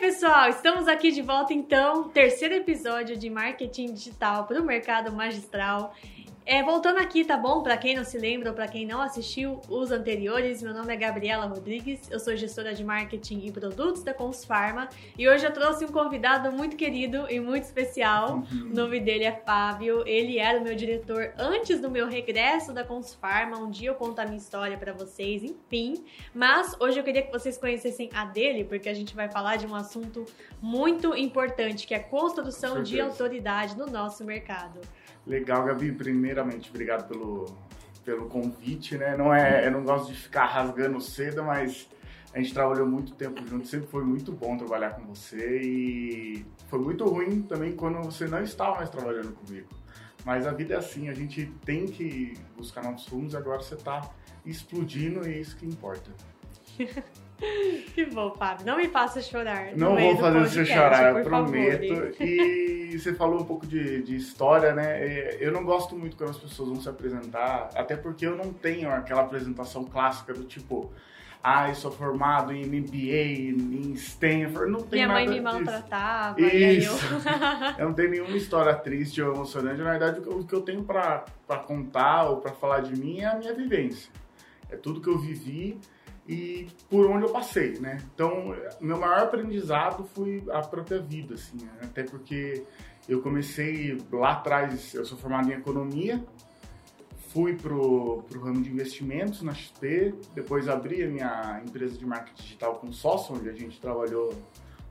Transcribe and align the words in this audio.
pessoal, 0.00 0.48
estamos 0.48 0.88
aqui 0.88 1.12
de 1.12 1.20
volta 1.20 1.52
então, 1.52 2.08
terceiro 2.08 2.54
episódio 2.54 3.18
de 3.18 3.28
marketing 3.28 3.92
digital 3.92 4.46
para 4.46 4.58
o 4.58 4.64
mercado 4.64 5.12
magistral. 5.12 5.94
É, 6.46 6.62
voltando 6.62 6.98
aqui, 6.98 7.24
tá 7.24 7.36
bom? 7.36 7.62
Para 7.62 7.76
quem 7.76 7.94
não 7.94 8.04
se 8.04 8.18
lembra 8.18 8.48
ou 8.48 8.54
para 8.54 8.66
quem 8.66 8.86
não 8.86 9.00
assistiu 9.00 9.60
os 9.68 9.92
anteriores, 9.92 10.62
meu 10.62 10.72
nome 10.72 10.92
é 10.92 10.96
Gabriela 10.96 11.46
Rodrigues, 11.46 12.10
eu 12.10 12.18
sou 12.18 12.34
gestora 12.34 12.74
de 12.74 12.82
marketing 12.82 13.44
e 13.44 13.52
produtos 13.52 14.02
da 14.02 14.14
Consfarma 14.14 14.88
e 15.18 15.28
hoje 15.28 15.44
eu 15.44 15.52
trouxe 15.52 15.84
um 15.84 15.88
convidado 15.88 16.50
muito 16.50 16.76
querido 16.76 17.26
e 17.30 17.38
muito 17.38 17.64
especial. 17.64 18.36
Uhum. 18.50 18.70
O 18.70 18.74
nome 18.74 19.00
dele 19.00 19.24
é 19.24 19.32
Fábio, 19.32 20.02
ele 20.06 20.38
era 20.38 20.58
o 20.58 20.62
meu 20.62 20.74
diretor 20.74 21.32
antes 21.38 21.78
do 21.78 21.90
meu 21.90 22.08
regresso 22.08 22.72
da 22.72 22.84
Consfarma. 22.84 23.58
Um 23.58 23.70
dia 23.70 23.90
eu 23.90 23.94
conto 23.94 24.18
a 24.18 24.24
minha 24.24 24.38
história 24.38 24.78
para 24.78 24.92
vocês, 24.92 25.44
enfim. 25.44 26.04
Mas 26.34 26.74
hoje 26.80 26.98
eu 26.98 27.04
queria 27.04 27.22
que 27.22 27.30
vocês 27.30 27.58
conhecessem 27.58 28.10
a 28.14 28.24
dele, 28.24 28.64
porque 28.64 28.88
a 28.88 28.94
gente 28.94 29.14
vai 29.14 29.28
falar 29.28 29.56
de 29.56 29.66
um 29.66 29.74
assunto 29.74 30.24
muito 30.60 31.14
importante, 31.14 31.86
que 31.86 31.94
é 31.94 31.98
a 31.98 32.02
construção 32.02 32.82
de 32.82 33.00
autoridade 33.00 33.76
no 33.76 33.86
nosso 33.86 34.24
mercado. 34.24 34.80
Legal, 35.26 35.64
Gabi. 35.64 35.92
Primeiramente, 35.92 36.70
obrigado 36.70 37.08
pelo, 37.08 37.46
pelo 38.04 38.26
convite, 38.26 38.96
né? 38.96 39.16
Não 39.16 39.32
é, 39.32 39.66
eu 39.66 39.70
não 39.70 39.84
gosto 39.84 40.12
de 40.12 40.18
ficar 40.18 40.46
rasgando 40.46 41.00
cedo, 41.00 41.42
mas 41.44 41.88
a 42.32 42.38
gente 42.38 42.54
trabalhou 42.54 42.86
muito 42.86 43.12
tempo 43.14 43.44
junto, 43.46 43.66
sempre 43.66 43.88
foi 43.88 44.04
muito 44.04 44.32
bom 44.32 44.56
trabalhar 44.56 44.90
com 44.90 45.02
você 45.02 45.60
e 45.62 46.46
foi 46.68 46.78
muito 46.78 47.04
ruim 47.04 47.42
também 47.42 47.72
quando 47.72 48.02
você 48.02 48.26
não 48.26 48.42
estava 48.42 48.76
mais 48.76 48.88
trabalhando 48.88 49.32
comigo. 49.32 49.68
Mas 50.24 50.46
a 50.46 50.52
vida 50.52 50.74
é 50.74 50.76
assim, 50.76 51.08
a 51.08 51.14
gente 51.14 51.46
tem 51.64 51.86
que 51.86 52.34
buscar 52.56 52.84
novos 52.84 53.06
rumos, 53.06 53.34
agora 53.34 53.62
você 53.62 53.74
está 53.74 54.08
explodindo 54.44 55.26
e 55.26 55.32
é 55.32 55.38
isso 55.38 55.56
que 55.56 55.66
importa. 55.66 56.10
Que 57.94 58.04
bom, 58.06 58.30
Fábio. 58.32 58.66
Não 58.66 58.76
me 58.76 58.88
faça 58.88 59.20
chorar. 59.20 59.76
Não 59.76 59.96
vou 59.96 60.16
fazer 60.16 60.38
você 60.40 60.64
chorar, 60.64 61.16
eu 61.16 61.24
prometo. 61.24 61.88
Favor. 61.88 62.14
E 62.20 62.98
você 62.98 63.14
falou 63.14 63.40
um 63.40 63.44
pouco 63.44 63.66
de, 63.66 64.02
de 64.02 64.16
história, 64.16 64.74
né? 64.74 65.36
Eu 65.40 65.52
não 65.52 65.64
gosto 65.64 65.96
muito 65.96 66.16
quando 66.16 66.30
as 66.30 66.38
pessoas 66.38 66.68
vão 66.68 66.80
se 66.80 66.88
apresentar, 66.88 67.70
até 67.74 67.96
porque 67.96 68.26
eu 68.26 68.36
não 68.36 68.52
tenho 68.52 68.90
aquela 68.90 69.22
apresentação 69.22 69.84
clássica 69.84 70.32
do 70.32 70.44
tipo, 70.44 70.92
ah, 71.42 71.68
eu 71.68 71.74
sou 71.74 71.90
formado 71.90 72.52
em 72.52 72.66
MBA, 72.66 73.56
em 73.56 73.92
Stanford, 73.92 74.70
não 74.70 74.82
tem 74.82 74.98
Minha 74.98 75.08
nada 75.08 75.20
mãe 75.20 75.28
me 75.28 75.40
maltratava, 75.40 76.40
Isso. 76.40 77.04
eu... 77.06 77.80
eu 77.80 77.86
não 77.86 77.94
tenho 77.94 78.10
nenhuma 78.10 78.36
história 78.36 78.74
triste 78.74 79.22
ou 79.22 79.34
emocionante. 79.34 79.78
Na 79.78 79.90
verdade, 79.90 80.20
o 80.20 80.44
que 80.44 80.54
eu 80.54 80.60
tenho 80.60 80.84
para 80.84 81.24
contar 81.66 82.24
ou 82.24 82.36
para 82.38 82.52
falar 82.52 82.80
de 82.80 82.98
mim 82.98 83.20
é 83.20 83.26
a 83.26 83.36
minha 83.36 83.54
vivência. 83.54 84.10
É 84.70 84.76
tudo 84.76 85.00
que 85.00 85.08
eu 85.08 85.18
vivi 85.18 85.78
e 86.30 86.68
por 86.88 87.10
onde 87.10 87.24
eu 87.24 87.32
passei, 87.32 87.72
né? 87.80 87.98
Então, 88.14 88.54
meu 88.80 88.96
maior 88.96 89.24
aprendizado 89.24 90.04
foi 90.14 90.44
a 90.52 90.60
própria 90.60 91.00
vida, 91.00 91.34
assim, 91.34 91.56
né? 91.56 91.72
até 91.82 92.04
porque 92.04 92.62
eu 93.08 93.20
comecei 93.20 93.98
lá 94.12 94.34
atrás, 94.34 94.94
eu 94.94 95.04
sou 95.04 95.18
formado 95.18 95.50
em 95.50 95.54
economia, 95.54 96.24
fui 97.30 97.56
pro, 97.56 98.22
pro 98.28 98.40
ramo 98.42 98.62
de 98.62 98.70
investimentos 98.70 99.42
na 99.42 99.52
XP, 99.52 100.14
depois 100.32 100.68
abri 100.68 101.02
a 101.02 101.08
minha 101.08 101.62
empresa 101.66 101.98
de 101.98 102.06
marketing 102.06 102.40
digital 102.40 102.76
com 102.76 102.92
sócio, 102.92 103.34
onde 103.34 103.48
a 103.48 103.52
gente 103.52 103.80
trabalhou 103.80 104.32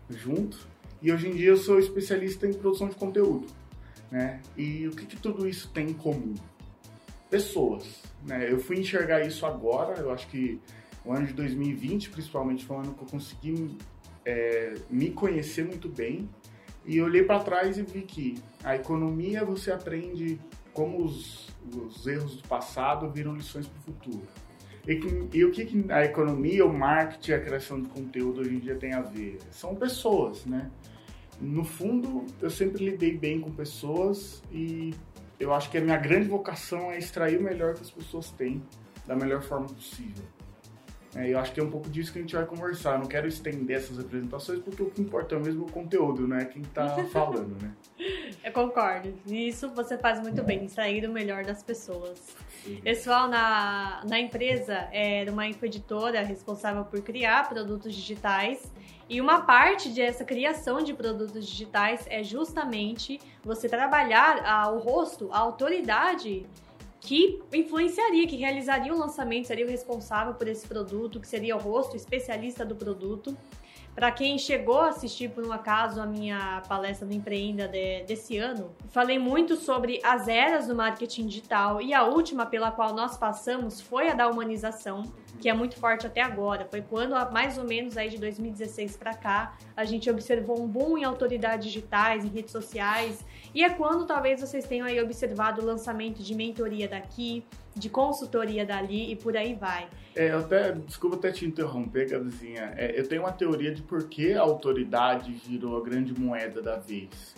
junto, 0.10 0.68
e 1.02 1.10
hoje 1.10 1.30
em 1.30 1.32
dia 1.32 1.52
eu 1.52 1.58
sou 1.58 1.80
especialista 1.80 2.46
em 2.46 2.54
produção 2.54 2.90
de 2.90 2.96
conteúdo, 2.96 3.48
né? 4.12 4.42
E 4.58 4.90
o 4.90 4.92
que, 4.92 5.06
que 5.06 5.16
tudo 5.16 5.48
isso 5.48 5.70
tem 5.70 5.92
em 5.92 5.94
comum? 5.94 6.36
Pessoas, 7.30 8.04
né? 8.26 8.52
Eu 8.52 8.60
fui 8.60 8.78
enxergar 8.78 9.26
isso 9.26 9.46
agora, 9.46 10.02
eu 10.02 10.12
acho 10.12 10.28
que 10.28 10.60
o 11.10 11.14
ano 11.14 11.26
de 11.26 11.34
2020, 11.34 12.12
principalmente, 12.12 12.64
foi 12.64 12.78
um 12.78 12.80
ano 12.82 12.94
que 12.94 13.02
eu 13.02 13.08
consegui 13.08 13.76
é, 14.24 14.76
me 14.92 15.10
conhecer 15.10 15.66
muito 15.66 15.90
bem. 15.90 16.30
E 16.86 17.02
olhei 17.02 17.24
para 17.24 17.40
trás 17.40 17.80
e 17.80 17.82
vi 17.82 18.04
que 18.04 18.38
a 18.64 18.76
economia 18.76 19.44
você 19.44 19.72
aprende 19.72 20.40
como 20.72 21.04
os, 21.04 21.50
os 21.76 22.06
erros 22.06 22.36
do 22.36 22.48
passado 22.48 23.10
viram 23.10 23.34
lições 23.34 23.66
para 23.66 23.80
o 23.80 23.82
futuro. 23.82 24.22
E, 24.88 25.00
e, 25.34 25.44
o 25.44 25.52
que, 25.52 25.66
que 25.66 25.92
a 25.92 26.06
economia, 26.06 26.64
o 26.64 26.72
marketing, 26.72 27.32
a 27.32 27.40
criação 27.40 27.82
de 27.82 27.90
conteúdo 27.90 28.42
hoje 28.42 28.56
em 28.56 28.60
dia 28.60 28.76
tem 28.76 28.94
a 28.94 29.02
ver? 29.02 29.40
São 29.50 29.76
pessoas, 29.76 30.46
né? 30.46 30.70
No 31.42 31.64
fundo, 31.64 32.24
eu 32.40 32.52
sempre 32.52 32.86
lidei 32.86 33.18
bem 33.18 33.42
com 33.42 33.50
pessoas 33.50 34.44
e 34.52 34.94
eu 35.40 35.52
acho 35.56 35.72
que 35.72 35.78
a 35.80 35.82
minha 35.82 35.98
grande 35.98 36.28
vocação 36.28 36.92
é 36.92 37.00
extrair 37.00 37.40
o 37.40 37.44
melhor 37.44 37.74
que 37.74 37.82
as 37.82 37.90
pessoas 37.90 38.30
têm 38.30 38.62
da 39.08 39.16
melhor 39.16 39.42
forma 39.42 39.66
possível. 39.66 40.24
É, 41.16 41.34
eu 41.34 41.40
acho 41.40 41.52
que 41.52 41.60
é 41.60 41.64
um 41.64 41.70
pouco 41.70 41.90
disso 41.90 42.14
que 42.14 42.20
a 42.20 42.22
gente 42.22 42.36
vai 42.36 42.46
conversar. 42.46 42.94
Eu 42.94 43.00
não 43.00 43.08
quero 43.08 43.28
estender 43.28 43.78
essas 43.78 44.00
apresentações 44.00 44.60
porque 44.60 44.84
o 44.84 44.92
que 44.92 45.02
importa 45.02 45.36
é 45.36 45.40
mesmo 45.40 45.66
o 45.66 45.72
conteúdo, 45.72 46.28
né? 46.28 46.46
Quem 46.46 46.62
está 46.62 46.88
falando, 47.12 47.60
né? 47.62 47.72
Eu 48.44 48.52
concordo. 48.52 49.14
Isso 49.26 49.70
você 49.70 49.98
faz 49.98 50.22
muito 50.22 50.44
bem, 50.44 50.66
extrair 50.66 51.08
o 51.10 51.12
melhor 51.12 51.44
das 51.44 51.64
pessoas. 51.64 52.36
Sim. 52.64 52.80
Pessoal, 52.82 53.28
na, 53.28 54.04
na 54.08 54.20
empresa 54.20 54.88
era 54.92 55.32
uma 55.32 55.48
editora 55.48 56.22
responsável 56.22 56.86
por 56.86 57.02
criar 57.02 57.50
produtos 57.50 57.94
digitais 57.96 58.72
e 59.10 59.20
uma 59.20 59.42
parte 59.42 59.90
dessa 59.90 60.24
criação 60.24 60.84
de 60.84 60.94
produtos 60.94 61.48
digitais 61.48 62.06
é 62.08 62.24
justamente 62.24 63.20
você 63.44 63.68
trabalhar 63.68 64.72
o 64.72 64.78
rosto, 64.78 65.30
a 65.32 65.40
autoridade 65.40 66.46
que 67.00 67.42
influenciaria, 67.54 68.28
que 68.28 68.36
realizaria 68.36 68.94
o 68.94 68.98
lançamento, 68.98 69.48
seria 69.48 69.66
o 69.66 69.70
responsável 69.70 70.34
por 70.34 70.48
esse 70.48 70.68
produto, 70.68 71.20
que 71.20 71.28
seria 71.28 71.56
o 71.56 71.60
rosto 71.60 71.96
especialista 71.96 72.66
do 72.66 72.76
produto. 72.76 73.36
Para 73.96 74.12
quem 74.12 74.38
chegou 74.38 74.80
a 74.80 74.90
assistir 74.90 75.30
por 75.30 75.46
um 75.46 75.52
acaso 75.52 76.00
a 76.00 76.06
minha 76.06 76.62
palestra 76.70 77.06
do 77.06 77.14
Empreenda 77.14 77.68
de, 77.68 78.04
desse 78.04 78.38
ano, 78.38 78.72
falei 78.90 79.20
muito 79.20 79.56
sobre 79.56 80.00
as 80.04 80.28
eras 80.28 80.68
do 80.68 80.76
marketing 80.76 81.28
digital 81.28 81.82
e 81.82 81.94
a 81.94 82.06
última 82.06 82.46
pela 82.46 82.72
qual 82.72 82.94
nós 82.94 83.18
passamos 83.18 83.82
foi 83.82 84.10
a 84.10 84.14
da 84.14 84.30
humanização, 84.30 85.04
que 85.42 85.50
é 85.50 85.54
muito 85.54 85.76
forte 85.76 86.08
até 86.08 86.22
agora. 86.22 86.66
Foi 86.70 86.82
quando, 86.82 87.14
mais 87.32 87.58
ou 87.58 87.66
menos 87.66 87.98
aí 87.98 88.10
de 88.10 88.18
2016 88.20 88.96
para 88.96 89.14
cá, 89.14 89.58
a 89.76 89.84
gente 89.84 90.10
observou 90.10 90.62
um 90.62 90.68
boom 90.68 90.98
em 90.98 91.04
autoridades 91.04 91.66
digitais, 91.66 92.24
em 92.24 92.30
redes 92.30 92.52
sociais, 92.52 93.26
e 93.54 93.64
é 93.64 93.70
quando 93.70 94.06
talvez 94.06 94.42
vocês 94.42 94.66
tenham 94.66 94.86
aí 94.86 95.02
observado 95.02 95.62
o 95.62 95.66
lançamento 95.66 96.22
de 96.22 96.36
mentoria 96.36 96.88
daqui, 96.88 97.44
de 97.76 97.90
consultoria 97.90 98.66
dali 98.66 99.12
e 99.12 99.16
por 99.16 99.36
aí 99.36 99.56
vai. 99.56 99.88
É, 100.16 100.32
eu 100.32 100.40
até, 100.40 100.72
desculpa 100.74 101.16
até 101.16 101.32
te 101.32 101.46
interromper, 101.46 102.10
Gabizinha. 102.10 102.74
É, 102.76 103.00
eu 103.00 103.08
tenho 103.08 103.24
uma 103.24 103.32
teoria 103.32 103.74
de 103.74 103.82
por 103.82 104.08
que 104.08 104.34
a 104.34 104.42
autoridade 104.42 105.32
virou 105.32 105.78
a 105.78 105.84
grande 105.84 106.14
moeda 106.20 106.62
da 106.62 106.78
vez. 106.78 107.36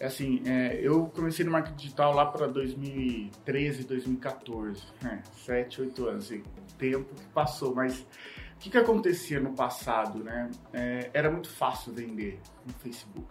É 0.00 0.06
assim, 0.06 0.42
é, 0.46 0.80
eu 0.82 1.06
comecei 1.14 1.44
no 1.44 1.52
marketing 1.52 1.76
digital 1.76 2.12
lá 2.12 2.26
para 2.26 2.48
2013, 2.48 3.84
2014, 3.84 4.82
né? 5.00 5.22
7, 5.44 5.82
8 5.82 6.08
anos, 6.08 6.24
assim, 6.24 6.42
tempo 6.76 7.14
que 7.14 7.26
passou, 7.28 7.74
mas 7.74 8.00
o 8.00 8.06
que, 8.58 8.70
que 8.70 8.78
acontecia 8.78 9.38
no 9.38 9.52
passado, 9.52 10.18
né? 10.18 10.50
É, 10.72 11.10
era 11.12 11.30
muito 11.30 11.48
fácil 11.48 11.92
vender 11.92 12.40
no 12.66 12.72
Facebook. 12.72 13.28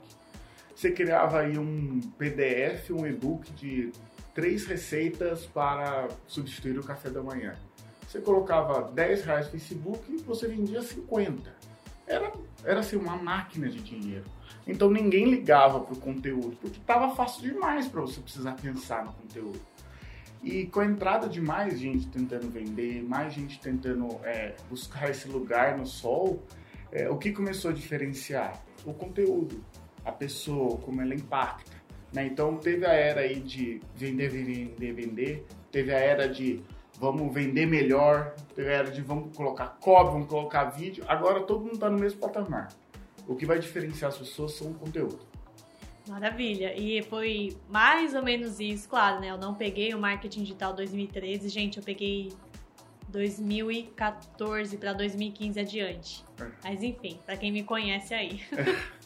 Você 0.82 0.90
criava 0.90 1.42
aí 1.42 1.60
um 1.60 2.00
PDF, 2.18 2.90
um 2.90 3.06
e-book 3.06 3.52
de 3.52 3.92
três 4.34 4.66
receitas 4.66 5.46
para 5.46 6.08
substituir 6.26 6.80
o 6.80 6.84
café 6.84 7.12
da 7.12 7.22
manhã. 7.22 7.54
Você 8.08 8.20
colocava 8.20 8.92
10 8.92 9.24
reais 9.24 9.46
no 9.46 9.52
Facebook 9.52 10.12
e 10.12 10.18
você 10.24 10.48
vendia 10.48 10.82
50. 10.82 11.56
Era, 12.08 12.34
era 12.64 12.80
assim, 12.80 12.96
uma 12.96 13.16
máquina 13.16 13.70
de 13.70 13.80
dinheiro. 13.80 14.26
Então 14.66 14.90
ninguém 14.90 15.26
ligava 15.30 15.82
para 15.82 15.94
o 15.94 15.98
conteúdo, 16.00 16.58
porque 16.60 16.80
estava 16.80 17.14
fácil 17.14 17.44
demais 17.44 17.88
para 17.88 18.02
você 18.02 18.20
precisar 18.20 18.54
pensar 18.54 19.06
no 19.06 19.14
conteúdo. 19.14 19.62
E 20.42 20.66
com 20.66 20.80
a 20.80 20.86
entrada 20.88 21.30
de 21.30 21.40
mais 21.40 21.80
gente 21.80 22.08
tentando 22.08 22.50
vender, 22.50 23.04
mais 23.04 23.32
gente 23.36 23.60
tentando 23.60 24.20
é, 24.24 24.56
buscar 24.68 25.12
esse 25.12 25.28
lugar 25.28 25.78
no 25.78 25.86
sol, 25.86 26.42
é, 26.92 27.08
o 27.08 27.20
que 27.20 27.32
começou 27.32 27.70
a 27.70 27.74
diferenciar? 27.76 28.60
O 28.84 28.96
conteúdo, 28.96 29.64
a 30.06 30.12
pessoa, 30.12 30.78
como 30.78 31.02
ela 31.02 31.14
impacta. 31.14 31.72
Né? 32.14 32.26
Então 32.26 32.58
teve 32.58 32.86
a 32.86 32.94
era 32.94 33.22
aí 33.22 33.40
de 33.40 33.82
vender, 33.96 34.30
vender, 34.30 34.94
vender, 34.94 35.46
teve 35.72 35.94
a 35.94 35.98
era 35.98 36.28
de 36.28 36.62
vamos 37.00 37.34
vender 37.34 37.66
melhor, 37.66 38.36
teve 38.56 38.70
a 38.70 38.74
era 38.74 38.92
de 38.92 39.02
vamos 39.02 39.36
colocar 39.36 39.78
copy, 39.80 40.12
vamos 40.12 40.28
colocar 40.28 40.66
vídeo, 40.66 41.04
agora 41.08 41.42
todo 41.42 41.62
mundo 41.62 41.74
está 41.74 41.90
no 41.90 41.98
mesmo 41.98 42.20
patamar. 42.20 42.70
O 43.28 43.36
que 43.36 43.46
vai 43.46 43.60
diferenciar 43.60 44.10
as 44.10 44.18
pessoas 44.18 44.54
são 44.54 44.72
o 44.72 44.74
conteúdo. 44.74 45.20
Maravilha. 46.08 46.76
E 46.78 47.02
foi 47.04 47.56
mais 47.70 48.14
ou 48.16 48.24
menos 48.24 48.60
isso, 48.60 48.90
claro, 48.90 49.20
né? 49.20 49.30
Eu 49.30 49.38
não 49.38 49.54
peguei 49.54 49.94
o 49.94 50.00
marketing 50.00 50.42
digital 50.42 50.74
2013, 50.74 51.48
gente, 51.48 51.78
eu 51.78 51.84
peguei 51.84 52.34
2014 53.12 54.78
para 54.78 54.94
2015 54.94 55.60
adiante. 55.60 56.26
Mas 56.64 56.82
enfim, 56.82 57.20
para 57.26 57.38
quem 57.38 57.52
me 57.52 57.64
conhece 57.64 58.14
aí. 58.14 58.42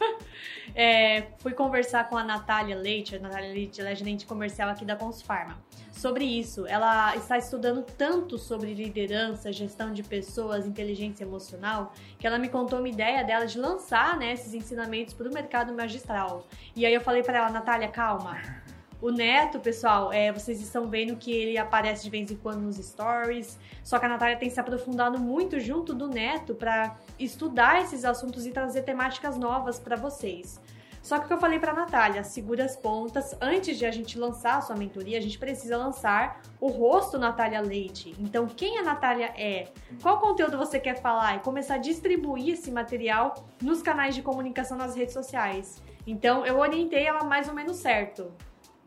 é, 0.74 1.28
fui 1.40 1.54
conversar 1.54 2.07
com 2.07 2.16
a 2.18 2.24
Natália 2.24 2.75
Leite, 2.75 3.16
a 3.16 3.19
Natália 3.19 3.52
Leite, 3.52 3.81
ela 3.81 3.90
é 3.90 3.96
gerente 3.96 4.25
comercial 4.25 4.69
aqui 4.69 4.86
da 4.86 4.96
Consfarma, 4.96 5.57
sobre 5.92 6.24
isso. 6.24 6.66
Ela 6.68 7.16
está 7.16 7.38
estudando 7.38 7.84
tanto 7.84 8.38
sobre 8.38 8.74
liderança, 8.74 9.52
gestão 9.52 9.92
de 9.92 10.04
pessoas, 10.04 10.66
inteligência 10.66 11.24
emocional, 11.24 11.94
que 12.18 12.25
ela 12.25 12.38
me 12.38 12.48
contou 12.48 12.80
uma 12.80 12.90
ideia 12.90 13.24
dela 13.24 13.46
de 13.46 13.58
lançar 13.58 14.18
né, 14.18 14.34
esses 14.34 14.54
ensinamentos 14.54 15.13
para 15.13 15.28
o 15.28 15.34
mercado 15.34 15.74
magistral. 15.74 16.48
E 16.75 16.86
aí 16.86 16.94
eu 16.94 17.01
falei 17.01 17.24
para 17.24 17.40
ela, 17.40 17.50
Natália, 17.50 17.88
calma. 17.88 18.65
O 19.02 19.12
Neto, 19.12 19.60
pessoal, 19.60 20.12
é, 20.12 20.32
vocês 20.32 20.62
estão 20.62 20.88
vendo 20.88 21.18
que 21.18 21.32
ele 21.32 21.58
aparece 21.58 22.04
de 22.04 22.10
vez 22.10 22.32
em 22.32 22.36
quando 22.36 22.62
nos 22.62 22.78
stories. 22.78 23.60
Só 23.84 24.00
que 24.00 24.06
a 24.06 24.10
Natália 24.10 24.38
tem 24.38 24.50
se 24.50 24.60
aprofundado 24.60 25.20
muito 25.20 25.60
junto 25.60 25.94
do 25.94 26.08
Neto 26.08 26.56
para 26.56 26.96
estudar 27.20 27.82
esses 27.82 28.06
assuntos 28.06 28.46
e 28.46 28.52
trazer 28.52 28.84
temáticas 28.84 29.38
novas 29.38 29.80
para 29.80 29.96
vocês. 29.96 30.60
Só 31.06 31.20
que 31.20 31.26
o 31.26 31.28
que 31.28 31.34
eu 31.36 31.38
falei 31.38 31.60
para 31.60 31.72
Natália, 31.72 32.24
segura 32.24 32.66
as 32.66 32.76
pontas. 32.76 33.38
Antes 33.40 33.78
de 33.78 33.86
a 33.86 33.92
gente 33.92 34.18
lançar 34.18 34.58
a 34.58 34.62
sua 34.62 34.76
mentoria, 34.76 35.20
a 35.20 35.22
gente 35.22 35.38
precisa 35.38 35.78
lançar 35.78 36.42
o 36.60 36.68
rosto 36.68 37.20
Natália 37.20 37.62
Leite. 37.62 38.16
Então, 38.18 38.48
quem 38.48 38.80
a 38.80 38.82
Natália 38.82 39.28
é? 39.38 39.68
Qual 40.02 40.20
conteúdo 40.20 40.58
você 40.58 40.80
quer 40.80 41.00
falar? 41.00 41.36
E 41.36 41.40
começar 41.42 41.76
a 41.76 41.78
distribuir 41.78 42.56
esse 42.56 42.72
material 42.72 43.46
nos 43.62 43.84
canais 43.84 44.16
de 44.16 44.24
comunicação 44.24 44.76
nas 44.76 44.96
redes 44.96 45.14
sociais. 45.14 45.80
Então, 46.08 46.44
eu 46.44 46.58
orientei 46.58 47.06
ela 47.06 47.24
mais 47.24 47.48
ou 47.48 47.54
menos 47.54 47.78
certo. 47.78 48.32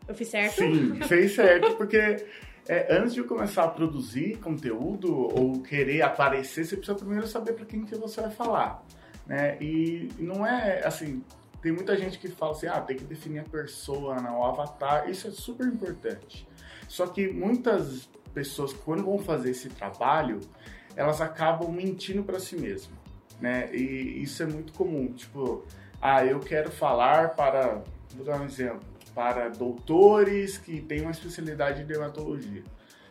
Eu 0.09 0.15
fiz 0.15 0.27
certo? 0.27 0.55
Sim, 0.55 0.95
fez 1.07 1.35
certo, 1.35 1.75
porque 1.75 2.25
é, 2.67 2.97
antes 2.97 3.13
de 3.13 3.23
começar 3.23 3.65
a 3.65 3.67
produzir 3.67 4.37
conteúdo 4.39 5.15
ou 5.15 5.61
querer 5.61 6.01
aparecer, 6.01 6.65
você 6.65 6.75
precisa 6.75 6.97
primeiro 6.97 7.27
saber 7.27 7.53
para 7.53 7.63
quem 7.63 7.85
que 7.85 7.95
você 7.95 8.19
vai 8.19 8.31
falar. 8.31 8.83
Né? 9.27 9.55
E 9.61 10.09
não 10.17 10.43
é 10.45 10.83
assim, 10.83 11.23
tem 11.61 11.71
muita 11.71 11.95
gente 11.95 12.17
que 12.17 12.27
fala 12.27 12.53
assim, 12.53 12.65
ah, 12.65 12.81
tem 12.81 12.97
que 12.97 13.03
definir 13.03 13.39
a 13.39 13.43
persona, 13.43 14.35
o 14.35 14.43
avatar, 14.43 15.07
isso 15.07 15.27
é 15.27 15.31
super 15.31 15.67
importante. 15.67 16.47
Só 16.87 17.05
que 17.05 17.27
muitas 17.27 18.09
pessoas, 18.33 18.73
quando 18.73 19.03
vão 19.03 19.19
fazer 19.19 19.51
esse 19.51 19.69
trabalho, 19.69 20.39
elas 20.95 21.21
acabam 21.21 21.71
mentindo 21.71 22.23
para 22.23 22.39
si 22.39 22.55
mesmas, 22.55 22.97
né? 23.39 23.69
E 23.75 24.23
isso 24.23 24.41
é 24.41 24.47
muito 24.47 24.73
comum, 24.73 25.13
tipo, 25.13 25.63
ah, 26.01 26.25
eu 26.25 26.39
quero 26.39 26.71
falar 26.71 27.35
para, 27.35 27.83
vou 28.15 28.25
dar 28.25 28.41
um 28.41 28.45
exemplo, 28.45 28.81
para 29.13 29.49
doutores 29.49 30.57
que 30.57 30.81
têm 30.81 31.01
uma 31.01 31.11
especialidade 31.11 31.81
em 31.81 31.85
dermatologia. 31.85 32.63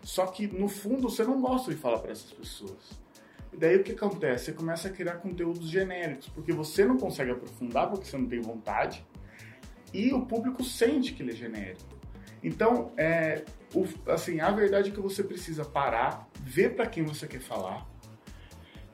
Só 0.03 0.27
que 0.27 0.47
no 0.47 0.69
fundo 0.69 1.11
você 1.11 1.25
não 1.25 1.41
gosta 1.41 1.71
de 1.71 1.77
falar 1.77 1.99
para 1.99 2.13
essas 2.13 2.33
pessoas. 2.33 2.99
E 3.53 3.57
daí 3.57 3.77
o 3.77 3.83
que 3.83 3.93
acontece? 3.93 4.47
Você 4.47 4.53
começa 4.53 4.89
a 4.89 4.91
criar 4.91 5.17
conteúdos 5.17 5.69
genéricos, 5.69 6.29
porque 6.29 6.53
você 6.53 6.85
não 6.85 6.97
consegue 6.97 7.31
aprofundar 7.31 7.91
porque 7.91 8.07
você 8.07 8.17
não 8.17 8.27
tem 8.27 8.41
vontade, 8.41 9.05
e 9.93 10.13
o 10.13 10.27
público 10.27 10.63
sente 10.63 11.13
que 11.13 11.23
ele 11.23 11.33
é 11.33 11.35
genérico. 11.35 11.99
Então, 12.43 12.93
é, 12.97 13.45
o, 13.75 13.87
assim, 14.11 14.41
a 14.41 14.51
verdade 14.51 14.91
é 14.91 14.93
que 14.93 15.01
você 15.01 15.25
precisa 15.25 15.65
parar, 15.65 16.29
ver 16.41 16.75
para 16.75 16.87
quem 16.87 17.03
você 17.03 17.27
quer 17.27 17.41
falar, 17.41 17.87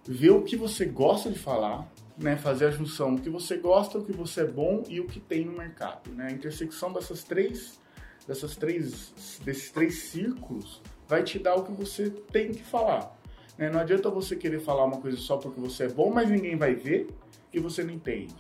ver 0.06 0.31
o 0.31 0.43
que 0.43 0.56
você 0.56 0.87
gosta 0.87 1.31
de 1.31 1.39
falar, 1.39 1.91
né, 2.16 2.37
fazer 2.37 2.66
a 2.66 2.70
junção 2.70 3.14
do 3.14 3.22
que 3.22 3.31
você 3.31 3.56
gosta, 3.56 3.99
o 3.99 4.05
que 4.05 4.12
você 4.12 4.43
é 4.43 4.46
bom 4.46 4.82
e 4.88 5.00
o 5.00 5.06
que 5.06 5.20
tem 5.20 5.44
no 5.44 5.52
mercado. 5.52 6.11
Né? 6.12 6.28
A 6.28 6.32
intersecção 6.32 6.93
dessas 6.93 7.25
três, 7.25 7.81
dessas 8.26 8.56
três, 8.56 9.40
desses 9.44 9.70
três 9.70 10.02
círculos 10.05 10.81
vai 11.08 11.22
te 11.22 11.38
dar 11.38 11.56
o 11.56 11.64
que 11.64 11.72
você 11.72 12.11
tem 12.11 12.52
que 12.52 12.62
falar. 12.62 13.16
Né? 13.58 13.70
Não 13.70 13.81
adianta 13.81 14.08
você 14.11 14.37
querer 14.37 14.61
falar 14.61 14.84
uma 14.84 15.00
coisa 15.00 15.16
só 15.16 15.37
porque 15.37 15.61
você 15.61 15.84
é 15.84 15.88
bom, 15.88 16.12
mas 16.12 16.31
ninguém 16.31 16.56
vai 16.56 16.75
ver 16.75 17.08
e 17.52 17.61
você 17.61 17.82
não 17.82 17.93
entende. 17.93 18.34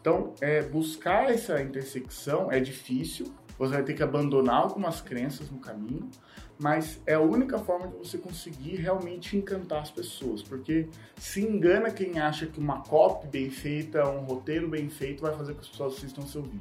Então, 0.00 0.34
é, 0.40 0.62
buscar 0.62 1.30
essa 1.30 1.60
intersecção 1.60 2.50
é 2.50 2.60
difícil, 2.60 3.26
você 3.58 3.74
vai 3.74 3.82
ter 3.82 3.94
que 3.94 4.02
abandonar 4.02 4.62
algumas 4.62 5.00
crenças 5.00 5.50
no 5.50 5.58
caminho, 5.58 6.10
mas 6.58 7.00
é 7.06 7.14
a 7.14 7.20
única 7.20 7.58
forma 7.58 7.88
de 7.88 7.96
você 7.96 8.18
conseguir 8.18 8.76
realmente 8.76 9.36
encantar 9.36 9.82
as 9.82 9.90
pessoas, 9.90 10.42
porque 10.42 10.88
se 11.16 11.42
engana 11.42 11.90
quem 11.90 12.18
acha 12.18 12.46
que 12.46 12.58
uma 12.58 12.80
copy 12.80 13.26
bem 13.28 13.50
feita, 13.50 14.08
um 14.08 14.24
roteiro 14.24 14.68
bem 14.68 14.88
feito 14.88 15.22
vai 15.22 15.34
fazer 15.34 15.52
com 15.52 15.60
que 15.60 15.66
as 15.66 15.70
pessoas 15.70 15.94
assistam 15.94 16.22
o 16.22 16.28
seu 16.28 16.42
vídeo. 16.42 16.60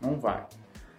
Não 0.00 0.18
vai. 0.18 0.46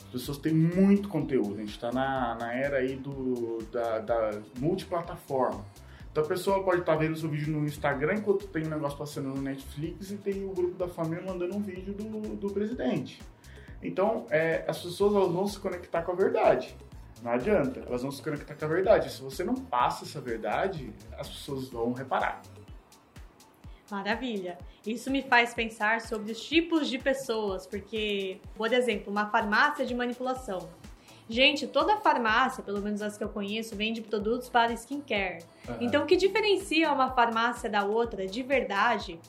As 0.06 0.12
pessoas 0.12 0.38
têm 0.38 0.54
muito 0.54 1.10
conteúdo, 1.10 1.56
a 1.56 1.58
gente 1.58 1.72
está 1.72 1.92
na, 1.92 2.36
na 2.36 2.54
era 2.54 2.78
aí 2.78 2.96
do, 2.96 3.60
da, 3.72 4.00
da 4.00 4.42
multiplataforma. 4.60 5.66
Então 6.12 6.24
a 6.24 6.28
pessoa 6.28 6.64
pode 6.64 6.82
estar 6.82 6.94
tá 6.94 7.00
vendo 7.00 7.18
seu 7.18 7.28
vídeo 7.28 7.52
no 7.52 7.66
Instagram 7.66 8.18
enquanto 8.20 8.46
tem 8.48 8.64
um 8.66 8.70
negócio 8.70 8.96
passando 8.96 9.30
no 9.30 9.42
Netflix 9.42 10.12
e 10.12 10.18
tem 10.18 10.46
o 10.46 10.50
grupo 10.50 10.78
da 10.78 10.88
família 10.88 11.26
mandando 11.26 11.56
um 11.56 11.60
vídeo 11.60 11.92
do, 11.92 12.36
do 12.36 12.52
presidente. 12.52 13.20
Então 13.84 14.26
é, 14.30 14.64
as 14.68 14.82
pessoas 14.82 15.14
elas 15.14 15.32
vão 15.32 15.48
se 15.48 15.60
conectar 15.60 16.02
com 16.02 16.12
a 16.12 16.16
verdade. 16.16 16.76
Não 17.22 17.32
adianta, 17.32 17.82
elas 17.88 18.02
vão 18.02 18.12
se 18.12 18.22
conectar 18.22 18.54
com 18.54 18.66
a 18.66 18.68
verdade. 18.68 19.12
Se 19.12 19.22
você 19.22 19.44
não 19.44 19.56
passa 19.56 20.04
essa 20.04 20.20
verdade, 20.20 20.94
as 21.18 21.30
pessoas 21.30 21.70
vão 21.70 21.94
reparar. 21.94 22.42
Maravilha. 23.90 24.58
Isso 24.86 25.10
me 25.12 25.22
faz 25.22 25.54
pensar 25.54 26.02
sobre 26.02 26.32
os 26.32 26.42
tipos 26.44 26.90
de 26.90 26.98
pessoas, 26.98 27.66
porque, 27.66 28.42
por 28.56 28.74
exemplo, 28.74 29.12
uma 29.12 29.30
farmácia 29.30 29.86
de 29.86 29.94
manipulação. 29.94 30.68
Gente, 31.30 31.68
toda 31.68 31.98
farmácia, 31.98 32.62
pelo 32.62 32.82
menos 32.82 33.02
as 33.02 33.18
que 33.18 33.24
eu 33.24 33.30
conheço, 33.30 33.76
vende 33.76 34.02
produtos 34.02 34.50
para 34.50 34.74
skincare. 34.74 35.44
Uhum. 35.68 35.78
Então, 35.80 36.04
o 36.04 36.06
que 36.06 36.18
diferencia 36.18 36.92
uma 36.92 37.12
farmácia 37.12 37.70
da 37.70 37.86
outra 37.86 38.28
de 38.28 38.44
verdade 38.44 39.20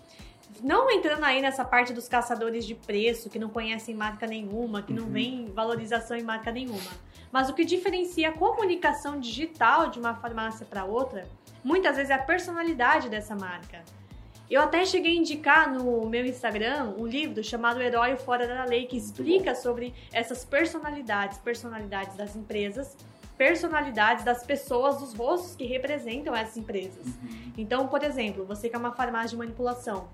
não 0.63 0.91
entrando 0.91 1.25
aí 1.25 1.41
nessa 1.41 1.65
parte 1.65 1.93
dos 1.93 2.09
caçadores 2.09 2.67
de 2.67 2.75
preço, 2.75 3.31
que 3.31 3.39
não 3.39 3.49
conhecem 3.49 3.95
marca 3.95 4.27
nenhuma, 4.27 4.83
que 4.83 4.93
não 4.93 5.05
uhum. 5.05 5.11
vem 5.11 5.53
valorização 5.53 6.17
em 6.17 6.23
marca 6.23 6.51
nenhuma. 6.51 6.91
Mas 7.33 7.49
o 7.49 7.55
que 7.55 7.65
diferencia 7.65 8.29
a 8.29 8.33
comunicação 8.33 9.19
digital 9.19 9.91
de 9.91 9.99
uma 9.99 10.15
farmácia 10.15 10.65
para 10.65 10.85
outra, 10.85 11.27
muitas 11.63 11.97
vezes 11.97 12.11
é 12.11 12.15
a 12.15 12.19
personalidade 12.19 13.09
dessa 13.09 13.35
marca. 13.35 13.83
Eu 14.51 14.61
até 14.61 14.85
cheguei 14.85 15.13
a 15.13 15.21
indicar 15.21 15.73
no 15.73 16.07
meu 16.07 16.25
Instagram 16.25 16.95
um 16.99 17.07
livro 17.07 17.43
chamado 17.43 17.81
Herói 17.81 18.17
Fora 18.17 18.47
da 18.47 18.65
Lei, 18.65 18.87
que 18.87 18.97
explica 18.97 19.55
sobre 19.55 19.95
essas 20.13 20.45
personalidades, 20.45 21.39
personalidades 21.39 22.15
das 22.15 22.37
empresas, 22.37 22.97
personalidades 23.37 24.25
das 24.25 24.45
pessoas, 24.45 24.99
dos 24.99 25.15
rostos 25.15 25.57
que 25.57 25.65
representam 25.65 26.37
essas 26.37 26.57
empresas. 26.57 27.07
Uhum. 27.07 27.53
Então, 27.57 27.89
por 27.89 28.03
exemplo, 28.03 28.45
você 28.45 28.69
que 28.69 28.77
é 28.77 28.79
uma 28.79 28.93
farmácia 28.93 29.31
de 29.31 29.37
manipulação, 29.37 30.09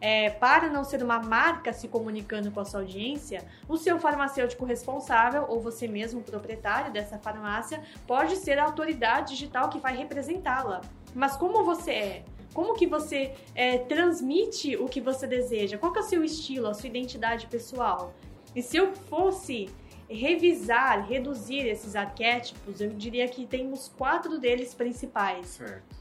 é, 0.00 0.30
para 0.30 0.68
não 0.68 0.82
ser 0.82 1.02
uma 1.02 1.20
marca 1.20 1.72
se 1.72 1.86
comunicando 1.88 2.50
com 2.50 2.60
a 2.60 2.64
sua 2.64 2.80
audiência, 2.80 3.44
o 3.68 3.76
seu 3.76 3.98
farmacêutico 3.98 4.64
responsável 4.64 5.44
ou 5.48 5.60
você 5.60 5.86
mesmo 5.86 6.22
proprietário 6.22 6.92
dessa 6.92 7.18
farmácia 7.18 7.82
pode 8.06 8.36
ser 8.36 8.58
a 8.58 8.64
autoridade 8.64 9.32
digital 9.32 9.68
que 9.68 9.78
vai 9.78 9.96
representá-la. 9.96 10.80
Mas 11.14 11.36
como 11.36 11.64
você 11.64 11.90
é? 11.90 12.24
Como 12.54 12.74
que 12.74 12.86
você 12.86 13.34
é, 13.54 13.78
transmite 13.78 14.76
o 14.76 14.88
que 14.88 15.00
você 15.00 15.26
deseja? 15.26 15.78
Qual 15.78 15.92
que 15.92 15.98
é 15.98 16.02
o 16.02 16.04
seu 16.04 16.24
estilo, 16.24 16.66
a 16.66 16.74
sua 16.74 16.88
identidade 16.88 17.46
pessoal? 17.46 18.12
E 18.56 18.62
se 18.62 18.76
eu 18.76 18.92
fosse 18.92 19.68
revisar, 20.08 21.06
reduzir 21.06 21.68
esses 21.68 21.94
arquétipos, 21.94 22.80
eu 22.80 22.90
diria 22.90 23.28
que 23.28 23.46
temos 23.46 23.92
quatro 23.96 24.38
deles 24.40 24.74
principais. 24.74 25.46
Certo. 25.46 25.99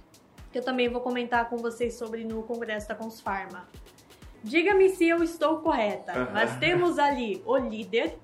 Que 0.51 0.59
eu 0.59 0.63
também 0.63 0.89
vou 0.89 1.01
comentar 1.01 1.49
com 1.49 1.57
vocês 1.57 1.95
sobre 1.95 2.23
no 2.23 2.43
Congresso 2.43 2.87
da 2.87 2.95
Consfarma. 2.95 3.67
Diga-me 4.43 4.89
se 4.89 5.07
eu 5.07 5.21
estou 5.21 5.57
correta, 5.57 6.17
uhum. 6.17 6.27
mas 6.33 6.55
temos 6.57 6.97
ali 6.97 7.41
o 7.45 7.57
líder, 7.57 8.17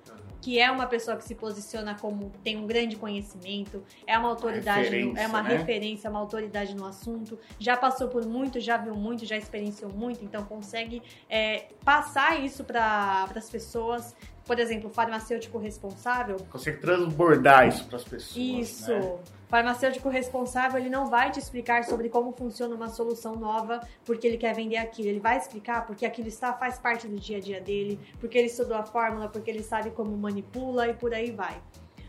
que 0.45 0.59
é 0.59 0.69
uma 0.69 0.85
pessoa 0.85 1.17
que 1.17 1.23
se 1.23 1.33
posiciona 1.33 1.95
como 1.95 2.31
tem 2.43 2.55
um 2.55 2.67
grande 2.67 2.95
conhecimento, 2.95 3.83
é 4.05 4.15
uma 4.15 4.29
autoridade, 4.29 4.95
uma 5.03 5.19
é 5.19 5.27
uma 5.27 5.41
né? 5.41 5.57
referência, 5.57 6.07
uma 6.07 6.19
autoridade 6.19 6.75
no 6.75 6.85
assunto, 6.85 7.37
já 7.59 7.75
passou 7.75 8.07
por 8.09 8.23
muito, 8.25 8.59
já 8.59 8.77
viu 8.77 8.93
muito, 8.93 9.25
já 9.25 9.35
experienciou 9.35 9.91
muito, 9.91 10.23
então 10.23 10.45
consegue 10.45 11.01
é, 11.27 11.69
passar 11.83 12.39
isso 12.45 12.63
para 12.63 13.27
as 13.35 13.49
pessoas. 13.49 14.15
Por 14.45 14.59
exemplo, 14.59 14.89
farmacêutico 14.89 15.57
responsável. 15.57 16.37
Consegue 16.49 16.77
transbordar 16.77 17.67
isso 17.67 17.85
para 17.85 17.97
as 17.97 18.03
pessoas. 18.03 18.35
Isso. 18.35 18.91
Né? 18.91 19.17
farmacêutico 19.47 20.09
responsável 20.09 20.79
ele 20.79 20.89
não 20.89 21.07
vai 21.07 21.31
te 21.31 21.39
explicar 21.39 21.83
sobre 21.85 22.09
como 22.09 22.33
funciona 22.33 22.75
uma 22.75 22.89
solução 22.89 23.35
nova 23.35 23.79
porque 24.03 24.27
ele 24.27 24.37
quer 24.37 24.53
vender 24.53 24.77
aquilo. 24.77 25.09
Ele 25.09 25.19
vai 25.19 25.37
explicar 25.37 25.85
porque 25.85 26.05
aquilo 26.05 26.27
está 26.27 26.51
faz 26.53 26.77
parte 26.77 27.07
do 27.07 27.17
dia 27.17 27.37
a 27.37 27.39
dia 27.39 27.61
dele, 27.61 27.99
porque 28.19 28.37
ele 28.37 28.47
estudou 28.47 28.75
a 28.75 28.83
fórmula, 28.83 29.29
porque 29.29 29.49
ele 29.49 29.63
sabe 29.63 29.91
como 29.91 30.15
manipula 30.17 30.87
e 30.89 30.93
por 30.93 31.13
aí 31.13 31.31
vai. 31.31 31.55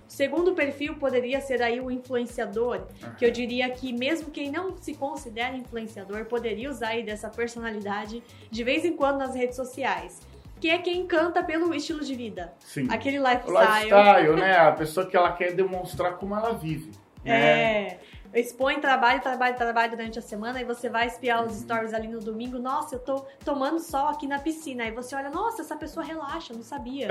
O 0.08 0.12
segundo 0.12 0.54
perfil 0.54 0.96
poderia 0.96 1.40
ser 1.40 1.60
aí 1.60 1.80
o 1.80 1.90
influenciador, 1.90 2.86
uhum. 3.02 3.14
que 3.16 3.24
eu 3.24 3.30
diria 3.30 3.68
que 3.70 3.92
mesmo 3.92 4.30
quem 4.30 4.50
não 4.50 4.76
se 4.76 4.94
considera 4.94 5.56
influenciador 5.56 6.24
poderia 6.26 6.70
usar 6.70 6.88
aí 6.88 7.04
dessa 7.04 7.28
personalidade 7.28 8.22
de 8.50 8.64
vez 8.64 8.84
em 8.84 8.96
quando 8.96 9.18
nas 9.18 9.34
redes 9.34 9.56
sociais 9.56 10.20
que 10.60 10.70
é 10.70 10.78
quem 10.78 11.06
canta 11.06 11.42
pelo 11.42 11.74
estilo 11.74 12.00
de 12.04 12.14
vida. 12.14 12.52
Sim. 12.60 12.88
Aquele 12.90 13.18
lifestyle. 13.18 13.54
O 13.54 13.60
lifestyle, 13.60 14.36
né? 14.36 14.56
A 14.56 14.72
pessoa 14.72 15.06
que 15.06 15.16
ela 15.16 15.32
quer 15.32 15.52
demonstrar 15.52 16.16
como 16.16 16.34
ela 16.34 16.52
vive. 16.52 16.90
Né? 17.24 17.98
É. 18.32 18.40
expõe 18.40 18.80
trabalho, 18.80 19.20
trabalho, 19.20 19.56
trabalho 19.56 19.90
durante 19.90 20.18
a 20.18 20.22
semana, 20.22 20.60
e 20.60 20.64
você 20.64 20.88
vai 20.88 21.08
espiar 21.08 21.44
os 21.44 21.56
stories 21.56 21.92
ali 21.92 22.06
no 22.06 22.20
domingo, 22.20 22.58
nossa, 22.58 22.94
eu 22.94 22.98
tô 23.00 23.26
tomando 23.44 23.80
sol 23.80 24.08
aqui 24.08 24.26
na 24.26 24.38
piscina. 24.38 24.84
Aí 24.84 24.92
você 24.92 25.16
olha, 25.16 25.30
nossa, 25.30 25.62
essa 25.62 25.76
pessoa 25.76 26.04
relaxa, 26.04 26.54
não 26.54 26.62
sabia. 26.62 27.08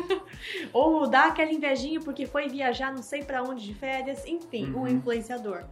Ou 0.72 1.06
dá 1.06 1.26
aquela 1.26 1.52
invejinha 1.52 2.00
porque 2.00 2.26
foi 2.26 2.48
viajar 2.48 2.92
não 2.92 3.02
sei 3.02 3.22
para 3.22 3.42
onde 3.42 3.64
de 3.64 3.74
férias, 3.74 4.26
enfim, 4.26 4.72
uhum. 4.72 4.82
um 4.82 4.88
influenciador. 4.88 5.64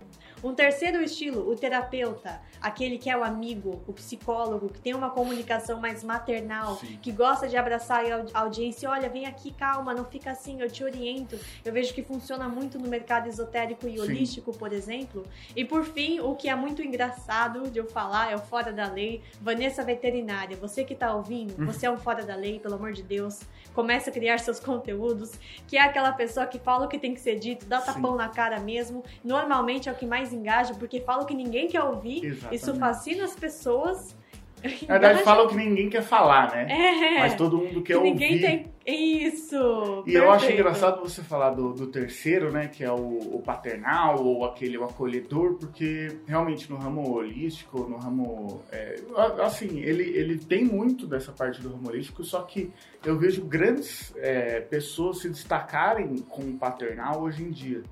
Um 0.46 0.54
terceiro 0.54 1.02
estilo, 1.02 1.50
o 1.50 1.56
terapeuta, 1.56 2.40
aquele 2.60 2.98
que 2.98 3.10
é 3.10 3.16
o 3.16 3.24
amigo, 3.24 3.82
o 3.84 3.92
psicólogo, 3.92 4.68
que 4.68 4.80
tem 4.80 4.94
uma 4.94 5.10
comunicação 5.10 5.80
mais 5.80 6.04
maternal, 6.04 6.76
Sim. 6.76 7.00
que 7.02 7.10
gosta 7.10 7.48
de 7.48 7.56
abraçar 7.56 8.04
a 8.32 8.40
audiência, 8.42 8.88
olha, 8.88 9.08
vem 9.08 9.26
aqui, 9.26 9.50
calma, 9.50 9.92
não 9.92 10.04
fica 10.04 10.30
assim, 10.30 10.60
eu 10.60 10.70
te 10.70 10.84
oriento. 10.84 11.36
Eu 11.64 11.72
vejo 11.72 11.92
que 11.92 12.00
funciona 12.00 12.48
muito 12.48 12.78
no 12.78 12.88
mercado 12.88 13.28
esotérico 13.28 13.88
e 13.88 13.98
holístico, 13.98 14.52
Sim. 14.52 14.58
por 14.60 14.72
exemplo. 14.72 15.24
E 15.56 15.64
por 15.64 15.84
fim, 15.84 16.20
o 16.20 16.36
que 16.36 16.48
é 16.48 16.54
muito 16.54 16.80
engraçado 16.80 17.68
de 17.68 17.80
eu 17.80 17.86
falar 17.86 18.30
é 18.30 18.36
o 18.36 18.38
fora 18.38 18.72
da 18.72 18.86
lei, 18.86 19.22
Vanessa 19.40 19.82
veterinária. 19.82 20.56
Você 20.58 20.84
que 20.84 20.94
tá 20.94 21.12
ouvindo, 21.12 21.60
hum. 21.60 21.66
você 21.66 21.86
é 21.86 21.90
um 21.90 21.98
fora 21.98 22.24
da 22.24 22.36
lei, 22.36 22.60
pelo 22.60 22.76
amor 22.76 22.92
de 22.92 23.02
Deus. 23.02 23.40
Começa 23.74 24.10
a 24.10 24.12
criar 24.12 24.38
seus 24.38 24.60
conteúdos, 24.60 25.32
que 25.66 25.76
é 25.76 25.80
aquela 25.80 26.12
pessoa 26.12 26.46
que 26.46 26.60
fala 26.60 26.86
o 26.86 26.88
que 26.88 27.00
tem 27.00 27.12
que 27.12 27.20
ser 27.20 27.36
dito, 27.36 27.66
dá 27.66 27.80
tapão 27.80 28.12
Sim. 28.12 28.18
na 28.18 28.28
cara 28.28 28.60
mesmo. 28.60 29.02
Normalmente 29.24 29.88
é 29.88 29.92
o 29.92 29.94
que 29.96 30.06
mais 30.06 30.35
engaja, 30.36 30.74
porque 30.74 31.00
fala 31.00 31.22
o 31.22 31.26
que 31.26 31.34
ninguém 31.34 31.68
quer 31.68 31.82
ouvir. 31.82 32.24
Exatamente. 32.24 32.54
Isso 32.54 32.74
fascina 32.76 33.24
as 33.24 33.34
pessoas. 33.34 34.16
Na 34.88 34.98
verdade, 34.98 35.22
falam 35.22 35.48
que 35.48 35.54
ninguém 35.54 35.88
quer 35.88 36.02
falar, 36.02 36.50
né? 36.50 36.66
É, 36.70 37.18
Mas 37.20 37.34
todo 37.34 37.58
mundo 37.58 37.82
quer 37.82 37.96
que 37.96 38.02
ninguém 38.02 38.32
ouvir. 38.32 38.40
Tem... 38.40 38.76
Isso! 38.86 39.56
E 40.06 40.12
perfeito. 40.12 40.16
eu 40.16 40.30
acho 40.30 40.52
engraçado 40.52 41.00
você 41.00 41.20
falar 41.20 41.50
do, 41.50 41.72
do 41.72 41.88
terceiro, 41.88 42.52
né? 42.52 42.68
Que 42.68 42.84
é 42.84 42.90
o, 42.90 43.36
o, 43.36 43.42
paternal 43.44 44.24
ou 44.24 44.44
aquele 44.44 44.78
o 44.78 44.84
acolhedor, 44.84 45.54
porque 45.54 46.16
realmente 46.26 46.70
no 46.70 46.76
ramo 46.76 47.12
holístico, 47.12 47.80
no 47.80 47.96
ramo. 47.96 48.62
É, 48.70 48.96
assim, 49.42 49.80
ele, 49.80 50.04
ele 50.16 50.38
tem 50.38 50.64
muito 50.64 51.06
dessa 51.06 51.32
parte 51.32 51.60
do 51.60 51.68
ramo 51.68 51.88
holístico, 51.88 52.24
só 52.24 52.42
que 52.42 52.70
eu 53.04 53.18
vejo 53.18 53.44
grandes 53.44 54.14
é, 54.16 54.60
pessoas 54.60 55.18
se 55.18 55.28
destacarem 55.28 56.18
com 56.18 56.42
o 56.42 56.56
paternal 56.56 57.22
hoje 57.22 57.42
em 57.42 57.50
dia 57.50 57.82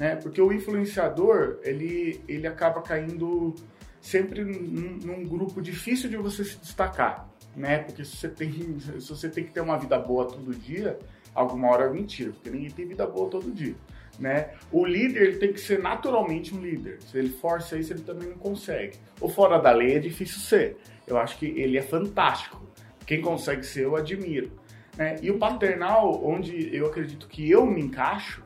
né? 0.00 0.16
Porque 0.16 0.40
o 0.40 0.50
influenciador, 0.50 1.58
ele, 1.62 2.22
ele 2.26 2.46
acaba 2.46 2.80
caindo 2.80 3.54
sempre 4.00 4.42
num, 4.42 4.98
num, 5.04 5.24
grupo 5.26 5.60
difícil 5.60 6.08
de 6.08 6.16
você 6.16 6.42
se 6.42 6.56
destacar, 6.56 7.28
né? 7.54 7.80
Porque 7.80 8.02
se 8.02 8.16
você 8.16 8.28
tem, 8.30 8.80
se 8.80 9.06
você 9.10 9.28
tem 9.28 9.44
que 9.44 9.52
ter 9.52 9.60
uma 9.60 9.78
vida 9.78 9.98
boa 9.98 10.24
todo 10.24 10.54
dia, 10.54 10.98
alguma 11.34 11.68
hora 11.68 11.84
é 11.84 11.90
mentira, 11.90 12.32
porque 12.32 12.48
ninguém 12.48 12.70
tem 12.70 12.86
vida 12.86 13.06
boa 13.06 13.28
todo 13.28 13.52
dia, 13.52 13.74
né? 14.18 14.54
O 14.72 14.86
líder, 14.86 15.20
ele 15.20 15.36
tem 15.36 15.52
que 15.52 15.60
ser 15.60 15.78
naturalmente 15.78 16.54
um 16.54 16.62
líder. 16.62 17.02
Se 17.02 17.18
ele 17.18 17.28
força 17.28 17.76
isso, 17.76 17.92
ele 17.92 18.02
também 18.02 18.30
não 18.30 18.38
consegue. 18.38 18.96
O 19.20 19.28
fora 19.28 19.58
da 19.58 19.70
lei 19.70 19.96
é 19.96 19.98
difícil 19.98 20.40
ser. 20.40 20.78
Eu 21.06 21.18
acho 21.18 21.36
que 21.36 21.44
ele 21.44 21.76
é 21.76 21.82
fantástico. 21.82 22.66
Quem 23.04 23.20
consegue 23.20 23.66
ser, 23.66 23.84
eu 23.84 23.96
admiro. 23.96 24.50
Né? 24.96 25.16
E 25.20 25.30
o 25.30 25.38
paternal, 25.38 26.24
onde 26.24 26.74
eu 26.74 26.86
acredito 26.86 27.28
que 27.28 27.50
eu 27.50 27.66
me 27.66 27.82
encaixo, 27.82 28.42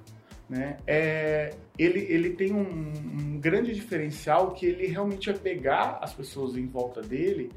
né? 0.48 0.76
É, 0.86 1.54
ele, 1.78 2.00
ele 2.00 2.30
tem 2.30 2.52
um, 2.52 2.60
um, 2.60 3.38
grande 3.40 3.74
diferencial 3.74 4.52
que 4.52 4.66
ele 4.66 4.86
realmente 4.86 5.30
é 5.30 5.32
pegar 5.32 5.98
as 6.02 6.12
pessoas 6.12 6.56
em 6.56 6.66
volta 6.66 7.00
dele 7.00 7.50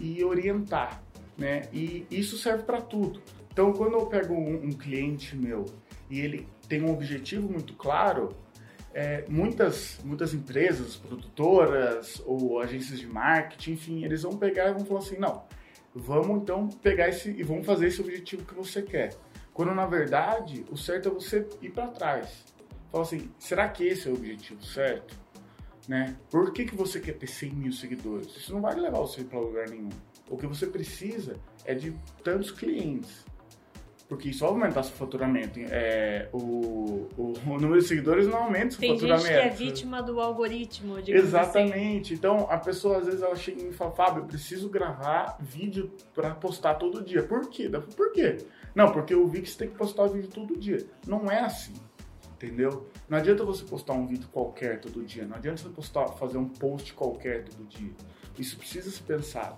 e 0.00 0.24
orientar, 0.24 1.02
né? 1.36 1.62
E 1.72 2.06
isso 2.10 2.38
serve 2.38 2.62
para 2.64 2.80
tudo. 2.80 3.20
Então, 3.52 3.72
quando 3.72 3.94
eu 3.94 4.06
pego 4.06 4.34
um, 4.34 4.66
um, 4.66 4.72
cliente 4.72 5.36
meu 5.36 5.66
e 6.08 6.20
ele 6.20 6.46
tem 6.68 6.82
um 6.82 6.92
objetivo 6.92 7.50
muito 7.50 7.74
claro, 7.74 8.34
é, 8.94 9.24
muitas, 9.28 10.00
muitas 10.04 10.32
empresas, 10.32 10.96
produtoras 10.96 12.22
ou 12.24 12.60
agências 12.60 12.98
de 12.98 13.06
marketing, 13.06 13.72
enfim, 13.72 14.04
eles 14.04 14.22
vão 14.22 14.36
pegar 14.36 14.70
e 14.70 14.72
vão 14.72 14.84
falar 14.84 15.00
assim, 15.00 15.18
não, 15.18 15.44
vamos 15.94 16.42
então 16.42 16.68
pegar 16.68 17.08
esse 17.08 17.30
e 17.30 17.42
vamos 17.42 17.66
fazer 17.66 17.88
esse 17.88 18.00
objetivo 18.00 18.44
que 18.44 18.54
você 18.54 18.82
quer. 18.82 19.10
Quando 19.52 19.74
na 19.74 19.86
verdade 19.86 20.64
o 20.70 20.76
certo 20.76 21.08
é 21.08 21.12
você 21.12 21.46
ir 21.60 21.70
para 21.70 21.88
trás. 21.88 22.44
Fala 22.90 23.04
assim, 23.04 23.30
será 23.38 23.68
que 23.68 23.84
esse 23.84 24.08
é 24.08 24.10
o 24.10 24.14
objetivo 24.14 24.64
certo? 24.64 25.18
Né? 25.88 26.16
Por 26.30 26.52
que, 26.52 26.64
que 26.64 26.74
você 26.74 27.00
quer 27.00 27.16
ter 27.16 27.26
100 27.26 27.52
mil 27.52 27.72
seguidores? 27.72 28.36
Isso 28.36 28.52
não 28.52 28.60
vai 28.60 28.74
levar 28.74 28.98
você 29.00 29.24
para 29.24 29.38
lugar 29.38 29.68
nenhum. 29.68 29.88
O 30.28 30.36
que 30.36 30.46
você 30.46 30.66
precisa 30.66 31.36
é 31.64 31.74
de 31.74 31.96
tantos 32.22 32.50
clientes. 32.50 33.24
Porque 34.10 34.30
isso 34.30 34.40
vai 34.40 34.48
aumentar 34.48 34.82
seu 34.82 34.96
faturamento. 34.96 35.60
É, 35.70 36.28
o, 36.32 36.36
o, 37.16 37.32
o, 37.46 37.60
número 37.60 37.80
de 37.80 37.86
seguidores 37.86 38.26
não 38.26 38.38
aumenta 38.42 38.72
seu 38.72 38.80
Tem 38.80 38.94
faturamento. 38.94 39.24
Tem 39.24 39.36
gente 39.36 39.56
que 39.56 39.62
é 39.62 39.66
vítima 39.66 40.02
do 40.02 40.18
algoritmo. 40.20 40.96
Assim. 40.96 41.12
Exatamente. 41.12 42.06
Assim. 42.06 42.14
Então, 42.14 42.48
a 42.50 42.58
pessoa 42.58 42.98
às 42.98 43.06
vezes 43.06 43.22
ela 43.22 43.36
chega 43.36 43.62
e 43.62 43.72
fala, 43.72 43.92
Fábio, 43.92 44.24
eu 44.24 44.26
preciso 44.26 44.68
gravar 44.68 45.38
vídeo 45.38 45.92
para 46.12 46.34
postar 46.34 46.74
todo 46.74 47.04
dia. 47.04 47.22
Por 47.22 47.48
quê? 47.48 47.70
Por 47.96 48.10
quê? 48.10 48.38
Não, 48.74 48.90
porque 48.90 49.14
eu 49.14 49.24
vi 49.28 49.42
que 49.42 49.48
você 49.48 49.58
tem 49.58 49.68
que 49.68 49.76
postar 49.76 50.08
vídeo 50.08 50.28
todo 50.28 50.58
dia. 50.58 50.84
Não 51.06 51.30
é 51.30 51.38
assim. 51.42 51.74
Entendeu? 52.34 52.90
Não 53.08 53.16
adianta 53.16 53.44
você 53.44 53.64
postar 53.64 53.92
um 53.92 54.08
vídeo 54.08 54.28
qualquer 54.32 54.80
todo 54.80 55.04
dia. 55.04 55.24
Não 55.24 55.36
adianta 55.36 55.62
você 55.62 55.68
postar, 55.68 56.08
fazer 56.08 56.36
um 56.36 56.48
post 56.48 56.94
qualquer 56.94 57.44
todo 57.44 57.64
dia. 57.68 57.92
Isso 58.36 58.58
precisa 58.58 58.90
ser 58.90 59.04
pensado. 59.04 59.56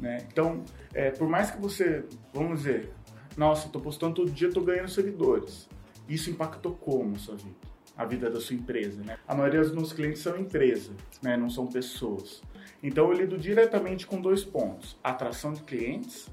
Né? 0.00 0.26
Então, 0.32 0.64
é, 0.94 1.10
por 1.10 1.28
mais 1.28 1.50
que 1.50 1.60
você, 1.60 2.04
vamos 2.32 2.60
dizer, 2.60 2.90
nossa, 3.36 3.66
estou 3.66 3.80
postando 3.80 4.14
todo 4.14 4.30
dia, 4.30 4.48
estou 4.48 4.64
ganhando 4.64 4.88
seguidores. 4.88 5.68
Isso 6.08 6.30
impactou 6.30 6.74
como 6.74 7.16
a 7.16 7.18
sua 7.18 7.36
vida? 7.36 7.70
A 7.96 8.04
vida 8.04 8.30
da 8.30 8.40
sua 8.40 8.56
empresa, 8.56 9.02
né? 9.02 9.18
A 9.28 9.34
maioria 9.34 9.60
dos 9.60 9.72
meus 9.72 9.92
clientes 9.92 10.22
são 10.22 10.36
empresas, 10.36 10.94
né? 11.22 11.36
Não 11.36 11.50
são 11.50 11.66
pessoas. 11.66 12.42
Então 12.82 13.08
eu 13.08 13.12
lido 13.12 13.38
diretamente 13.38 14.06
com 14.06 14.20
dois 14.20 14.42
pontos: 14.42 14.96
atração 15.04 15.52
de 15.52 15.62
clientes, 15.62 16.28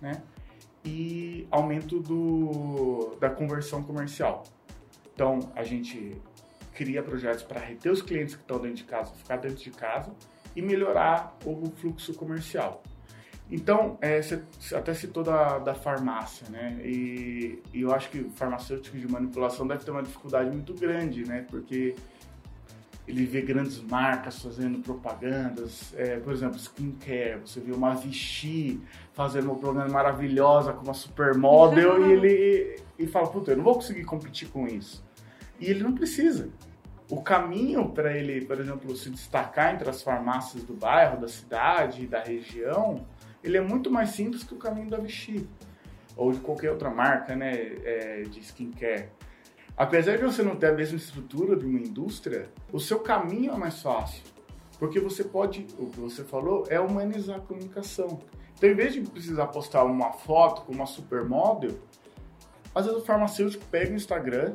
né? 0.00 0.22
E 0.84 1.46
aumento 1.50 2.00
do, 2.00 3.16
da 3.18 3.30
conversão 3.30 3.82
comercial. 3.82 4.44
Então 5.14 5.38
a 5.54 5.62
gente 5.62 6.20
cria 6.74 7.02
projetos 7.02 7.42
para 7.44 7.60
reter 7.60 7.90
os 7.90 8.02
clientes 8.02 8.34
que 8.34 8.42
estão 8.42 8.58
dentro 8.58 8.78
de 8.78 8.84
casa, 8.84 9.14
ficar 9.14 9.36
dentro 9.36 9.62
de 9.62 9.70
casa 9.70 10.12
e 10.54 10.60
melhorar 10.60 11.36
o 11.44 11.70
fluxo 11.76 12.12
comercial. 12.14 12.82
Então, 13.54 13.96
é, 14.00 14.20
você 14.20 14.42
até 14.74 14.92
citou 14.92 15.22
da, 15.22 15.60
da 15.60 15.76
farmácia, 15.76 16.44
né? 16.50 16.76
E, 16.82 17.62
e, 17.72 17.82
eu 17.82 17.94
acho 17.94 18.10
que 18.10 18.24
farmacêutico 18.30 18.98
de 18.98 19.06
manipulação 19.06 19.64
deve 19.64 19.84
ter 19.84 19.92
uma 19.92 20.02
dificuldade 20.02 20.50
muito 20.50 20.74
grande, 20.74 21.24
né? 21.24 21.46
Porque 21.48 21.94
ele 23.06 23.24
vê 23.24 23.42
grandes 23.42 23.80
marcas 23.80 24.42
fazendo 24.42 24.80
propagandas, 24.80 25.94
é, 25.96 26.18
por 26.18 26.32
exemplo, 26.32 26.56
skincare, 26.56 27.38
você 27.46 27.60
vê 27.60 27.70
uma 27.70 27.94
Vichy 27.94 28.80
fazendo 29.12 29.44
uma 29.44 29.54
propaganda 29.56 29.92
maravilhosa 29.92 30.72
com 30.72 30.82
uma 30.82 30.94
supermodel 30.94 32.02
e 32.10 32.12
ele 32.12 32.76
e 32.98 33.06
fala, 33.06 33.28
puta, 33.28 33.52
eu 33.52 33.58
não 33.58 33.62
vou 33.62 33.76
conseguir 33.76 34.02
competir 34.02 34.48
com 34.48 34.66
isso. 34.66 35.04
E 35.60 35.70
ele 35.70 35.84
não 35.84 35.92
precisa. 35.92 36.48
O 37.08 37.22
caminho 37.22 37.88
para 37.90 38.16
ele, 38.16 38.44
por 38.46 38.58
exemplo, 38.58 38.96
se 38.96 39.10
destacar 39.10 39.72
entre 39.72 39.88
as 39.88 40.02
farmácias 40.02 40.64
do 40.64 40.74
bairro, 40.74 41.20
da 41.20 41.28
cidade, 41.28 42.04
da 42.08 42.20
região, 42.20 43.06
ele 43.44 43.58
é 43.58 43.60
muito 43.60 43.90
mais 43.90 44.10
simples 44.10 44.42
que 44.42 44.54
o 44.54 44.56
caminho 44.56 44.88
da 44.88 44.96
Vichy 44.96 45.46
ou 46.16 46.32
de 46.32 46.40
qualquer 46.40 46.70
outra 46.70 46.88
marca 46.88 47.36
né, 47.36 47.52
é, 47.84 48.22
de 48.22 48.40
skincare. 48.40 49.10
Apesar 49.76 50.16
de 50.16 50.24
você 50.24 50.42
não 50.42 50.56
ter 50.56 50.68
a 50.68 50.72
mesma 50.72 50.96
estrutura 50.96 51.54
de 51.54 51.66
uma 51.66 51.78
indústria, 51.78 52.48
o 52.72 52.80
seu 52.80 53.00
caminho 53.00 53.52
é 53.52 53.56
mais 53.56 53.82
fácil. 53.82 54.22
Porque 54.78 54.98
você 54.98 55.22
pode, 55.22 55.66
o 55.78 55.90
que 55.90 56.00
você 56.00 56.24
falou, 56.24 56.64
é 56.70 56.80
humanizar 56.80 57.36
a 57.36 57.40
comunicação. 57.40 58.20
Então, 58.56 58.70
em 58.70 58.74
vez 58.74 58.94
de 58.94 59.02
precisar 59.02 59.48
postar 59.48 59.84
uma 59.84 60.12
foto 60.12 60.62
com 60.62 60.72
uma 60.72 60.86
supermodel, 60.86 61.72
às 62.74 62.86
vezes 62.86 63.02
o 63.02 63.04
farmacêutico 63.04 63.64
pega 63.66 63.92
o 63.92 63.96
Instagram 63.96 64.54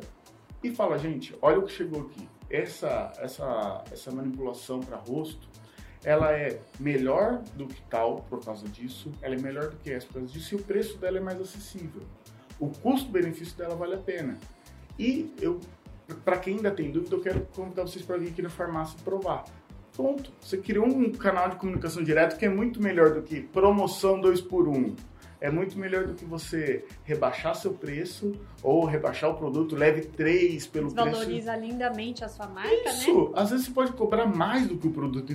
e 0.63 0.71
fala, 0.71 0.97
gente, 0.97 1.37
olha 1.41 1.59
o 1.59 1.63
que 1.63 1.71
chegou 1.71 2.01
aqui. 2.01 2.27
Essa, 2.49 3.13
essa, 3.19 3.83
essa 3.91 4.11
manipulação 4.11 4.79
para 4.79 4.97
rosto 4.97 5.47
ela 6.03 6.31
é 6.31 6.59
melhor 6.79 7.41
do 7.55 7.67
que 7.67 7.81
tal 7.83 8.25
por 8.29 8.43
causa 8.43 8.67
disso, 8.67 9.11
ela 9.21 9.35
é 9.35 9.37
melhor 9.37 9.69
do 9.69 9.77
que 9.77 9.91
essa 9.91 10.07
por 10.07 10.13
causa 10.15 10.27
disso 10.27 10.55
e 10.55 10.57
o 10.57 10.63
preço 10.63 10.97
dela 10.97 11.17
é 11.17 11.21
mais 11.21 11.39
acessível. 11.39 12.01
O 12.59 12.69
custo-benefício 12.69 13.57
dela 13.57 13.75
vale 13.75 13.95
a 13.95 13.97
pena. 13.97 14.37
E 14.97 15.33
eu, 15.41 15.59
para 16.25 16.37
quem 16.37 16.55
ainda 16.55 16.71
tem 16.71 16.91
dúvida, 16.91 17.15
eu 17.15 17.21
quero 17.21 17.41
convidar 17.55 17.83
vocês 17.83 18.03
para 18.03 18.17
vir 18.17 18.29
aqui 18.29 18.41
na 18.41 18.49
farmácia 18.49 18.97
provar. 19.03 19.45
Pronto, 19.95 20.31
você 20.39 20.57
criou 20.57 20.85
um 20.85 21.11
canal 21.11 21.49
de 21.49 21.55
comunicação 21.57 22.03
direto 22.03 22.37
que 22.37 22.45
é 22.45 22.49
muito 22.49 22.81
melhor 22.81 23.13
do 23.13 23.21
que 23.21 23.41
promoção 23.41 24.19
2 24.19 24.41
por 24.41 24.67
1. 24.67 24.71
Um 24.71 24.95
é 25.41 25.49
muito 25.49 25.77
melhor 25.79 26.05
do 26.05 26.13
que 26.13 26.25
você 26.25 26.85
rebaixar 27.03 27.55
seu 27.55 27.73
preço 27.73 28.33
ou 28.61 28.85
rebaixar 28.85 29.29
o 29.29 29.35
produto, 29.35 29.75
leve 29.75 30.01
três 30.01 30.67
pelo 30.67 30.89
Valoriza 30.89 31.25
preço. 31.25 31.25
Valoriza 31.25 31.55
lindamente 31.55 32.23
a 32.23 32.27
sua 32.27 32.47
marca, 32.47 32.73
Isso. 32.73 32.85
né? 32.85 32.93
Isso, 32.93 33.31
às 33.35 33.49
vezes 33.49 33.65
você 33.65 33.71
pode 33.71 33.93
cobrar 33.93 34.25
mais 34.25 34.67
do 34.67 34.77
que 34.77 34.87
o 34.87 34.91
produto 34.91 35.31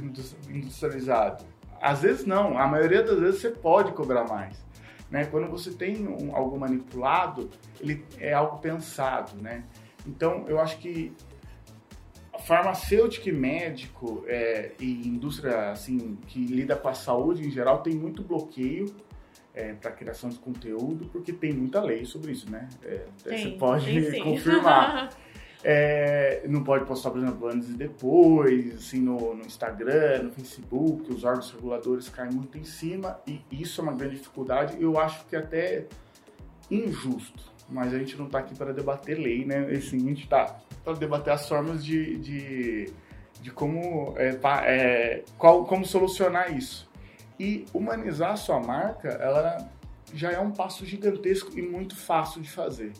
industrializado. 0.48 1.44
Às 1.80 2.02
vezes 2.02 2.26
não, 2.26 2.58
a 2.58 2.66
maioria 2.66 3.02
das 3.02 3.18
vezes 3.18 3.40
você 3.40 3.50
pode 3.50 3.92
cobrar 3.92 4.24
mais. 4.24 4.62
Né? 5.10 5.24
Quando 5.26 5.48
você 5.48 5.70
tem 5.70 6.06
um, 6.06 6.34
algo 6.34 6.58
manipulado, 6.58 7.48
ele 7.80 8.04
é 8.18 8.32
algo 8.32 8.58
pensado, 8.58 9.40
né? 9.40 9.64
Então, 10.06 10.44
eu 10.48 10.60
acho 10.60 10.78
que 10.78 11.12
farmacêutico 12.40 13.28
e 13.28 13.32
médico 13.32 14.24
é, 14.26 14.72
e 14.78 15.08
indústria 15.08 15.70
assim 15.70 16.18
que 16.26 16.44
lida 16.44 16.76
com 16.76 16.88
a 16.88 16.94
saúde 16.94 17.46
em 17.46 17.50
geral 17.50 17.80
tem 17.80 17.94
muito 17.94 18.22
bloqueio 18.22 18.94
é, 19.54 19.72
para 19.74 19.92
criação 19.92 20.28
de 20.30 20.38
conteúdo 20.38 21.06
porque 21.12 21.32
tem 21.32 21.52
muita 21.52 21.80
lei 21.80 22.04
sobre 22.04 22.32
isso, 22.32 22.50
né? 22.50 22.68
É, 22.82 23.04
Tem, 23.22 23.38
você 23.38 23.50
pode 23.58 24.10
tem 24.10 24.22
confirmar. 24.22 25.10
É, 25.66 26.42
não 26.46 26.62
pode 26.62 26.84
postar, 26.84 27.10
por 27.10 27.18
exemplo, 27.22 27.48
antes 27.48 27.70
e 27.70 27.72
depois, 27.72 28.74
assim, 28.74 29.00
no, 29.00 29.34
no 29.34 29.46
Instagram, 29.46 30.24
no 30.24 30.30
Facebook, 30.30 31.10
os 31.10 31.24
órgãos 31.24 31.50
reguladores 31.52 32.06
caem 32.10 32.30
muito 32.30 32.58
em 32.58 32.64
cima 32.64 33.18
e 33.26 33.40
isso 33.50 33.80
é 33.80 33.84
uma 33.84 33.94
grande 33.94 34.16
dificuldade. 34.16 34.76
Eu 34.78 34.98
acho 35.00 35.24
que 35.24 35.34
até 35.34 35.86
injusto, 36.70 37.42
mas 37.68 37.94
a 37.94 37.98
gente 37.98 38.16
não 38.16 38.26
está 38.26 38.40
aqui 38.40 38.54
para 38.54 38.72
debater 38.74 39.18
lei, 39.18 39.44
né? 39.46 39.60
Assim, 39.74 39.96
a 40.04 40.08
gente 40.10 40.24
está 40.24 40.60
para 40.84 40.92
debater 40.94 41.32
as 41.32 41.48
formas 41.48 41.82
de, 41.82 42.16
de, 42.18 42.92
de 43.40 43.50
como, 43.50 44.14
é, 44.18 44.32
pa- 44.34 44.64
é, 44.66 45.22
qual, 45.38 45.64
como 45.64 45.84
solucionar 45.84 46.54
isso. 46.54 46.86
E 47.38 47.64
humanizar 47.72 48.32
a 48.32 48.36
sua 48.36 48.60
marca, 48.60 49.08
ela 49.08 49.68
já 50.12 50.30
é 50.30 50.38
um 50.38 50.50
passo 50.50 50.86
gigantesco 50.86 51.58
e 51.58 51.62
muito 51.62 51.96
fácil 51.96 52.40
de 52.40 52.50
fazer. 52.50 52.92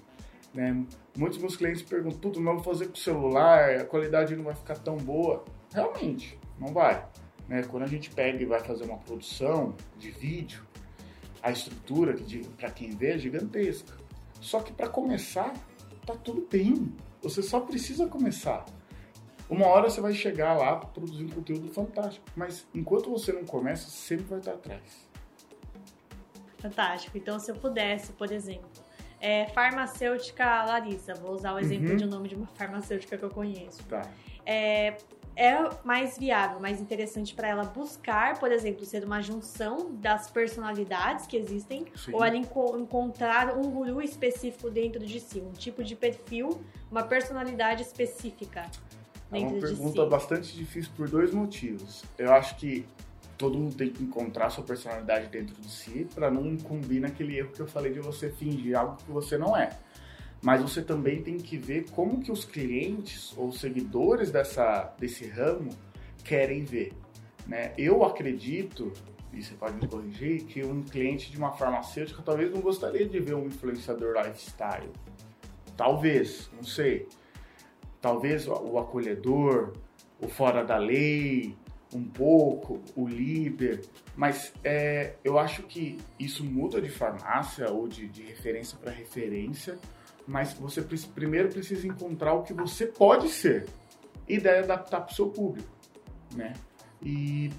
Né? 0.53 0.85
Muitos 1.17 1.39
meus 1.39 1.57
clientes 1.57 1.83
perguntam, 1.83 2.19
tudo, 2.19 2.41
não 2.41 2.55
vou 2.55 2.65
fazer 2.65 2.87
com 2.87 2.95
o 2.95 2.99
celular, 2.99 3.77
a 3.77 3.85
qualidade 3.85 4.35
não 4.35 4.45
vai 4.45 4.55
ficar 4.55 4.77
tão 4.79 4.97
boa. 4.97 5.45
Realmente, 5.73 6.39
não 6.59 6.69
vai. 6.69 7.07
Né? 7.49 7.63
Quando 7.65 7.83
a 7.83 7.87
gente 7.87 8.11
pega 8.11 8.43
e 8.43 8.47
vai 8.47 8.61
fazer 8.61 8.85
uma 8.85 8.99
produção 8.99 9.75
de 9.99 10.11
vídeo, 10.11 10.63
a 11.43 11.51
estrutura, 11.51 12.17
para 12.57 12.71
quem 12.71 12.91
vê, 12.91 13.13
é 13.13 13.19
gigantesca. 13.19 13.93
Só 14.41 14.61
que 14.61 14.73
para 14.73 14.89
começar, 14.89 15.53
tá 16.07 16.15
tudo 16.15 16.47
bem. 16.51 16.93
Você 17.23 17.43
só 17.43 17.61
precisa 17.61 18.07
começar. 18.07 18.65
Uma 19.49 19.67
hora 19.67 19.91
você 19.91 20.01
vai 20.01 20.13
chegar 20.15 20.55
lá 20.55 20.77
produzindo 20.77 21.35
conteúdo 21.35 21.69
fantástico. 21.69 22.25
Mas 22.35 22.67
enquanto 22.75 23.11
você 23.11 23.33
não 23.33 23.45
começa, 23.45 23.89
sempre 23.89 24.25
vai 24.27 24.39
estar 24.39 24.53
atrás. 24.53 24.83
Fantástico. 26.59 27.17
Então, 27.19 27.39
se 27.39 27.51
eu 27.51 27.55
pudesse, 27.57 28.13
por 28.13 28.33
exemplo, 28.33 28.69
é, 29.21 29.47
farmacêutica 29.49 30.65
Larissa, 30.65 31.15
vou 31.15 31.33
usar 31.33 31.53
o 31.55 31.59
exemplo 31.59 31.91
Uhum. 31.91 31.97
de 31.97 32.05
um 32.05 32.09
nome 32.09 32.29
de 32.29 32.35
uma 32.35 32.47
farmacêutica 32.47 33.19
que 33.19 33.23
eu 33.23 33.31
conheço. 33.31 33.83
Tá. 33.85 34.03
É, 34.47 34.97
é 35.37 35.57
mais 35.85 36.17
viável, 36.17 36.61
mais 36.61 36.81
interessante 36.81 37.35
para 37.35 37.49
ela 37.49 37.65
buscar, 37.65 38.39
por 38.39 38.51
exemplo, 38.51 38.85
ser 38.87 39.05
uma 39.05 39.21
junção 39.21 39.91
das 39.95 40.31
personalidades 40.31 41.27
que 41.27 41.37
existem, 41.37 41.85
Sim. 41.97 42.15
ou 42.15 42.25
ela 42.25 42.37
enco- 42.37 42.79
encontrar 42.79 43.57
um 43.59 43.71
guru 43.71 44.01
específico 44.01 44.71
dentro 44.71 45.05
de 45.05 45.21
si, 45.21 45.41
um 45.41 45.53
tipo 45.53 45.83
de 45.85 45.95
perfil, 45.97 46.63
uma 46.91 47.03
personalidade 47.03 47.83
específica 47.83 48.71
É 49.37 49.47
uma 49.47 49.61
pergunta 49.61 50.05
si. 50.05 50.09
bastante 50.09 50.57
difícil 50.57 50.93
por 50.97 51.09
dois 51.09 51.33
motivos. 51.33 52.05
Eu 52.19 52.33
acho 52.33 52.57
que 52.57 52.87
todo 53.37 53.59
mundo 53.59 53.75
tem 53.75 53.91
que 53.91 54.03
encontrar 54.03 54.51
sua 54.51 54.65
personalidade 54.65 55.29
dentro 55.29 55.55
de 55.61 55.69
si 55.69 56.07
para 56.15 56.31
não 56.31 56.47
incumbir 56.47 57.01
naquele 57.01 57.39
erro 57.39 57.51
que 57.51 57.61
eu 57.61 57.67
falei 57.67 57.93
de 57.93 58.01
você 58.01 58.31
fingir 58.31 58.79
algo 58.79 58.97
que 58.97 59.11
você 59.11 59.37
não 59.37 59.57
é. 59.57 59.71
Mas 60.43 60.61
você 60.61 60.83
também 60.83 61.23
tem 61.23 61.39
que 61.39 61.57
ver 61.57 61.87
como 61.91 62.21
que 62.21 62.31
os 62.31 62.45
clientes 62.45 63.33
ou 63.37 63.51
seguidores 63.51 64.31
dessa, 64.31 64.95
desse 64.99 65.27
ramo 65.27 65.71
querem 66.23 66.65
ver. 66.65 66.93
Né? 67.47 67.73
Eu 67.79 68.05
acredito, 68.05 68.93
e 69.33 69.43
você 69.43 69.55
pode 69.55 69.77
me 69.77 69.89
corrigir, 69.89 70.45
que 70.45 70.63
um 70.63 70.83
cliente 70.83 71.31
de 71.31 71.39
uma 71.39 71.53
farmacêutica 71.53 72.23
talvez 72.23 72.53
não 72.53 72.61
gostaria 72.61 73.07
de 73.07 73.19
ver 73.21 73.35
um 73.35 73.47
influenciador 73.47 74.15
lifestyle. 74.17 74.91
Talvez, 75.77 76.51
não 76.55 76.63
sei 76.63 77.09
talvez 78.05 78.47
o 78.47 78.79
acolhedor, 78.79 79.73
o 80.21 80.29
fora 80.29 80.63
da 80.63 80.77
lei, 80.77 81.57
um 81.91 82.05
pouco, 82.05 82.83
o 82.95 83.09
líder, 83.09 83.81
mas 84.15 84.53
é, 84.63 85.15
eu 85.25 85.39
acho 85.39 85.63
que 85.63 85.97
isso 86.21 86.45
muda 86.45 86.83
de 86.83 86.91
farmácia 86.91 87.71
ou 87.71 87.89
de, 87.89 88.07
de 88.07 88.23
referência 88.23 88.77
para 88.77 88.93
referência, 88.93 89.79
mas 90.27 90.53
você 90.53 90.83
primeiro 91.15 91.49
precisa 91.49 91.87
encontrar 91.87 92.35
o 92.35 92.43
que 92.43 92.53
você 92.53 92.85
pode 92.85 93.31
ser 93.31 93.65
e 94.29 94.39
daí 94.39 94.59
adaptar 94.59 95.01
para 95.01 95.11
o 95.11 95.15
seu 95.15 95.31
público, 95.31 95.71
né? 96.37 96.53
E 97.03 97.51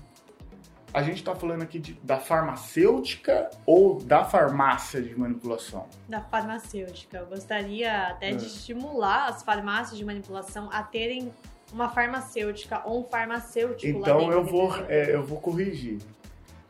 a 0.96 1.02
gente 1.04 1.18
está 1.18 1.36
falando 1.36 1.62
aqui 1.62 1.78
de- 1.78 1.94
da 2.02 2.18
farmacêutica 2.20 3.50
ou 3.66 4.00
da 4.02 4.24
farmácia 4.24 5.02
de 5.02 5.14
manipulação? 5.18 5.88
da 6.08 6.22
farmacêutica. 6.22 7.18
Eu 7.18 7.26
gostaria 7.26 8.08
até 8.08 8.32
de 8.32 8.46
É. 8.46 8.48
estimular 8.48 9.28
as 9.28 9.44
farmácias 9.44 9.98
de 9.98 10.06
manipulação 10.06 10.70
a 10.72 10.82
terem 10.82 11.34
uma 11.74 11.90
farmacêutica 11.90 12.82
ou 12.86 13.02
um 13.02 13.04
farmacêutico 13.04 13.86
Então 14.00 14.32
eu 14.32 14.44
vou, 14.46 14.74
é, 14.88 15.14
eu 15.14 15.24
vou 15.26 15.40
corrigir. 15.42 16.00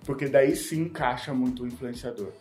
Porque 0.05 0.27
daí 0.27 0.55
sim 0.55 0.81
encaixa 0.81 1.33
muito 1.33 1.63
o 1.63 1.67
influenciador. 1.67 2.31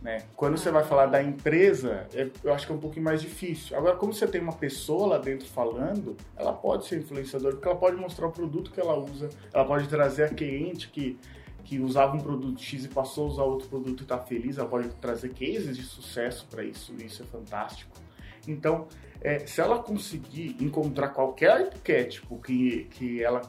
Né? 0.00 0.22
Quando 0.34 0.56
você 0.56 0.70
vai 0.70 0.82
falar 0.82 1.06
da 1.06 1.22
empresa, 1.22 2.06
é- 2.14 2.30
eu 2.42 2.54
acho 2.54 2.66
que 2.66 2.72
é 2.72 2.74
um 2.74 2.78
pouquinho 2.78 3.04
mais 3.04 3.20
difícil. 3.20 3.76
Agora, 3.76 3.96
como 3.96 4.14
você 4.14 4.26
tem 4.26 4.40
uma 4.40 4.54
pessoa 4.54 5.08
lá 5.08 5.18
dentro 5.18 5.46
falando, 5.46 6.16
ela 6.36 6.54
pode 6.54 6.86
ser 6.86 7.00
influenciadora, 7.00 7.54
porque 7.54 7.68
ela 7.68 7.76
pode 7.76 7.96
mostrar 7.96 8.26
o 8.26 8.32
produto 8.32 8.70
que 8.70 8.80
ela 8.80 8.96
usa, 8.98 9.28
ela 9.52 9.64
pode 9.64 9.88
trazer 9.88 10.24
a 10.24 10.28
cliente 10.30 10.88
que, 10.88 11.18
que 11.64 11.78
usava 11.78 12.16
um 12.16 12.20
produto 12.20 12.58
X 12.60 12.86
e 12.86 12.88
passou 12.88 13.26
a 13.26 13.28
usar 13.28 13.42
outro 13.42 13.68
produto 13.68 14.00
e 14.00 14.02
está 14.04 14.16
feliz, 14.18 14.56
ela 14.56 14.68
pode 14.68 14.88
trazer 14.94 15.34
cases 15.34 15.76
de 15.76 15.82
sucesso 15.82 16.46
para 16.50 16.64
isso, 16.64 16.94
e 16.98 17.04
isso 17.04 17.22
é 17.22 17.26
fantástico. 17.26 17.90
Então, 18.48 18.88
é, 19.20 19.40
se 19.40 19.60
ela 19.60 19.78
conseguir 19.82 20.56
encontrar 20.60 21.08
qualquer 21.10 21.50
arquétipo 21.50 22.38
que, 22.38 22.84
que 22.84 23.22
ela 23.22 23.42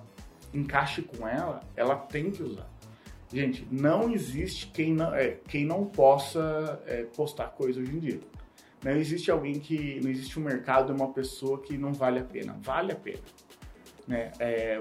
encaixe 0.54 1.02
com 1.02 1.26
ela, 1.26 1.62
ela 1.78 1.96
tem 1.96 2.30
que 2.30 2.44
usar. 2.44 2.71
Gente, 3.34 3.66
não 3.72 4.12
existe 4.12 4.68
quem 4.68 4.94
não, 4.94 5.14
é, 5.14 5.38
quem 5.48 5.66
não 5.66 5.86
possa 5.86 6.82
é, 6.86 7.04
postar 7.04 7.48
coisa 7.48 7.80
hoje 7.80 7.96
em 7.96 8.00
dia. 8.00 8.20
Não 8.84 8.92
existe 8.92 9.32
alguém 9.32 9.60
que. 9.60 10.00
Não 10.04 10.10
existe 10.10 10.38
um 10.40 10.44
mercado, 10.44 10.94
uma 10.94 11.14
pessoa 11.14 11.62
que 11.62 11.78
não 11.78 11.94
vale 11.94 12.20
a 12.20 12.24
pena. 12.24 12.58
Vale 12.62 12.92
a 12.92 12.96
pena. 12.96 13.20
Né? 14.08 14.32
É, 14.40 14.80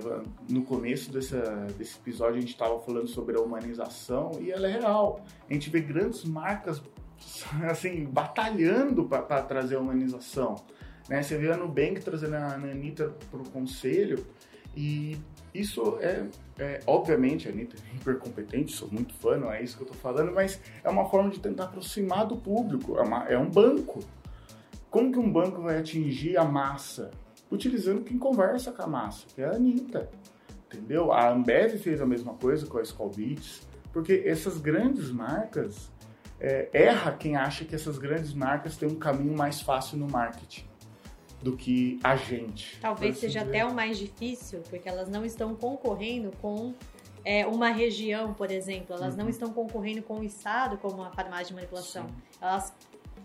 no 0.49 0.63
começo 0.65 1.13
dessa, 1.13 1.41
desse 1.79 1.99
episódio 1.99 2.39
a 2.39 2.41
gente 2.41 2.53
estava 2.53 2.81
falando 2.81 3.07
sobre 3.07 3.37
a 3.37 3.41
humanização 3.41 4.33
e 4.41 4.51
ela 4.51 4.67
é 4.67 4.73
real. 4.73 5.25
A 5.49 5.53
gente 5.53 5.71
vê 5.71 5.81
grandes 5.81 6.25
marcas 6.25 6.83
assim, 7.71 8.05
batalhando 8.05 9.05
para 9.05 9.43
trazer 9.43 9.77
a 9.77 9.81
humanização. 9.81 10.57
Né? 11.09 11.23
Você 11.23 11.37
vê 11.37 11.53
a 11.53 11.57
Nubank 11.57 12.01
trazendo 12.01 12.35
a 12.35 12.55
Anitta 12.55 13.15
para 13.31 13.41
o 13.41 13.49
conselho 13.51 14.27
e 14.77 15.19
isso 15.53 15.99
é, 16.01 16.27
é, 16.59 16.81
obviamente, 16.87 17.49
a 17.49 17.51
Anitta 17.51 17.77
é 17.77 17.97
hiper 17.97 18.19
competente, 18.19 18.73
sou 18.73 18.89
muito 18.91 19.13
fã, 19.15 19.37
não 19.37 19.53
é 19.53 19.63
isso 19.63 19.77
que 19.77 19.83
eu 19.83 19.89
tô 19.89 19.95
falando, 19.95 20.33
mas 20.33 20.61
é 20.85 20.89
uma 20.89 21.09
forma 21.09 21.31
de 21.31 21.41
tentar 21.41 21.65
aproximar 21.65 22.27
do 22.27 22.37
público, 22.37 22.97
é, 22.99 23.03
uma- 23.03 23.25
é 23.29 23.37
um 23.37 23.51
banco. 23.51 24.01
Como 24.91 25.11
que 25.13 25.19
um 25.19 25.31
banco 25.31 25.63
vai 25.63 25.79
atingir 25.79 26.37
a 26.37 26.45
massa? 26.45 27.11
Utilizando 27.51 28.03
quem 28.03 28.17
conversa 28.19 28.71
com 28.71 28.83
a 28.83 28.87
massa, 28.87 29.27
que 29.35 29.43
é 29.43 29.47
a 29.47 29.53
Anitta, 29.53 30.09
entendeu? 30.67 31.13
A 31.13 31.31
Ambev 31.31 31.79
fez 31.79 32.01
a 32.01 32.07
mesma 32.07 32.35
coisa 32.35 32.67
com 32.67 32.79
a 32.79 32.83
Skull 32.83 33.11
Beats, 33.11 33.63
porque 33.93 34.23
essas 34.25 34.59
grandes 34.59 35.11
marcas, 35.11 35.91
é, 36.39 36.69
erra 36.73 37.13
quem 37.13 37.35
acha 37.37 37.65
que 37.65 37.75
essas 37.75 37.99
grandes 37.99 38.33
marcas 38.33 38.77
têm 38.77 38.89
um 38.89 38.95
caminho 38.95 39.37
mais 39.37 39.61
fácil 39.61 39.99
no 39.99 40.09
marketing 40.09 40.70
do 41.43 41.57
que 41.57 41.99
a 42.05 42.17
gente. 42.17 42.79
Talvez 42.81 43.13
assim 43.13 43.21
seja 43.29 43.41
dizer. 43.45 43.61
até 43.61 43.65
o 43.65 43.75
mais 43.75 43.99
difícil, 43.99 44.61
porque 44.69 44.89
elas 44.89 45.09
não 45.09 45.25
estão 45.25 45.55
concorrendo 45.55 46.31
com 46.43 46.75
é, 47.25 47.47
uma 47.47 47.69
região, 47.71 48.33
por 48.35 48.51
exemplo. 48.51 48.95
Elas 48.95 49.17
não 49.17 49.25
Uhum. 49.25 49.31
estão 49.31 49.53
concorrendo 49.53 50.03
com 50.03 50.21
o 50.21 50.25
estado 50.25 50.77
como 50.79 50.97
uma 50.97 51.11
farmácia 51.11 51.47
de 51.47 51.55
manipulação. 51.55 52.07
Sim. 52.07 52.15
Elas 52.41 52.73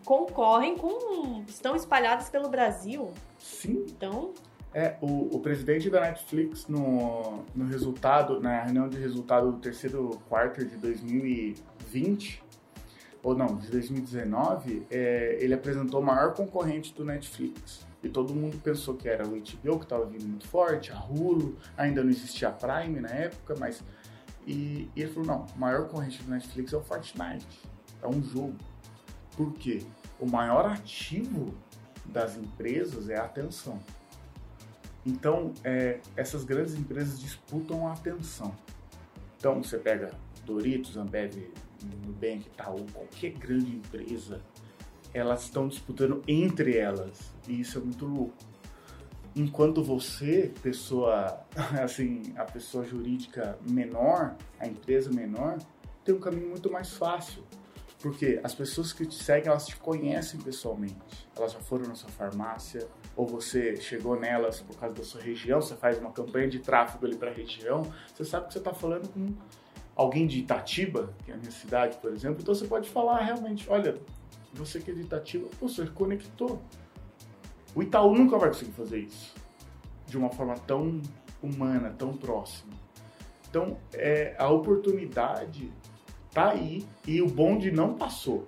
concorrem 0.03 0.77
com. 0.77 1.43
estão 1.47 1.75
espalhadas 1.75 2.29
pelo 2.29 2.47
Brasil. 2.49 3.11
Sim, 3.39 3.85
Então, 3.89 4.33
É, 4.73 4.97
o, 5.01 5.35
o 5.35 5.39
presidente 5.39 5.89
da 5.89 6.01
Netflix, 6.01 6.67
no, 6.67 7.43
no 7.55 7.65
resultado, 7.65 8.41
na 8.41 8.63
reunião 8.63 8.89
de 8.89 8.97
resultado 8.97 9.51
do 9.53 9.57
terceiro 9.59 10.19
quarto 10.27 10.65
de 10.65 10.75
2020, 10.75 12.43
ou 13.23 13.35
não, 13.35 13.55
de 13.55 13.69
2019, 13.71 14.85
é, 14.91 15.37
ele 15.39 15.53
apresentou 15.53 16.01
o 16.01 16.03
maior 16.03 16.33
concorrente 16.33 16.93
do 16.93 17.03
Netflix. 17.05 17.85
E 18.05 18.09
todo 18.09 18.35
mundo 18.35 18.61
pensou 18.61 18.93
que 18.93 19.09
era 19.09 19.25
o 19.25 19.31
HBO, 19.31 19.79
que 19.79 19.85
estava 19.85 20.05
vindo 20.05 20.27
muito 20.27 20.47
forte, 20.47 20.91
a 20.91 20.99
Hulu, 21.03 21.57
ainda 21.75 22.03
não 22.03 22.11
existia 22.11 22.49
a 22.49 22.51
Prime 22.51 22.99
na 22.99 23.09
época, 23.09 23.55
mas... 23.59 23.83
E, 24.45 24.91
e 24.95 25.01
ele 25.01 25.11
falou, 25.11 25.25
não, 25.25 25.45
o 25.55 25.59
maior 25.59 25.87
concorrente 25.87 26.21
do 26.21 26.29
Netflix 26.29 26.71
é 26.71 26.77
o 26.77 26.83
Fortnite, 26.83 27.47
é 28.03 28.07
um 28.07 28.21
jogo. 28.21 28.55
Por 29.35 29.51
quê? 29.53 29.81
O 30.19 30.27
maior 30.27 30.67
ativo 30.67 31.55
das 32.05 32.37
empresas 32.37 33.09
é 33.09 33.17
a 33.17 33.23
atenção. 33.23 33.79
Então, 35.03 35.51
é, 35.63 35.99
essas 36.15 36.43
grandes 36.43 36.75
empresas 36.75 37.19
disputam 37.19 37.87
a 37.87 37.93
atenção. 37.93 38.55
Então, 39.39 39.63
você 39.63 39.79
pega 39.79 40.11
Doritos, 40.45 40.95
Ambev, 40.95 41.51
Nubank, 42.05 42.45
Itaú, 42.53 42.85
qualquer 42.93 43.31
grande 43.31 43.77
empresa, 43.77 44.39
elas 45.15 45.43
estão 45.43 45.65
disputando 45.69 46.21
entre 46.27 46.77
elas. 46.77 47.33
E 47.47 47.61
isso 47.61 47.77
é 47.77 47.81
muito 47.81 48.05
louco. 48.05 48.35
enquanto 49.33 49.81
você, 49.81 50.51
pessoa, 50.61 51.39
assim, 51.81 52.33
a 52.35 52.43
pessoa 52.43 52.83
jurídica 52.83 53.57
menor, 53.69 54.35
a 54.59 54.67
empresa 54.67 55.09
menor, 55.11 55.57
tem 56.03 56.13
um 56.13 56.19
caminho 56.19 56.49
muito 56.49 56.69
mais 56.69 56.91
fácil. 56.91 57.43
Porque 57.99 58.39
as 58.43 58.53
pessoas 58.53 58.91
que 58.91 59.05
te 59.05 59.15
seguem, 59.15 59.49
elas 59.49 59.65
te 59.65 59.77
conhecem 59.77 60.39
pessoalmente. 60.39 61.27
Elas 61.35 61.53
já 61.53 61.59
foram 61.59 61.87
na 61.87 61.95
sua 61.95 62.09
farmácia, 62.09 62.87
ou 63.15 63.25
você 63.25 63.77
chegou 63.77 64.19
nelas 64.19 64.59
por 64.59 64.77
causa 64.77 64.95
da 64.95 65.03
sua 65.03 65.21
região, 65.21 65.61
você 65.61 65.75
faz 65.75 65.97
uma 65.97 66.11
campanha 66.11 66.49
de 66.49 66.59
tráfego 66.59 67.05
ali 67.05 67.15
para 67.15 67.31
a 67.31 67.33
região, 67.33 67.83
você 68.13 68.25
sabe 68.25 68.47
que 68.47 68.53
você 68.53 68.59
está 68.59 68.73
falando 68.73 69.07
com 69.07 69.33
alguém 69.95 70.27
de 70.27 70.39
Itatiba, 70.39 71.13
que 71.23 71.31
é 71.31 71.33
a 71.33 71.37
minha 71.37 71.51
cidade, 71.51 71.97
por 71.97 72.11
exemplo, 72.11 72.39
então 72.41 72.53
você 72.53 72.67
pode 72.67 72.89
falar 72.89 73.19
realmente, 73.19 73.65
olha, 73.69 73.97
você 74.55 74.79
que 74.79 74.91
é 74.91 74.93
de 74.93 75.01
Itatiba, 75.01 75.47
você 75.59 75.85
conectou. 75.87 76.61
O 77.75 77.83
Itaú 77.83 78.15
nunca 78.15 78.37
vai 78.37 78.49
conseguir 78.49 78.71
fazer 78.71 78.99
isso 78.99 79.35
de 80.07 80.17
uma 80.17 80.29
forma 80.29 80.55
tão 80.59 81.01
humana, 81.41 81.93
tão 81.97 82.15
próxima. 82.15 82.73
Então, 83.49 83.77
é, 83.93 84.35
a 84.37 84.49
oportunidade 84.49 85.71
tá 86.31 86.51
aí 86.51 86.85
e 87.07 87.21
o 87.21 87.27
bonde 87.27 87.71
não 87.71 87.95
passou. 87.95 88.45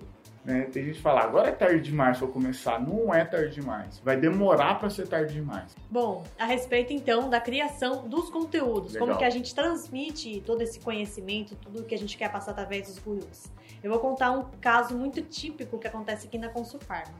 Né? 0.48 0.62
Tem 0.62 0.82
gente 0.82 0.94
que 0.94 1.02
fala, 1.02 1.20
agora 1.20 1.48
é 1.48 1.52
tarde 1.52 1.82
demais 1.82 2.16
para 2.16 2.26
começar. 2.26 2.80
Não 2.80 3.12
é 3.12 3.22
tarde 3.22 3.56
demais. 3.56 4.00
Vai 4.02 4.16
demorar 4.16 4.78
para 4.78 4.88
ser 4.88 5.06
tarde 5.06 5.34
demais. 5.34 5.76
Bom, 5.90 6.24
a 6.38 6.46
respeito 6.46 6.90
então 6.90 7.28
da 7.28 7.38
criação 7.38 8.08
dos 8.08 8.30
conteúdos, 8.30 8.94
Legal. 8.94 9.08
como 9.08 9.18
que 9.18 9.26
a 9.26 9.30
gente 9.30 9.54
transmite 9.54 10.42
todo 10.46 10.62
esse 10.62 10.80
conhecimento, 10.80 11.54
tudo 11.56 11.84
que 11.84 11.94
a 11.94 11.98
gente 11.98 12.16
quer 12.16 12.32
passar 12.32 12.52
através 12.52 12.86
dos 12.86 12.98
gurus. 12.98 13.44
Eu 13.84 13.90
vou 13.90 14.00
contar 14.00 14.30
um 14.30 14.46
caso 14.58 14.96
muito 14.96 15.20
típico 15.20 15.78
que 15.78 15.86
acontece 15.86 16.26
aqui 16.26 16.38
na 16.38 16.48
Consulfarma. 16.48 17.12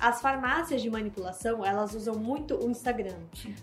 As 0.00 0.20
farmácias 0.20 0.80
de 0.80 0.90
manipulação, 0.90 1.64
elas 1.64 1.94
usam 1.94 2.14
muito 2.14 2.54
o 2.54 2.70
Instagram. 2.70 3.16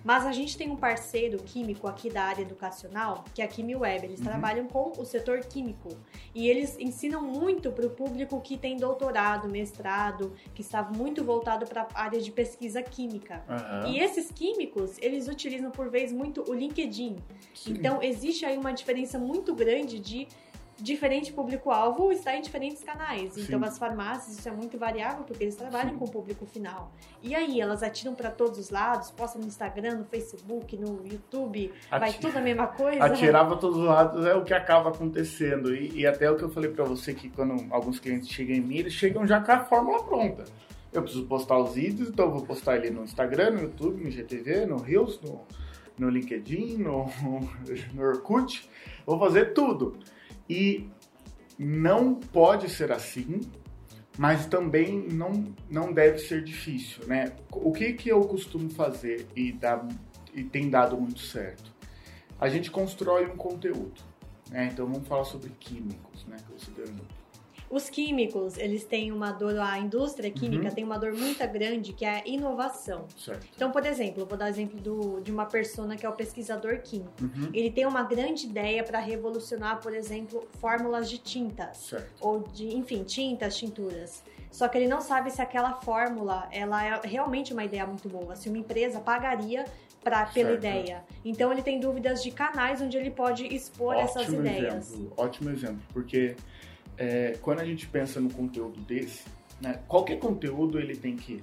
Mas 0.04 0.26
a 0.26 0.32
gente 0.32 0.58
tem 0.58 0.70
um 0.70 0.76
parceiro 0.76 1.38
químico 1.40 1.88
aqui 1.88 2.10
da 2.10 2.24
área 2.24 2.42
educacional, 2.42 3.24
que 3.34 3.42
é 3.42 3.46
a 3.46 3.48
KimiWeb. 3.48 4.06
Eles 4.06 4.20
trabalham 4.20 4.68
com 4.68 4.92
o 4.98 5.06
setor 5.06 5.40
químico. 5.40 5.90
E 6.34 6.50
eles 6.50 6.78
ensinam 6.80 7.22
muito 7.22 7.72
para 7.72 7.86
o 7.86 7.90
público 7.90 8.40
que 8.42 8.58
tem 8.58 8.78
doutorado, 8.78 9.48
mestrado, 9.48 10.34
que 10.54 10.62
está 10.62 10.84
muito 10.84 11.24
voltado 11.24 11.66
para 11.66 11.88
a 11.94 12.04
área 12.04 12.20
de 12.20 12.32
pesquisa 12.32 12.82
química. 12.82 13.44
Aham. 13.48 13.88
E 13.88 14.00
esses 14.00 14.32
químicos, 14.32 14.98
eles 15.00 15.28
utilizam 15.28 15.72
por 15.72 15.90
vez 15.90 16.12
muito 16.12 16.44
o 16.50 16.54
LinkedIn. 16.54 17.18
Sim. 17.54 17.72
Então, 17.72 18.02
existe 18.02 18.46
aí 18.46 18.58
uma 18.58 18.74
diferença 18.74 19.18
muito 19.18 19.54
grande 19.54 20.00
de 20.00 20.28
diferente 20.78 21.32
público-alvo 21.32 22.12
está 22.12 22.36
em 22.36 22.42
diferentes 22.42 22.84
canais. 22.84 23.38
Então, 23.38 23.60
Sim. 23.60 23.66
as 23.66 23.78
farmácias, 23.78 24.38
isso 24.38 24.48
é 24.50 24.52
muito 24.52 24.78
variável, 24.78 25.24
porque 25.24 25.44
eles 25.44 25.56
trabalham 25.56 25.92
Sim. 25.92 25.98
com 25.98 26.06
o 26.06 26.12
público 26.12 26.46
final. 26.46 26.92
E 27.24 27.34
aí, 27.34 27.62
elas 27.62 27.82
atiram 27.82 28.14
para 28.14 28.30
todos 28.30 28.60
os 28.60 28.70
lados, 28.70 29.10
postam 29.12 29.42
no 29.42 29.48
Instagram, 29.48 29.96
no 30.00 30.06
Facebook, 30.06 30.76
no 30.78 31.06
YouTube, 31.06 31.72
vai 31.90 32.10
Ati- 32.10 32.20
tudo 32.20 32.38
a 32.38 32.42
mesma 32.42 32.68
coisa. 32.68 33.04
Atirar 33.06 33.48
para 33.48 33.56
todos 33.58 33.78
os 33.78 33.86
lados 33.86 34.26
é 34.26 34.36
o 34.36 34.44
que 34.44 34.54
acaba 34.54 34.90
acontecendo. 34.90 35.74
E, 35.74 36.00
e 36.02 36.06
até 36.08 36.30
o 36.30 36.36
que 36.36 36.44
eu 36.44 36.50
falei 36.50 36.70
para 36.70 36.84
você 36.84 37.14
que 37.14 37.30
quando 37.30 37.66
alguns 37.74 38.00
clientes 38.00 38.28
chegam 38.30 38.56
em 38.56 38.62
mim, 38.62 38.78
eles 38.78 38.94
chegam 38.94 39.26
já 39.26 39.40
com 39.42 39.52
a 39.52 39.60
fórmula 39.64 40.04
pronta. 40.04 40.44
Eu 40.92 41.02
preciso 41.04 41.26
postar 41.26 41.58
os 41.58 41.74
vídeos, 41.74 42.10
então 42.10 42.26
eu 42.26 42.32
vou 42.32 42.42
postar 42.46 42.78
ele 42.78 42.90
no 42.90 43.04
Instagram, 43.04 43.52
no 43.52 43.62
YouTube, 43.64 44.04
no 44.04 44.10
GTV, 44.10 44.66
no 44.66 44.78
Reels, 44.78 45.20
no, 45.22 45.42
no 45.98 46.10
LinkedIn, 46.10 46.78
no, 46.78 47.10
no 47.94 48.02
Orkut. 48.02 48.70
Vou 49.06 49.20
fazer 49.20 49.54
tudo. 49.54 49.98
E 50.50 50.90
não 51.58 52.16
pode 52.16 52.70
ser 52.70 52.92
assim, 52.92 53.42
mas 54.18 54.46
também 54.46 55.08
não, 55.12 55.54
não 55.70 55.92
deve 55.92 56.20
ser 56.20 56.44
difícil, 56.44 57.06
né? 57.08 57.34
O 57.52 57.72
que, 57.72 57.94
que 57.94 58.10
eu 58.10 58.22
costumo 58.22 58.70
fazer 58.70 59.28
e, 59.36 59.52
dá, 59.52 59.86
e 60.34 60.44
tem 60.44 60.70
dado 60.70 60.98
muito 60.98 61.20
certo? 61.20 61.74
A 62.40 62.50
gente 62.50 62.70
constrói 62.70 63.26
um 63.26 63.36
conteúdo, 63.36 64.02
né? 64.50 64.70
Então 64.72 64.86
vamos 64.86 65.08
falar 65.08 65.26
sobre 65.26 65.50
químicos, 65.60 66.26
né? 66.26 66.38
Que 66.38 66.54
você. 66.54 66.72
Os 67.70 67.90
químicos, 67.90 68.58
eles 68.58 68.84
têm 68.84 69.12
uma 69.12 69.32
dor, 69.32 69.58
a 69.60 69.78
indústria 69.80 70.30
química 70.30 70.70
Uhum. 70.70 70.76
tem 70.76 70.84
uma 70.84 70.98
dor 71.00 71.14
muito 71.14 71.46
grande, 71.48 71.94
que 71.94 72.06
é 72.06 72.20
a 72.22 72.28
inovação. 72.28 73.06
Certo. 73.18 73.48
Então, 73.56 73.72
por 73.72 73.86
exemplo, 73.86 74.22
eu 74.22 74.26
vou 74.26 74.38
dar 74.38 74.46
o 74.46 74.48
exemplo 74.50 74.80
do, 74.80 75.20
de 75.22 75.32
uma 75.32 75.46
persona 75.46 75.96
que 75.96 76.06
é 76.06 76.10
o 76.10 76.14
pesquisador 76.14 76.80
químico. 76.80 77.12
Uhum. 77.22 77.50
Ele 77.54 77.72
tem 77.72 77.86
uma 77.86 78.04
grande 78.04 78.46
ideia 78.46 78.84
para 78.84 79.00
revolucionar, 79.00 79.82
por 79.82 79.94
exemplo, 79.94 80.48
fórmulas 80.60 81.10
de 81.10 81.18
tintas. 81.18 81.78
Certo. 81.78 82.06
ou 82.22 82.40
de, 82.42 82.76
enfim, 82.76 83.04
tintas, 83.04 83.58
tinturas. 83.58 84.24
Só 84.52 84.68
que 84.68 84.78
ele 84.78 84.88
não 84.88 85.02
sabe 85.02 85.30
se 85.32 85.42
aquela 85.42 85.74
fórmula, 85.82 86.48
ela 86.52 86.84
é 86.86 87.00
realmente 87.04 87.52
uma 87.52 87.64
ideia 87.66 87.86
muito 87.86 88.08
boa, 88.08 88.36
se 88.36 88.48
uma 88.48 88.58
empresa 88.58 89.00
pagaria 89.02 89.66
pra, 90.04 90.26
pela 90.28 90.50
Certo. 90.52 90.60
ideia. 90.60 91.04
Então 91.26 91.52
ele 91.52 91.62
tem 91.62 91.80
dúvidas 91.80 92.24
de 92.24 92.32
canais 92.32 92.82
onde 92.82 92.96
ele 92.96 93.12
pode 93.12 93.46
expor 93.54 93.96
essas 93.96 94.24
Ótimo 94.24 94.40
ideias. 94.42 94.94
exemplo, 94.94 95.14
ótimo 95.18 95.50
exemplo, 95.50 95.82
porque 95.92 96.36
é, 96.98 97.38
quando 97.42 97.60
a 97.60 97.66
gente 97.66 97.88
pensa 97.88 98.20
no 98.20 98.32
conteúdo 98.32 98.80
desse, 98.82 99.24
né, 99.62 99.82
qualquer 99.88 100.20
conteúdo 100.20 100.80
ele 100.80 100.96
tem 100.96 101.16
que 101.16 101.40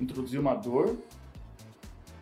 introduzir 0.00 0.40
uma 0.40 0.54
dor, 0.54 0.96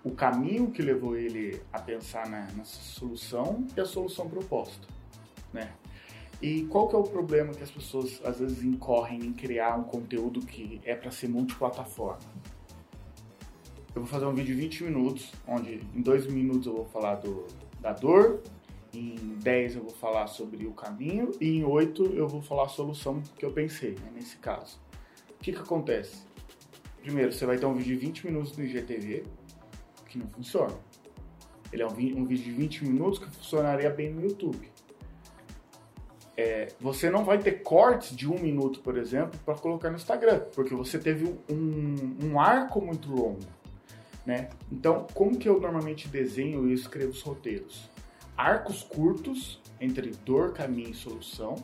o 0.02 0.10
caminho 0.10 0.70
que 0.70 0.82
levou 0.82 1.16
ele 1.16 1.60
a 1.72 1.78
pensar 1.78 2.28
na, 2.28 2.42
nessa 2.52 2.80
solução 2.80 3.66
e 3.76 3.80
a 3.80 3.84
solução 3.84 4.28
proposta, 4.28 4.86
né? 5.52 5.72
E 6.42 6.62
qual 6.64 6.88
que 6.88 6.96
é 6.96 6.98
o 6.98 7.02
problema 7.02 7.52
que 7.52 7.62
as 7.62 7.70
pessoas 7.70 8.18
às 8.24 8.38
vezes 8.38 8.64
incorrem 8.64 9.20
em 9.20 9.32
criar 9.32 9.76
um 9.76 9.84
conteúdo 9.84 10.40
que 10.40 10.80
é 10.84 10.94
para 10.94 11.10
ser 11.10 11.28
multiplataforma? 11.28 12.18
Eu 13.94 14.02
vou 14.02 14.06
fazer 14.06 14.24
um 14.24 14.32
vídeo 14.32 14.54
de 14.54 14.62
20 14.62 14.84
minutos, 14.84 15.32
onde 15.46 15.82
em 15.94 16.00
dois 16.00 16.26
minutos 16.26 16.66
eu 16.66 16.76
vou 16.76 16.86
falar 16.86 17.16
do, 17.16 17.46
da 17.78 17.92
dor, 17.92 18.40
em 18.94 19.14
10 19.42 19.76
eu 19.76 19.82
vou 19.82 19.92
falar 19.92 20.26
sobre 20.26 20.66
o 20.66 20.72
caminho 20.72 21.30
e 21.40 21.58
em 21.58 21.64
8 21.64 22.06
eu 22.14 22.26
vou 22.26 22.42
falar 22.42 22.64
a 22.64 22.68
solução 22.68 23.22
que 23.36 23.44
eu 23.44 23.52
pensei, 23.52 23.92
né, 23.92 24.10
nesse 24.14 24.36
caso. 24.36 24.80
O 25.30 25.42
que 25.42 25.52
que 25.52 25.58
acontece? 25.58 26.24
Primeiro, 27.02 27.32
você 27.32 27.46
vai 27.46 27.56
ter 27.56 27.66
um 27.66 27.74
vídeo 27.74 27.98
de 27.98 28.06
20 28.06 28.26
minutos 28.26 28.56
no 28.56 28.64
IGTV, 28.64 29.24
que 30.06 30.18
não 30.18 30.28
funciona. 30.28 30.74
Ele 31.72 31.82
é 31.82 31.86
um, 31.86 31.92
um 31.92 32.24
vídeo 32.24 32.44
de 32.44 32.52
20 32.52 32.84
minutos 32.84 33.18
que 33.18 33.30
funcionaria 33.30 33.88
bem 33.90 34.12
no 34.12 34.22
YouTube. 34.22 34.70
É, 36.36 36.68
você 36.80 37.10
não 37.10 37.24
vai 37.24 37.38
ter 37.38 37.62
cortes 37.62 38.16
de 38.16 38.26
um 38.26 38.38
minuto, 38.38 38.80
por 38.80 38.96
exemplo, 38.96 39.38
para 39.44 39.54
colocar 39.54 39.90
no 39.90 39.96
Instagram, 39.96 40.40
porque 40.54 40.74
você 40.74 40.98
teve 40.98 41.26
um, 41.50 41.94
um 42.24 42.40
arco 42.40 42.80
muito 42.80 43.10
longo. 43.10 43.40
Né? 44.24 44.48
Então, 44.70 45.06
como 45.12 45.36
que 45.36 45.48
eu 45.48 45.60
normalmente 45.60 46.08
desenho 46.08 46.68
e 46.68 46.72
escrevo 46.72 47.10
os 47.10 47.20
roteiros? 47.22 47.89
Arcos 48.40 48.82
curtos 48.82 49.60
entre 49.78 50.12
dor, 50.24 50.54
caminho 50.54 50.88
e 50.88 50.94
solução, 50.94 51.56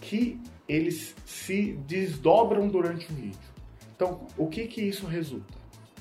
que 0.00 0.40
eles 0.66 1.14
se 1.26 1.74
desdobram 1.86 2.68
durante 2.68 3.12
o 3.12 3.14
vídeo. 3.14 3.38
Então, 3.94 4.26
o 4.38 4.48
que 4.48 4.66
que 4.66 4.80
isso 4.80 5.06
resulta? 5.06 5.52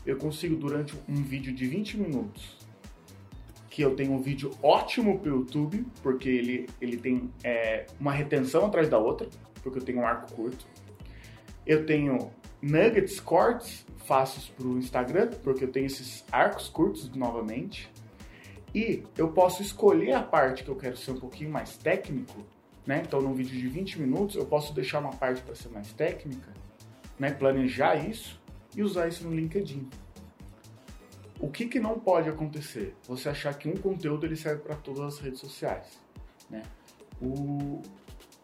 Eu 0.06 0.16
consigo 0.16 0.56
durante 0.56 0.96
um 1.10 1.16
vídeo 1.16 1.54
de 1.54 1.68
20 1.68 1.98
minutos, 1.98 2.58
que 3.70 3.82
eu 3.82 3.94
tenho 3.94 4.14
um 4.14 4.22
vídeo 4.22 4.52
ótimo 4.64 5.20
para 5.20 5.34
o 5.34 5.40
YouTube, 5.40 5.86
porque 6.02 6.30
ele, 6.30 6.70
ele 6.80 6.96
tem 6.96 7.30
é, 7.44 7.86
uma 8.00 8.14
retenção 8.14 8.68
atrás 8.68 8.88
da 8.88 8.98
outra, 8.98 9.28
porque 9.62 9.80
eu 9.80 9.84
tenho 9.84 10.00
um 10.00 10.08
arco 10.08 10.32
curto. 10.32 10.66
Eu 11.66 11.86
tenho 11.86 12.32
nuggets, 12.62 13.20
cortes 13.20 13.86
fáceis 14.06 14.48
para 14.48 14.66
o 14.66 14.78
Instagram, 14.78 15.32
porque 15.44 15.66
eu 15.66 15.72
tenho 15.72 15.88
esses 15.88 16.24
arcos 16.32 16.70
curtos 16.70 17.14
novamente. 17.14 17.92
E 18.74 19.04
eu 19.18 19.32
posso 19.32 19.62
escolher 19.62 20.14
a 20.14 20.24
parte 20.24 20.64
que 20.64 20.70
eu 20.70 20.76
quero 20.76 20.98
ser 20.98 21.12
um 21.12 21.20
pouquinho 21.20 21.52
mais 21.52 21.78
técnico, 21.78 22.44
né? 22.86 23.04
Então, 23.06 23.22
num 23.22 23.34
vídeo 23.34 23.58
de 23.60 23.68
20 23.68 24.02
minutos, 24.02 24.36
eu 24.36 24.46
posso 24.46 24.74
deixar 24.74 25.00
uma 25.00 25.12
parte 25.12 25.42
para 25.42 25.54
ser 25.54 25.70
mais 25.70 25.94
técnica, 25.94 26.52
né? 27.20 27.32
Planejar 27.32 27.96
isso 27.96 28.42
e 28.76 28.82
usar 28.82 29.08
isso 29.08 29.24
no 29.28 29.36
LinkedIn. 29.36 29.88
O 31.40 31.50
que, 31.50 31.66
que 31.66 31.80
não 31.80 32.00
pode 32.00 32.30
acontecer? 32.30 32.96
Você 33.08 33.30
achar 33.30 33.54
que 33.54 33.70
um 33.70 33.76
conteúdo 33.76 34.26
ele 34.26 34.36
serve 34.36 34.64
para 34.64 34.76
todas 34.76 35.02
as 35.02 35.20
redes 35.20 35.40
sociais, 35.40 36.00
né? 36.50 36.64
O, 37.22 37.82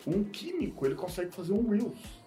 um 0.06 0.24
químico 0.24 0.86
ele 0.86 0.96
consegue 0.96 1.32
fazer 1.32 1.54
um 1.54 1.70
reels 1.70 2.20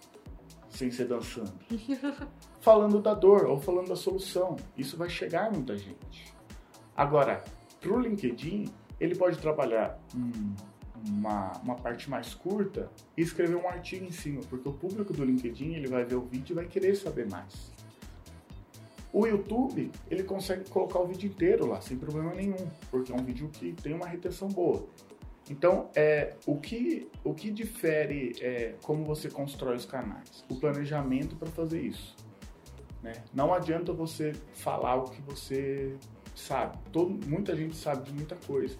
sem 0.69 0.91
ser 0.91 1.05
dançando, 1.05 1.53
falando 2.59 2.99
da 2.99 3.13
dor 3.13 3.45
ou 3.45 3.59
falando 3.59 3.89
da 3.89 3.95
solução. 3.95 4.55
Isso 4.75 4.97
vai 4.97 5.09
chegar 5.09 5.47
a 5.47 5.51
muita 5.51 5.77
gente. 5.77 6.33
Agora, 6.97 7.43
para 7.83 7.93
o 7.93 7.99
LinkedIn, 7.99 8.71
ele 8.99 9.13
pode 9.15 9.37
trabalhar 9.37 9.99
um- 10.15 10.55
uma, 11.05 11.51
uma 11.61 11.75
parte 11.75 12.09
mais 12.09 12.33
curta 12.33 12.89
e 13.17 13.21
escrever 13.21 13.57
um 13.57 13.67
artigo 13.67 14.05
em 14.05 14.11
cima, 14.11 14.41
porque 14.49 14.67
o 14.69 14.71
público 14.71 15.11
do 15.11 15.23
LinkedIn 15.25 15.73
ele 15.73 15.87
vai 15.87 16.05
ver 16.05 16.15
o 16.15 16.21
vídeo 16.21 16.53
e 16.53 16.55
vai 16.55 16.65
querer 16.65 16.95
saber 16.95 17.29
mais. 17.29 17.73
O 19.11 19.27
YouTube, 19.27 19.91
ele 20.09 20.23
consegue 20.23 20.67
colocar 20.69 20.99
o 20.99 21.05
vídeo 21.07 21.29
inteiro 21.29 21.67
lá, 21.67 21.81
sem 21.81 21.97
problema 21.97 22.33
nenhum, 22.33 22.55
porque 22.89 23.11
é 23.11 23.15
um 23.15 23.23
vídeo 23.23 23.49
que 23.49 23.73
tem 23.73 23.93
uma 23.93 24.07
retenção 24.07 24.47
boa. 24.47 24.87
Então, 25.49 25.89
é, 25.93 26.35
o, 26.47 26.57
que, 26.57 27.09
o 27.23 27.33
que 27.33 27.51
difere 27.51 28.33
é, 28.39 28.75
como 28.81 29.03
você 29.03 29.29
constrói 29.29 29.75
os 29.75 29.85
canais? 29.85 30.45
O 30.49 30.55
planejamento 30.55 31.35
para 31.35 31.49
fazer 31.51 31.81
isso. 31.81 32.15
Né? 33.03 33.11
Não 33.33 33.53
adianta 33.53 33.91
você 33.91 34.31
falar 34.53 34.95
o 34.95 35.09
que 35.09 35.21
você 35.21 35.95
sabe. 36.35 36.77
Todo, 36.91 37.27
muita 37.27 37.55
gente 37.55 37.75
sabe 37.75 38.03
de 38.03 38.13
muita 38.13 38.35
coisa. 38.35 38.77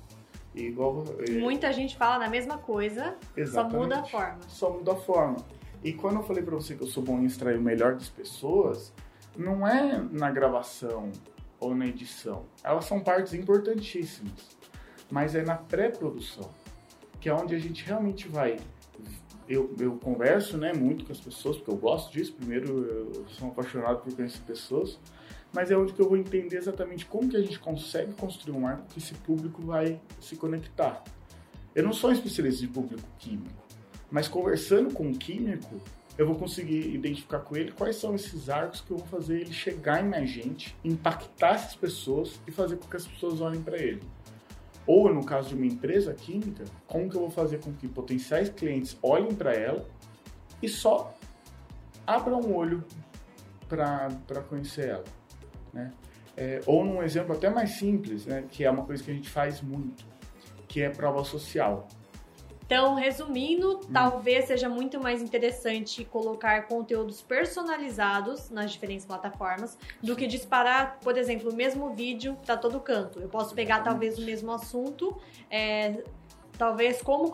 E 0.53 0.63
igual, 0.63 1.03
é, 1.27 1.31
muita 1.31 1.73
gente 1.73 1.97
fala 1.97 2.25
da 2.25 2.29
mesma 2.29 2.57
coisa, 2.57 3.15
só 3.51 3.67
muda 3.67 4.01
a 4.01 4.03
forma. 4.03 4.39
Só 4.47 4.69
muda 4.69 4.93
a 4.93 4.95
forma. 4.95 5.37
E 5.83 5.93
quando 5.93 6.17
eu 6.17 6.23
falei 6.23 6.43
para 6.43 6.55
você 6.55 6.75
que 6.75 6.83
eu 6.83 6.87
sou 6.87 7.03
bom 7.03 7.19
em 7.19 7.25
extrair 7.25 7.57
o 7.57 7.61
melhor 7.61 7.93
das 7.93 8.09
pessoas, 8.09 8.93
não 9.35 9.67
é 9.67 9.99
na 10.11 10.31
gravação 10.31 11.11
ou 11.59 11.73
na 11.75 11.87
edição. 11.87 12.45
Elas 12.63 12.85
são 12.85 12.99
partes 12.99 13.33
importantíssimas. 13.33 14.57
Mas 15.09 15.35
é 15.35 15.43
na 15.43 15.55
pré-produção, 15.55 16.49
que 17.19 17.29
é 17.29 17.33
onde 17.33 17.55
a 17.55 17.59
gente 17.59 17.83
realmente 17.83 18.27
vai 18.27 18.57
eu, 19.47 19.73
eu 19.79 19.97
converso 19.97 20.57
né, 20.57 20.73
muito 20.73 21.05
com 21.05 21.11
as 21.11 21.19
pessoas, 21.19 21.57
porque 21.57 21.71
eu 21.71 21.77
gosto 21.77 22.11
disso. 22.11 22.33
Primeiro, 22.33 22.85
eu 22.85 23.25
sou 23.27 23.49
apaixonado 23.49 24.01
por 24.01 24.15
conhecer 24.15 24.39
pessoas, 24.41 24.99
mas 25.53 25.69
é 25.69 25.77
onde 25.77 25.93
que 25.93 26.01
eu 26.01 26.09
vou 26.09 26.17
entender 26.17 26.57
exatamente 26.57 27.05
como 27.05 27.29
que 27.29 27.37
a 27.37 27.41
gente 27.41 27.59
consegue 27.59 28.13
construir 28.13 28.57
um 28.57 28.65
arco 28.65 28.87
que 28.89 28.99
esse 28.99 29.13
público 29.13 29.61
vai 29.61 30.01
se 30.19 30.35
conectar. 30.35 31.03
Eu 31.75 31.83
não 31.83 31.93
sou 31.93 32.11
especialista 32.11 32.61
de 32.61 32.67
público 32.67 33.07
químico, 33.19 33.63
mas 34.09 34.27
conversando 34.27 34.93
com 34.93 35.07
um 35.07 35.13
químico, 35.13 35.79
eu 36.17 36.27
vou 36.27 36.35
conseguir 36.35 36.93
identificar 36.93 37.39
com 37.39 37.55
ele 37.55 37.71
quais 37.71 37.95
são 37.95 38.13
esses 38.13 38.49
arcos 38.49 38.81
que 38.81 38.91
eu 38.91 38.97
vou 38.97 39.07
fazer 39.07 39.41
ele 39.41 39.53
chegar 39.53 40.03
em 40.03 40.07
mais 40.07 40.29
gente, 40.29 40.75
impactar 40.83 41.55
essas 41.55 41.75
pessoas 41.75 42.39
e 42.47 42.51
fazer 42.51 42.77
com 42.77 42.87
que 42.87 42.97
as 42.97 43.07
pessoas 43.07 43.41
olhem 43.41 43.61
para 43.61 43.77
ele. 43.77 44.01
Ou 44.85 45.11
no 45.13 45.25
caso 45.25 45.49
de 45.49 45.55
uma 45.55 45.65
empresa 45.65 46.13
química, 46.13 46.65
como 46.85 47.09
que 47.09 47.15
eu 47.15 47.21
vou 47.21 47.31
fazer 47.31 47.59
com 47.59 47.73
que 47.73 47.87
potenciais 47.87 48.49
clientes 48.49 48.97
olhem 49.01 49.33
para 49.33 49.53
ela 49.53 49.87
e 50.61 50.67
só 50.67 51.15
abram 52.05 52.39
um 52.41 52.55
olho 52.55 52.83
para 53.67 54.41
conhecer 54.47 54.89
ela, 54.89 55.03
né? 55.73 55.91
É, 56.35 56.61
ou 56.65 56.83
num 56.83 57.03
exemplo 57.03 57.35
até 57.35 57.49
mais 57.49 57.71
simples, 57.71 58.25
né, 58.25 58.43
que 58.49 58.63
é 58.63 58.71
uma 58.71 58.83
coisa 58.83 59.03
que 59.03 59.11
a 59.11 59.13
gente 59.13 59.29
faz 59.29 59.61
muito, 59.61 60.03
que 60.67 60.81
é 60.81 60.89
prova 60.89 61.23
social. 61.23 61.87
Então, 62.65 62.95
resumindo, 62.95 63.77
hum. 63.77 63.79
talvez 63.93 64.45
seja 64.45 64.67
muito 64.67 64.99
mais 64.99 65.21
interessante 65.21 66.03
colocar 66.05 66.65
conteúdos 66.67 67.21
personalizados 67.21 68.49
nas 68.49 68.71
diferentes 68.71 69.05
plataformas 69.05 69.77
do 70.01 70.15
que 70.15 70.25
disparar, 70.25 70.97
por 71.01 71.17
exemplo, 71.17 71.51
o 71.51 71.55
mesmo 71.55 71.93
vídeo 71.93 72.35
para 72.43 72.57
todo 72.57 72.79
canto. 72.79 73.19
Eu 73.19 73.29
posso 73.29 73.53
pegar 73.53 73.81
talvez 73.81 74.17
o 74.17 74.21
mesmo 74.21 74.51
assunto, 74.51 75.15
é, 75.51 76.03
talvez 76.57 77.01
como, 77.01 77.31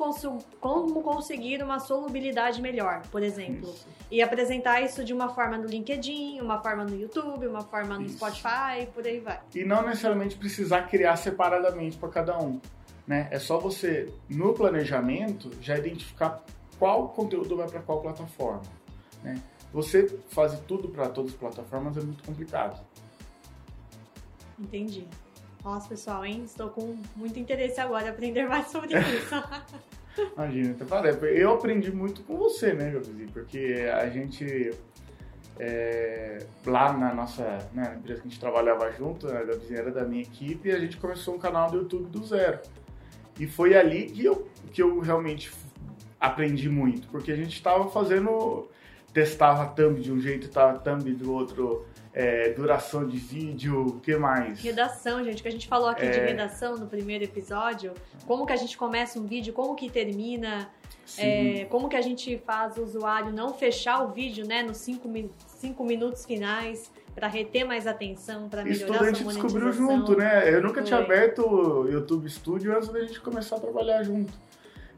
como 0.59 1.01
conseguir 1.01 1.61
uma 1.61 1.79
solubilidade 1.79 2.61
melhor, 2.61 3.01
por 3.11 3.21
exemplo. 3.21 3.69
Isso. 3.69 3.87
E 4.11 4.21
apresentar 4.21 4.81
isso 4.81 5.03
de 5.03 5.13
uma 5.13 5.29
forma 5.29 5.57
no 5.57 5.67
LinkedIn, 5.67 6.41
uma 6.41 6.61
forma 6.61 6.83
no 6.83 6.99
YouTube, 6.99 7.47
uma 7.47 7.61
forma 7.61 7.95
no 7.95 8.05
isso. 8.05 8.15
Spotify, 8.15 8.87
por 8.93 9.05
aí 9.05 9.19
vai. 9.19 9.39
E 9.53 9.63
não 9.63 9.83
necessariamente 9.83 10.35
precisar 10.35 10.83
criar 10.83 11.15
separadamente 11.15 11.97
para 11.97 12.09
cada 12.09 12.37
um. 12.39 12.59
Né? 13.05 13.27
É 13.31 13.39
só 13.39 13.59
você, 13.59 14.11
no 14.29 14.53
planejamento, 14.53 15.51
já 15.61 15.77
identificar 15.77 16.43
qual 16.77 17.09
conteúdo 17.09 17.57
vai 17.57 17.67
para 17.67 17.81
qual 17.81 18.01
plataforma. 18.01 18.61
Né? 19.23 19.41
Você 19.73 20.07
fazer 20.29 20.57
tudo 20.67 20.89
para 20.89 21.09
todas 21.09 21.31
as 21.31 21.37
plataformas 21.37 21.97
é 21.97 22.01
muito 22.01 22.23
complicado. 22.23 22.79
Entendi. 24.57 25.07
Nossa, 25.63 25.89
pessoal, 25.89 26.25
hein? 26.25 26.43
Estou 26.45 26.69
com 26.69 26.97
muito 27.15 27.37
interesse 27.37 27.79
agora 27.79 28.09
aprender 28.09 28.47
mais 28.47 28.67
sobre 28.67 28.97
isso. 28.97 29.35
Imagina, 30.35 30.75
eu 31.33 31.53
aprendi 31.53 31.91
muito 31.91 32.23
com 32.23 32.35
você, 32.37 32.73
né, 32.73 32.91
Gabriel? 32.91 33.29
Porque 33.31 33.89
a 33.93 34.09
gente 34.09 34.71
é, 35.59 36.45
lá 36.65 36.93
na 36.93 37.13
nossa 37.13 37.43
né, 37.73 37.89
na 37.89 37.95
empresa 37.95 38.21
que 38.21 38.27
a 38.27 38.29
gente 38.29 38.39
trabalhava 38.39 38.89
junto, 38.93 39.27
a 39.27 39.43
Gabrizinha 39.43 39.79
era 39.79 39.91
da 39.91 40.05
minha 40.05 40.21
equipe, 40.21 40.71
a 40.71 40.79
gente 40.79 40.95
começou 40.97 41.35
um 41.35 41.39
canal 41.39 41.69
do 41.69 41.79
YouTube 41.79 42.09
do 42.09 42.25
zero. 42.25 42.59
E 43.37 43.45
foi 43.45 43.75
ali 43.75 44.05
que 44.05 44.23
eu, 44.23 44.47
que 44.71 44.81
eu 44.81 44.99
realmente 44.99 45.51
aprendi 46.19 46.69
muito, 46.69 47.07
porque 47.09 47.31
a 47.31 47.35
gente 47.35 47.53
estava 47.53 47.89
fazendo, 47.89 48.69
testava 49.13 49.65
thumb 49.67 49.99
de 49.99 50.11
um 50.11 50.19
jeito, 50.19 50.47
estava 50.47 50.77
thumb 50.79 51.11
do 51.13 51.33
outro, 51.33 51.85
é, 52.13 52.49
duração 52.49 53.07
de 53.07 53.17
vídeo, 53.17 53.85
o 53.87 53.99
que 53.99 54.15
mais? 54.15 54.61
Redação, 54.61 55.23
gente, 55.23 55.41
que 55.41 55.47
a 55.47 55.51
gente 55.51 55.67
falou 55.67 55.89
aqui 55.89 56.05
é... 56.05 56.09
de 56.09 56.19
redação 56.19 56.77
no 56.77 56.87
primeiro 56.87 57.23
episódio, 57.23 57.93
como 58.25 58.45
que 58.45 58.53
a 58.53 58.55
gente 58.55 58.77
começa 58.77 59.19
um 59.19 59.25
vídeo, 59.25 59.53
como 59.53 59.75
que 59.75 59.89
termina, 59.89 60.69
é, 61.17 61.65
como 61.65 61.87
que 61.89 61.95
a 61.95 62.01
gente 62.01 62.37
faz 62.45 62.77
o 62.77 62.83
usuário 62.83 63.31
não 63.31 63.53
fechar 63.53 64.03
o 64.03 64.11
vídeo, 64.11 64.45
né, 64.47 64.63
nos 64.63 64.77
cinco, 64.77 65.09
cinco 65.47 65.83
minutos 65.83 66.25
finais, 66.25 66.91
para 67.15 67.27
reter 67.27 67.65
mais 67.65 67.85
atenção, 67.85 68.47
para 68.47 68.63
melhorar 68.63 68.77
Isso 68.77 68.85
tudo 68.85 69.03
a 69.03 69.11
gente 69.11 69.23
descobriu 69.25 69.71
junto, 69.73 70.15
né? 70.15 70.53
Eu 70.53 70.61
nunca 70.61 70.81
tinha 70.81 70.99
aberto 70.99 71.39
o 71.39 71.89
YouTube 71.89 72.29
Studio 72.29 72.73
antes 72.73 72.87
da 72.87 73.01
gente 73.01 73.19
começar 73.19 73.57
a 73.57 73.59
trabalhar 73.59 74.03
junto. 74.03 74.31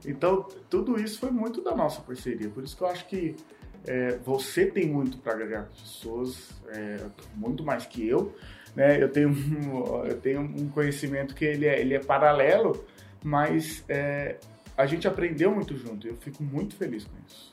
Então, 0.06 0.48
tudo 0.70 1.00
isso 1.00 1.20
foi 1.20 1.32
muito 1.32 1.62
da 1.62 1.76
nossa 1.76 2.02
parceria. 2.02 2.50
Por 2.50 2.64
isso 2.64 2.78
que 2.78 2.84
eu 2.84 2.88
acho 2.88 3.08
que 3.08 3.36
é, 3.86 4.18
você 4.18 4.66
tem 4.66 4.88
muito 4.88 5.18
para 5.18 5.34
agregar 5.34 5.70
pessoas, 5.70 6.52
é, 6.70 6.98
muito 7.36 7.64
mais 7.64 7.86
que 7.86 8.08
eu. 8.08 8.36
Né? 8.76 9.02
Eu, 9.02 9.10
tenho 9.10 9.30
um, 9.30 10.06
eu 10.06 10.20
tenho 10.20 10.42
um 10.42 10.70
conhecimento 10.70 11.34
que 11.36 11.46
ele 11.46 11.66
é, 11.66 11.80
ele 11.80 11.94
é 11.94 12.00
paralelo, 12.00 12.86
mas 13.24 13.84
é, 13.90 14.38
a 14.78 14.86
gente 14.86 15.08
aprendeu 15.08 15.52
muito 15.52 15.76
junto. 15.76 16.08
Eu 16.08 16.16
fico 16.16 16.44
muito 16.44 16.76
feliz 16.76 17.04
com 17.06 17.18
isso. 17.28 17.52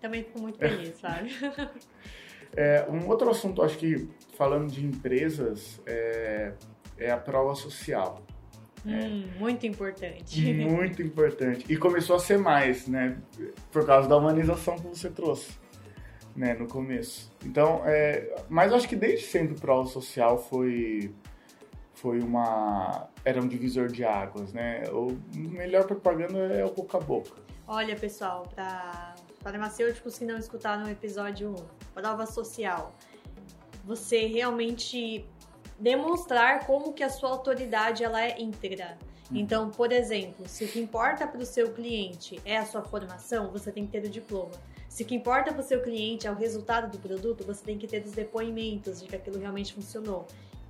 Também 0.00 0.24
fico 0.24 0.40
muito 0.40 0.58
feliz, 0.58 0.96
sabe? 1.00 1.30
É, 2.56 2.86
um 2.88 3.08
outro 3.08 3.28
assunto, 3.30 3.62
acho 3.62 3.78
que 3.78 4.08
falando 4.36 4.70
de 4.70 4.84
empresas, 4.84 5.80
é, 5.86 6.52
é 6.98 7.10
a 7.10 7.16
prova 7.16 7.54
social. 7.54 8.22
Hum, 8.84 9.28
muito 9.38 9.66
importante. 9.66 10.40
Muito 10.54 11.02
importante. 11.02 11.64
E 11.68 11.76
começou 11.76 12.16
a 12.16 12.18
ser 12.18 12.38
mais, 12.38 12.86
né? 12.86 13.16
Por 13.72 13.86
causa 13.86 14.08
da 14.08 14.16
humanização 14.16 14.76
que 14.76 14.86
você 14.86 15.08
trouxe, 15.08 15.52
né? 16.36 16.54
No 16.54 16.66
começo. 16.66 17.32
Então, 17.44 17.82
é, 17.84 18.34
mas 18.48 18.72
acho 18.72 18.88
que 18.88 18.96
desde 18.96 19.26
sempre 19.26 19.58
prova 19.58 19.88
social 19.88 20.38
foi 20.38 21.14
foi 21.94 22.20
uma 22.20 23.08
era 23.24 23.40
um 23.40 23.48
divisor 23.48 23.88
de 23.88 24.04
águas, 24.04 24.52
né? 24.52 24.82
O 24.90 25.16
melhor 25.34 25.84
propaganda 25.84 26.38
é 26.38 26.64
o 26.64 26.70
boca 26.70 26.98
a 26.98 27.00
boca. 27.00 27.42
Olha, 27.66 27.96
pessoal, 27.96 28.46
para 28.54 29.14
farmacêuticos 29.40 30.18
que 30.18 30.24
não 30.26 30.36
escutaram 30.36 30.84
o 30.84 30.88
episódio 30.90 31.52
1, 31.52 31.54
prova 31.94 32.26
social. 32.26 32.94
Você 33.84 34.26
realmente 34.26 35.24
demonstrar 35.84 36.66
como 36.66 36.94
que 36.94 37.02
a 37.02 37.10
sua 37.10 37.28
autoridade 37.28 38.02
ela 38.02 38.24
é 38.24 38.40
íntegra. 38.40 38.96
Uhum. 39.30 39.36
Então, 39.36 39.70
por 39.70 39.92
exemplo, 39.92 40.48
se 40.48 40.64
o 40.64 40.68
que 40.68 40.80
importa 40.80 41.26
para 41.26 41.42
o 41.42 41.44
seu 41.44 41.72
cliente 41.72 42.40
é 42.42 42.56
a 42.56 42.64
sua 42.64 42.80
formação, 42.80 43.50
você 43.50 43.70
tem 43.70 43.84
que 43.84 43.92
ter 43.92 44.06
o 44.06 44.08
diploma. 44.08 44.52
Se 44.88 45.02
o 45.02 45.06
que 45.06 45.14
importa 45.14 45.52
para 45.52 45.60
o 45.60 45.62
seu 45.62 45.82
cliente 45.82 46.26
é 46.26 46.30
o 46.30 46.34
resultado 46.34 46.90
do 46.90 46.98
produto, 46.98 47.44
você 47.44 47.62
tem 47.62 47.76
que 47.76 47.86
ter 47.86 48.02
os 48.02 48.12
depoimentos 48.12 49.02
de 49.02 49.08
que 49.08 49.14
aquilo 49.14 49.38
realmente 49.38 49.74
funcionou 49.74 50.26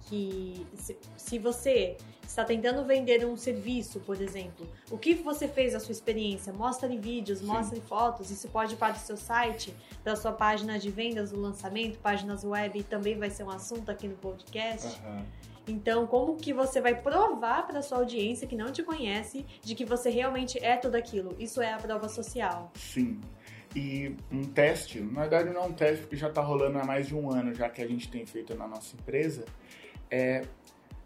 que 0.09 0.67
se, 0.75 0.97
se 1.17 1.39
você 1.39 1.97
está 2.27 2.45
tentando 2.45 2.85
vender 2.85 3.25
um 3.25 3.37
serviço, 3.37 4.01
por 4.01 4.21
exemplo, 4.21 4.67
o 4.91 4.99
que 4.99 5.15
você 5.15 5.47
fez 5.47 5.75
a 5.75 5.81
sua 5.81 5.93
experiência? 5.93 6.53
Mostre 6.53 6.97
vídeos, 6.97 7.39
Sim. 7.41 7.47
mostre 7.47 7.81
fotos, 7.81 8.31
isso 8.31 8.49
pode 8.49 8.75
ir 8.75 8.77
para 8.77 8.95
o 8.95 8.99
seu 8.99 9.17
site, 9.17 9.75
para 10.03 10.15
a 10.15 10.17
sua 10.17 10.33
página 10.33 10.79
de 10.79 10.91
vendas 10.91 11.31
do 11.31 11.41
lançamento, 11.41 11.99
páginas 11.99 12.45
web, 12.45 12.83
também 12.85 13.19
vai 13.19 13.31
ser 13.31 13.45
um 13.45 13.51
assunto 13.51 13.91
aqui 13.91 14.09
no 14.09 14.17
podcast. 14.17 15.01
Uhum. 15.05 15.25
Então, 15.67 16.07
como 16.07 16.37
que 16.37 16.53
você 16.53 16.81
vai 16.81 16.95
provar 16.95 17.67
para 17.67 17.81
sua 17.81 17.99
audiência 17.99 18.47
que 18.47 18.55
não 18.55 18.71
te 18.71 18.83
conhece 18.83 19.47
de 19.63 19.75
que 19.75 19.85
você 19.85 20.11
realmente 20.11 20.63
é 20.63 20.77
tudo 20.77 20.95
aquilo? 20.95 21.35
Isso 21.39 21.63
é 21.63 21.73
a 21.73 21.79
prova 21.79 22.09
social. 22.09 22.71
Sim. 22.75 23.21
E 23.75 24.15
um 24.31 24.45
teste, 24.45 25.01
na 25.01 25.23
verdade 25.23 25.51
não 25.51 25.63
é 25.63 25.67
um 25.67 25.73
teste 25.73 26.03
porque 26.03 26.17
já 26.17 26.29
está 26.29 26.41
rolando 26.41 26.79
há 26.79 26.85
mais 26.85 27.09
de 27.09 27.15
um 27.15 27.29
ano 27.29 27.53
já 27.53 27.69
que 27.69 27.83
a 27.83 27.89
gente 27.89 28.09
tem 28.09 28.25
feito 28.25 28.55
na 28.55 28.69
nossa 28.69 28.95
empresa, 28.95 29.45
é, 30.11 30.43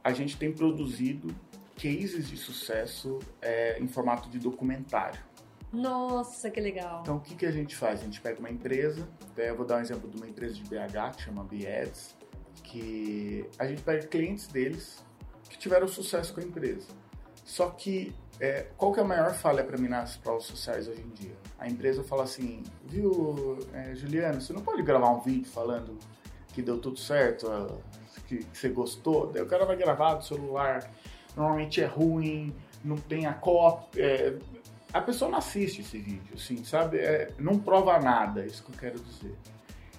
a 0.03 0.13
gente 0.13 0.37
tem 0.37 0.53
produzido 0.53 1.35
cases 1.77 2.29
de 2.29 2.37
sucesso 2.37 3.19
é, 3.41 3.79
em 3.81 3.87
formato 3.87 4.29
de 4.29 4.39
documentário. 4.39 5.21
Nossa, 5.73 6.51
que 6.51 6.61
legal! 6.61 7.01
Então, 7.03 7.17
o 7.17 7.21
que, 7.21 7.35
que 7.35 7.47
a 7.47 7.51
gente 7.51 7.77
faz? 7.77 8.01
A 8.01 8.05
gente 8.05 8.21
pega 8.21 8.39
uma 8.39 8.51
empresa, 8.51 9.07
eu 9.37 9.57
vou 9.57 9.67
dar 9.67 9.77
um 9.77 9.81
exemplo 9.81 10.09
de 10.09 10.17
uma 10.17 10.27
empresa 10.27 10.55
de 10.55 10.63
BH 10.63 11.17
que 11.17 11.23
chama 11.23 11.45
BAds, 11.45 12.17
que 12.63 13.47
a 13.59 13.67
gente 13.67 13.83
pega 13.83 14.07
clientes 14.07 14.47
deles 14.49 15.05
que 15.49 15.59
tiveram 15.59 15.87
sucesso 15.87 16.33
com 16.35 16.41
a 16.41 16.45
empresa. 16.45 16.89
Só 17.45 17.71
que, 17.71 18.15
é, 18.41 18.67
qual 18.77 18.93
que 18.93 19.01
é 19.01 19.03
a 19.03 19.07
maior 19.07 19.33
falha 19.35 19.65
para 19.65 19.79
mim 19.79 19.89
nas 19.89 20.17
provas 20.17 20.45
sociais 20.45 20.89
hoje 20.89 21.03
em 21.03 21.11
dia? 21.11 21.37
A 21.59 21.69
empresa 21.69 22.03
fala 22.03 22.25
assim, 22.25 22.63
viu, 22.85 23.59
é, 23.73 23.95
Juliano, 23.95 24.41
você 24.41 24.53
não 24.53 24.63
pode 24.63 24.83
gravar 24.83 25.11
um 25.11 25.21
vídeo 25.21 25.51
falando 25.51 25.99
que 26.53 26.63
deu 26.63 26.79
tudo 26.79 26.99
certo, 26.99 27.47
que, 28.29 28.47
você 28.53 28.69
gostou, 28.69 29.33
daí 29.33 29.43
o 29.43 29.47
cara 29.47 29.65
vai 29.65 29.77
gravar 29.77 30.15
do 30.15 30.25
celular, 30.25 30.89
normalmente 31.37 31.81
é 31.81 31.87
ruim, 31.87 32.55
não 32.85 32.97
tem 32.97 33.27
a 33.27 33.33
cópia. 33.33 34.03
É, 34.03 34.39
a 34.93 35.01
pessoa 35.01 35.31
não 35.31 35.39
assiste 35.39 35.81
esse 35.81 35.99
vídeo, 35.99 36.35
assim, 36.35 36.63
sabe? 36.65 36.99
É, 36.99 37.33
não 37.39 37.59
prova 37.59 37.99
nada, 37.99 38.43
é 38.43 38.47
isso 38.47 38.63
que 38.65 38.71
eu 38.71 38.77
quero 38.79 39.01
dizer. 39.01 39.35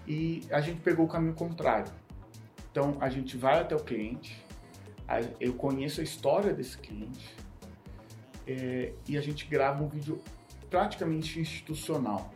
E 0.08 0.44
a 0.52 0.62
gente 0.62 0.82
pegou 0.82 1.06
o 1.06 1.10
caminho 1.10 1.34
contrário. 1.34 1.92
Então 2.72 2.98
a 3.00 3.10
gente 3.10 3.36
vai 3.36 3.60
até 3.60 3.76
o 3.76 3.80
cliente, 3.80 4.46
eu 5.40 5.54
conheço 5.54 6.02
a 6.02 6.04
história 6.04 6.54
desse 6.54 6.78
cliente 6.78 7.36
é, 8.46 8.94
e 9.08 9.18
a 9.18 9.22
gente 9.22 9.46
grava 9.46 9.84
um 9.84 9.88
vídeo 9.88 10.22
praticamente 10.70 11.40
institucional, 11.40 12.32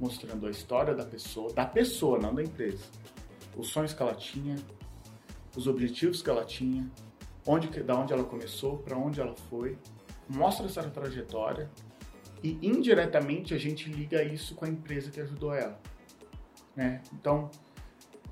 mostrando 0.00 0.46
a 0.46 0.50
história 0.50 0.94
da 0.94 1.04
pessoa, 1.04 1.52
da 1.52 1.66
pessoa, 1.66 2.18
não 2.18 2.34
da 2.34 2.42
empresa, 2.42 2.84
os 3.56 3.68
sonhos 3.68 3.92
que 3.92 4.02
ela 4.02 4.14
tinha, 4.14 4.56
os 5.56 5.66
objetivos 5.66 6.22
que 6.22 6.30
ela 6.30 6.44
tinha, 6.44 6.90
onde, 7.46 7.68
da 7.82 7.96
onde 7.96 8.12
ela 8.12 8.24
começou, 8.24 8.78
para 8.78 8.96
onde 8.96 9.20
ela 9.20 9.34
foi, 9.48 9.78
mostra 10.28 10.66
essa 10.66 10.82
trajetória 10.82 11.70
e 12.42 12.58
indiretamente 12.62 13.54
a 13.54 13.58
gente 13.58 13.90
liga 13.90 14.22
isso 14.22 14.54
com 14.54 14.64
a 14.64 14.68
empresa 14.68 15.10
que 15.10 15.20
ajudou 15.20 15.54
ela. 15.54 15.80
Né? 16.76 17.02
Então, 17.12 17.50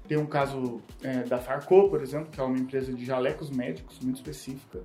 tem 0.06 0.18
um 0.18 0.26
caso 0.26 0.82
é, 1.02 1.22
da 1.22 1.38
Farco, 1.38 1.88
por 1.88 2.02
exemplo, 2.02 2.30
que 2.30 2.40
é 2.40 2.42
uma 2.42 2.58
empresa 2.58 2.92
de 2.92 3.04
jalecos 3.04 3.50
médicos 3.50 3.98
muito 4.00 4.16
específica, 4.16 4.82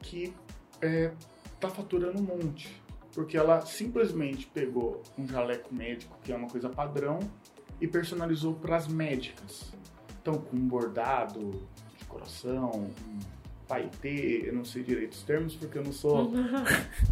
que 0.00 0.34
está 0.74 0.86
é, 0.86 1.12
tá 1.60 1.70
faturando 1.70 2.18
um 2.18 2.22
monte, 2.22 2.82
porque 3.14 3.36
ela 3.36 3.60
simplesmente 3.62 4.46
pegou 4.46 5.02
um 5.16 5.26
jaleco 5.26 5.74
médico, 5.74 6.18
que 6.22 6.32
é 6.32 6.36
uma 6.36 6.48
coisa 6.48 6.68
padrão, 6.68 7.20
e 7.80 7.88
personalizou 7.88 8.54
para 8.54 8.76
as 8.76 8.86
médicas. 8.86 9.72
Então, 10.24 10.40
com 10.40 10.56
um 10.56 10.66
bordado 10.66 11.50
de 11.98 12.04
coração, 12.06 12.70
um 12.70 13.18
paetê, 13.68 14.44
eu 14.46 14.54
não 14.54 14.64
sei 14.64 14.82
direito 14.82 15.12
os 15.12 15.22
termos 15.22 15.54
porque 15.54 15.76
eu 15.76 15.84
não 15.84 15.92
sou. 15.92 16.32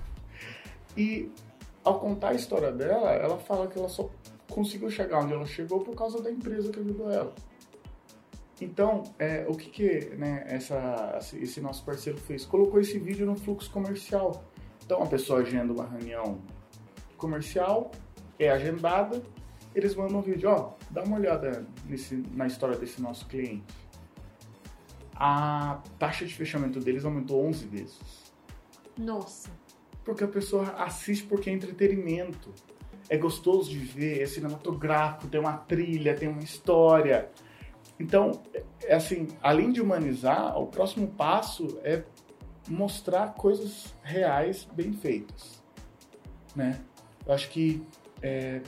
e 0.97 1.31
ao 1.85 2.01
contar 2.01 2.31
a 2.31 2.35
história 2.35 2.73
dela, 2.73 3.11
ela 3.11 3.37
fala 3.37 3.67
que 3.67 3.79
ela 3.79 3.91
só 3.91 4.09
conseguiu 4.49 4.89
chegar 4.89 5.23
onde 5.23 5.35
ela 5.35 5.45
chegou 5.45 5.81
por 5.81 5.95
causa 5.95 6.23
da 6.23 6.31
empresa 6.31 6.73
que 6.73 6.81
ajudou 6.81 7.11
ela. 7.11 7.35
Então, 8.59 9.03
é, 9.19 9.45
o 9.47 9.55
que, 9.57 9.69
que 9.69 10.17
né, 10.17 10.47
essa, 10.49 11.19
esse 11.35 11.61
nosso 11.61 11.85
parceiro 11.85 12.19
fez? 12.19 12.47
Colocou 12.47 12.81
esse 12.81 12.99
vídeo 12.99 13.27
no 13.27 13.37
fluxo 13.37 13.71
comercial. 13.71 14.43
Então, 14.87 15.03
a 15.03 15.07
pessoa 15.07 15.41
agenda 15.41 15.71
uma 15.71 15.87
reunião 15.87 16.41
comercial, 17.19 17.91
é 18.39 18.49
agendada, 18.49 19.23
eles 19.75 19.95
mandam 19.95 20.21
um 20.21 20.23
vídeo, 20.23 20.49
ó, 20.49 20.73
dá 20.93 21.03
uma 21.03 21.17
olhada 21.17 21.67
nesse, 21.87 22.23
na 22.33 22.47
história 22.47 22.77
desse 22.77 23.01
nosso 23.03 23.27
cliente. 23.27 23.75
A 25.15 25.81
taxa 25.99 26.25
de 26.25 26.35
fechamento 26.35 26.79
deles 26.79 27.05
aumentou 27.05 27.45
11 27.47 27.67
vezes. 27.67 28.33
Nossa. 28.97 29.51
Porque 30.05 30.25
a 30.25 30.29
pessoa 30.29 30.71
assiste 30.77 31.25
porque 31.25 31.49
é 31.49 31.53
entretenimento 31.53 32.53
é 33.13 33.17
gostoso 33.19 33.71
de 33.71 33.79
ver, 33.79 34.23
é 34.23 34.27
cinematográfico, 34.27 35.29
tem 35.29 35.39
uma 35.39 35.59
trilha, 35.59 36.15
tem 36.15 36.29
uma 36.29 36.43
história. 36.43 37.31
Então, 38.01 38.43
é 38.83 38.95
assim, 38.95 39.29
além 39.43 39.71
de 39.71 39.83
humanizar, 39.83 40.59
o 40.59 40.67
próximo 40.67 41.09
passo 41.09 41.79
é 41.85 42.05
mostrar 42.67 43.35
coisas 43.35 43.95
reais 44.03 44.67
bem 44.73 44.95
feitas, 44.95 45.63
né? 46.57 46.81
Eu 47.27 47.35
acho 47.35 47.51
que 47.51 47.83
é, 48.23 48.63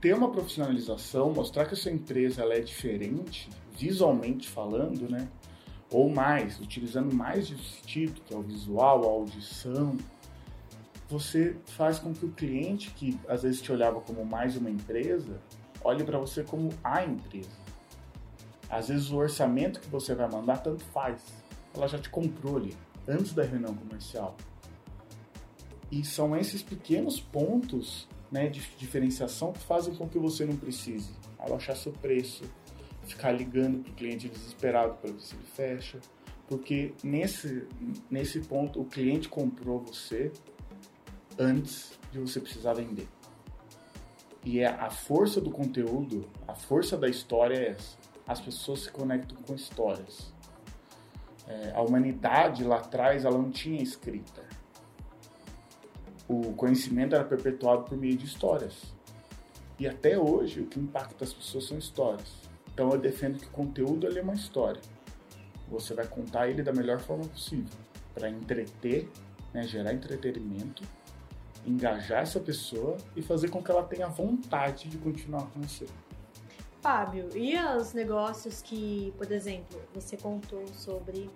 ter 0.00 0.14
uma 0.14 0.30
profissionalização, 0.30 1.32
mostrar 1.32 1.66
que 1.66 1.74
a 1.74 1.76
sua 1.76 1.92
empresa 1.92 2.42
ela 2.42 2.54
é 2.54 2.60
diferente, 2.60 3.50
visualmente 3.76 4.48
falando, 4.48 5.10
né? 5.10 5.28
Ou 5.90 6.08
mais, 6.08 6.58
utilizando 6.60 7.14
mais 7.14 7.46
de 7.48 7.56
sentido, 7.58 8.20
que 8.22 8.32
é 8.32 8.36
o 8.36 8.42
visual, 8.42 9.04
a 9.04 9.08
audição, 9.08 9.96
você 11.08 11.56
faz 11.66 11.98
com 11.98 12.14
que 12.14 12.24
o 12.24 12.30
cliente, 12.30 12.90
que 12.92 13.18
às 13.28 13.42
vezes 13.42 13.60
te 13.60 13.72
olhava 13.72 14.00
como 14.00 14.24
mais 14.24 14.56
uma 14.56 14.70
empresa, 14.70 15.40
olhe 15.82 16.04
para 16.04 16.18
você 16.18 16.44
como 16.44 16.70
a 16.84 17.04
empresa. 17.04 17.50
Às 18.70 18.88
vezes 18.88 19.10
o 19.10 19.16
orçamento 19.16 19.80
que 19.80 19.88
você 19.88 20.14
vai 20.14 20.30
mandar 20.30 20.58
tanto 20.58 20.84
faz. 20.84 21.20
Ela 21.74 21.88
já 21.88 21.98
te 21.98 22.08
comprou 22.08 22.56
ali, 22.56 22.76
antes 23.08 23.32
da 23.32 23.42
reunião 23.42 23.74
comercial. 23.74 24.36
E 25.90 26.04
são 26.04 26.36
esses 26.36 26.62
pequenos 26.62 27.20
pontos 27.20 28.06
né, 28.30 28.48
de 28.48 28.60
diferenciação 28.76 29.52
que 29.52 29.60
fazem 29.60 29.94
com 29.94 30.08
que 30.08 30.18
você 30.18 30.44
não 30.44 30.56
precise 30.56 31.10
abaixar 31.38 31.76
seu 31.76 31.92
preço, 31.92 32.44
ficar 33.06 33.32
ligando 33.32 33.82
para 33.82 33.92
o 33.92 33.94
cliente 33.94 34.28
desesperado 34.28 34.94
para 34.94 35.10
ver 35.10 35.20
se 35.20 35.34
ele 35.34 35.44
fecha. 35.54 35.98
Porque 36.46 36.94
nesse, 37.02 37.66
nesse 38.10 38.40
ponto 38.40 38.80
o 38.80 38.84
cliente 38.84 39.28
comprou 39.28 39.80
você 39.80 40.32
antes 41.38 41.98
de 42.12 42.18
você 42.18 42.40
precisar 42.40 42.74
vender. 42.74 43.08
E 44.44 44.60
é 44.60 44.66
a 44.66 44.90
força 44.90 45.40
do 45.40 45.50
conteúdo, 45.50 46.28
a 46.48 46.54
força 46.54 46.96
da 46.96 47.08
história 47.08 47.54
é 47.54 47.68
essa. 47.70 47.98
As 48.26 48.40
pessoas 48.40 48.80
se 48.80 48.90
conectam 48.90 49.36
com 49.46 49.54
histórias. 49.54 50.32
É, 51.46 51.72
a 51.74 51.82
humanidade 51.82 52.64
lá 52.64 52.76
atrás 52.76 53.24
ela 53.24 53.36
não 53.36 53.50
tinha 53.50 53.82
escrita. 53.82 54.44
O 56.32 56.52
conhecimento 56.52 57.16
era 57.16 57.24
perpetuado 57.24 57.82
por 57.82 57.98
meio 57.98 58.16
de 58.16 58.24
histórias. 58.24 58.94
E 59.80 59.88
até 59.88 60.16
hoje 60.16 60.60
o 60.60 60.66
que 60.66 60.78
impacta 60.78 61.24
as 61.24 61.32
pessoas 61.32 61.64
são 61.64 61.76
histórias. 61.76 62.28
Então 62.72 62.88
eu 62.90 62.98
defendo 62.98 63.40
que 63.40 63.46
o 63.46 63.50
conteúdo 63.50 64.06
é 64.06 64.22
uma 64.22 64.34
história. 64.34 64.80
Você 65.68 65.92
vai 65.92 66.06
contar 66.06 66.48
ele 66.48 66.62
da 66.62 66.72
melhor 66.72 67.00
forma 67.00 67.24
possível 67.24 67.76
para 68.14 68.28
entreter, 68.28 69.08
né, 69.52 69.64
gerar 69.64 69.92
entretenimento 69.92 70.84
engajar 71.66 72.22
essa 72.22 72.40
pessoa 72.40 72.96
e 73.16 73.22
fazer 73.22 73.50
com 73.50 73.62
que 73.62 73.70
ela 73.70 73.82
tenha 73.82 74.06
vontade 74.06 74.88
de 74.88 74.98
continuar 74.98 75.46
com 75.50 75.60
você. 75.60 75.86
Fábio, 76.80 77.28
e 77.36 77.58
os 77.76 77.92
negócios 77.92 78.62
que, 78.62 79.12
por 79.18 79.30
exemplo, 79.30 79.80
você 79.92 80.16
contou 80.16 80.66
sobre 80.68 81.28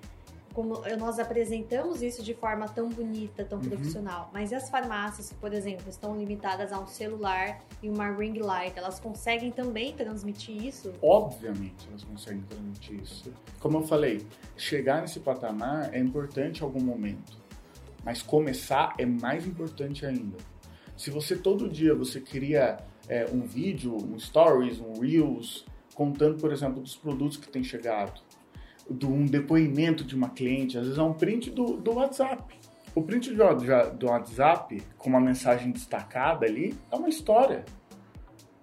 como 0.54 0.82
nós 0.98 1.18
apresentamos 1.18 2.02
isso 2.02 2.22
de 2.22 2.32
forma 2.32 2.68
tão 2.68 2.88
bonita, 2.88 3.44
tão 3.44 3.58
uhum. 3.58 3.68
profissional, 3.68 4.30
mas 4.32 4.52
e 4.52 4.54
as 4.54 4.70
farmácias 4.70 5.32
por 5.32 5.52
exemplo, 5.52 5.88
estão 5.88 6.16
limitadas 6.16 6.72
a 6.72 6.78
um 6.78 6.86
celular 6.86 7.60
e 7.82 7.88
uma 7.88 8.10
ring 8.10 8.38
light, 8.38 8.78
elas 8.78 8.98
conseguem 8.98 9.50
também 9.50 9.92
transmitir 9.92 10.64
isso? 10.64 10.92
Obviamente, 11.02 11.86
elas 11.88 12.04
conseguem 12.04 12.42
transmitir 12.42 13.02
isso. 13.02 13.32
Como 13.60 13.78
eu 13.78 13.82
falei, 13.82 14.26
chegar 14.56 15.02
nesse 15.02 15.20
patamar 15.20 15.92
é 15.92 15.98
importante 15.98 16.60
em 16.60 16.64
algum 16.64 16.80
momento 16.80 17.44
mas 18.04 18.20
começar 18.20 18.94
é 18.98 19.06
mais 19.06 19.46
importante 19.46 20.04
ainda. 20.04 20.36
Se 20.96 21.10
você 21.10 21.36
todo 21.36 21.68
dia 21.68 21.94
você 21.94 22.20
cria 22.20 22.78
é, 23.08 23.26
um 23.32 23.40
vídeo, 23.40 23.96
um 23.96 24.18
stories, 24.18 24.78
um 24.78 25.00
reels, 25.00 25.64
contando, 25.94 26.38
por 26.38 26.52
exemplo, 26.52 26.82
dos 26.82 26.94
produtos 26.94 27.36
que 27.36 27.48
tem 27.48 27.64
chegado, 27.64 28.20
de 28.90 29.06
um 29.06 29.24
depoimento 29.24 30.04
de 30.04 30.14
uma 30.14 30.30
cliente, 30.30 30.76
às 30.76 30.84
vezes 30.84 30.98
é 30.98 31.02
um 31.02 31.12
print 31.12 31.50
do, 31.50 31.76
do 31.76 31.94
WhatsApp. 31.94 32.54
O 32.94 33.02
print 33.02 33.32
do, 33.32 33.54
do 33.96 34.06
WhatsApp, 34.06 34.82
com 34.98 35.08
uma 35.08 35.20
mensagem 35.20 35.72
destacada 35.72 36.46
ali, 36.46 36.74
é 36.90 36.96
uma 36.96 37.08
história. 37.08 37.64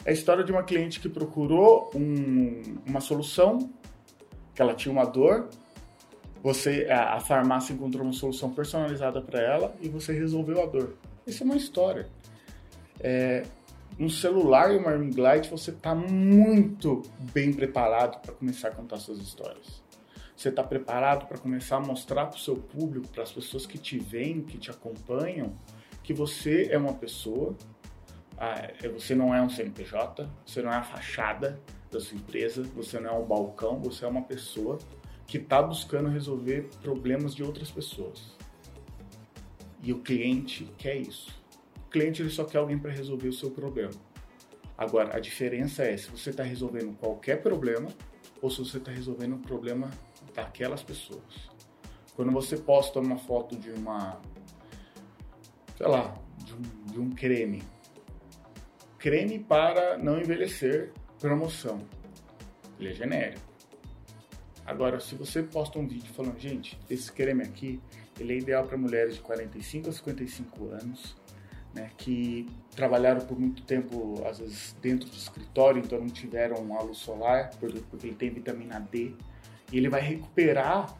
É 0.05 0.11
a 0.11 0.13
história 0.13 0.43
de 0.43 0.51
uma 0.51 0.63
cliente 0.63 0.99
que 0.99 1.09
procurou 1.09 1.91
um, 1.93 2.61
uma 2.87 3.01
solução, 3.01 3.69
que 4.55 4.61
ela 4.61 4.73
tinha 4.73 4.91
uma 4.91 5.05
dor, 5.05 5.49
você 6.41 6.87
a, 6.89 7.19
farmácia 7.19 7.73
encontrou 7.73 8.03
uma 8.03 8.13
solução 8.13 8.49
personalizada 8.49 9.21
para 9.21 9.39
ela 9.39 9.75
e 9.79 9.89
você 9.89 10.11
resolveu 10.13 10.61
a 10.61 10.65
dor. 10.65 10.95
Isso 11.25 11.43
é 11.43 11.45
uma 11.45 11.55
história. 11.55 12.07
É, 12.99 13.45
no 13.97 14.09
celular 14.09 14.73
e 14.73 14.77
uma 14.77 14.91
ring 14.91 15.13
light 15.15 15.49
você 15.49 15.71
está 15.71 15.93
muito 15.93 17.03
bem 17.33 17.53
preparado 17.53 18.19
para 18.21 18.33
começar 18.33 18.69
a 18.69 18.71
contar 18.71 18.97
suas 18.97 19.19
histórias. 19.19 19.80
Você 20.41 20.49
está 20.49 20.63
preparado 20.63 21.27
para 21.27 21.37
começar 21.37 21.75
a 21.75 21.79
mostrar 21.79 22.25
para 22.25 22.35
o 22.35 22.39
seu 22.39 22.55
público, 22.55 23.07
para 23.09 23.21
as 23.21 23.31
pessoas 23.31 23.67
que 23.67 23.77
te 23.77 23.99
veem, 23.99 24.41
que 24.41 24.57
te 24.57 24.71
acompanham, 24.71 25.55
que 26.01 26.15
você 26.15 26.67
é 26.71 26.79
uma 26.79 26.95
pessoa, 26.95 27.55
ah, 28.39 28.55
é, 28.81 28.89
você 28.89 29.13
não 29.13 29.35
é 29.35 29.39
um 29.39 29.51
CNPJ, 29.51 30.27
você 30.43 30.63
não 30.63 30.73
é 30.73 30.77
a 30.77 30.81
fachada 30.81 31.61
da 31.91 31.99
sua 31.99 32.17
empresa, 32.17 32.63
você 32.63 32.99
não 32.99 33.09
é 33.11 33.13
um 33.13 33.23
balcão, 33.23 33.79
você 33.79 34.03
é 34.03 34.07
uma 34.07 34.23
pessoa 34.23 34.79
que 35.27 35.37
está 35.37 35.61
buscando 35.61 36.09
resolver 36.09 36.71
problemas 36.81 37.35
de 37.35 37.43
outras 37.43 37.69
pessoas. 37.69 38.35
E 39.83 39.93
o 39.93 39.99
cliente 39.99 40.73
quer 40.75 40.95
isso. 40.95 41.39
O 41.85 41.89
cliente 41.91 42.19
ele 42.19 42.31
só 42.31 42.45
quer 42.45 42.57
alguém 42.57 42.79
para 42.79 42.91
resolver 42.91 43.27
o 43.27 43.33
seu 43.33 43.51
problema. 43.51 43.93
Agora, 44.75 45.15
a 45.15 45.19
diferença 45.19 45.83
é 45.83 45.95
se 45.95 46.09
você 46.09 46.31
está 46.31 46.41
resolvendo 46.41 46.97
qualquer 46.97 47.43
problema 47.43 47.89
ou 48.41 48.49
se 48.49 48.57
você 48.57 48.77
está 48.77 48.89
resolvendo 48.89 49.35
um 49.35 49.41
problema 49.41 49.91
daquelas 50.33 50.83
pessoas. 50.83 51.49
Quando 52.15 52.31
você 52.31 52.57
posta 52.57 52.99
uma 52.99 53.17
foto 53.17 53.55
de 53.55 53.71
uma, 53.71 54.21
sei 55.77 55.87
lá, 55.87 56.15
de 56.37 56.53
um, 56.53 56.61
de 56.91 56.99
um 56.99 57.09
creme, 57.11 57.63
creme 58.97 59.39
para 59.39 59.97
não 59.97 60.19
envelhecer, 60.19 60.91
promoção, 61.19 61.79
ele 62.79 62.89
é 62.89 62.93
genérico. 62.93 63.51
Agora, 64.65 64.99
se 64.99 65.15
você 65.15 65.41
posta 65.41 65.79
um 65.79 65.87
vídeo 65.87 66.13
falando, 66.13 66.39
gente, 66.39 66.79
esse 66.89 67.11
creme 67.11 67.43
aqui, 67.43 67.81
ele 68.19 68.33
é 68.33 68.37
ideal 68.37 68.65
para 68.65 68.77
mulheres 68.77 69.15
de 69.15 69.21
45 69.21 69.89
a 69.89 69.91
55 69.91 70.65
anos, 70.69 71.15
né, 71.73 71.89
que 71.97 72.47
trabalharam 72.75 73.21
por 73.21 73.39
muito 73.39 73.63
tempo, 73.63 74.21
às 74.25 74.39
vezes, 74.39 74.75
dentro 74.81 75.09
do 75.09 75.15
escritório, 75.15 75.81
então 75.83 75.99
não 75.99 76.07
tiveram 76.07 76.77
a 76.77 76.81
luz 76.83 76.99
solar, 76.99 77.49
porque 77.59 78.07
ele 78.07 78.15
tem 78.15 78.29
vitamina 78.29 78.79
D, 78.79 79.15
e 79.71 79.77
ele 79.77 79.89
vai 79.89 80.01
recuperar 80.01 80.95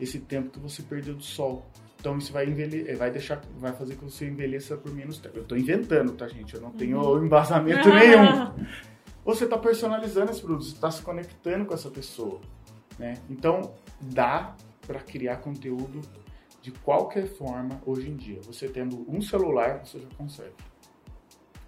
esse 0.00 0.18
tempo 0.20 0.50
que 0.50 0.58
você 0.58 0.82
perdeu 0.82 1.14
do 1.14 1.22
sol. 1.22 1.66
Então 2.00 2.16
isso 2.16 2.32
vai 2.32 2.46
envelhecer, 2.46 2.96
vai 2.96 3.10
deixar, 3.10 3.40
vai 3.58 3.72
fazer 3.72 3.96
com 3.96 4.06
que 4.06 4.12
você 4.12 4.26
envelheça 4.26 4.76
por 4.76 4.92
menos 4.94 5.18
tempo. 5.18 5.38
Eu 5.38 5.42
estou 5.42 5.58
inventando, 5.58 6.12
tá, 6.12 6.28
gente? 6.28 6.54
Eu 6.54 6.60
não 6.60 6.70
tenho 6.70 7.00
uhum. 7.00 7.24
embasamento 7.24 7.88
nenhum. 7.90 8.52
Você 9.24 9.44
está 9.44 9.58
personalizando 9.58 10.30
esse 10.30 10.40
produto, 10.40 10.64
você 10.64 10.74
está 10.74 10.90
se 10.90 11.02
conectando 11.02 11.66
com 11.66 11.74
essa 11.74 11.90
pessoa, 11.90 12.40
né? 12.98 13.14
Então 13.28 13.74
dá 14.00 14.54
para 14.86 15.00
criar 15.00 15.38
conteúdo 15.38 16.00
de 16.62 16.70
qualquer 16.70 17.26
forma 17.26 17.80
hoje 17.84 18.08
em 18.08 18.16
dia. 18.16 18.40
Você 18.44 18.68
tendo 18.68 19.04
um 19.08 19.20
celular, 19.20 19.84
você 19.84 19.98
já 19.98 20.08
consegue. 20.16 20.54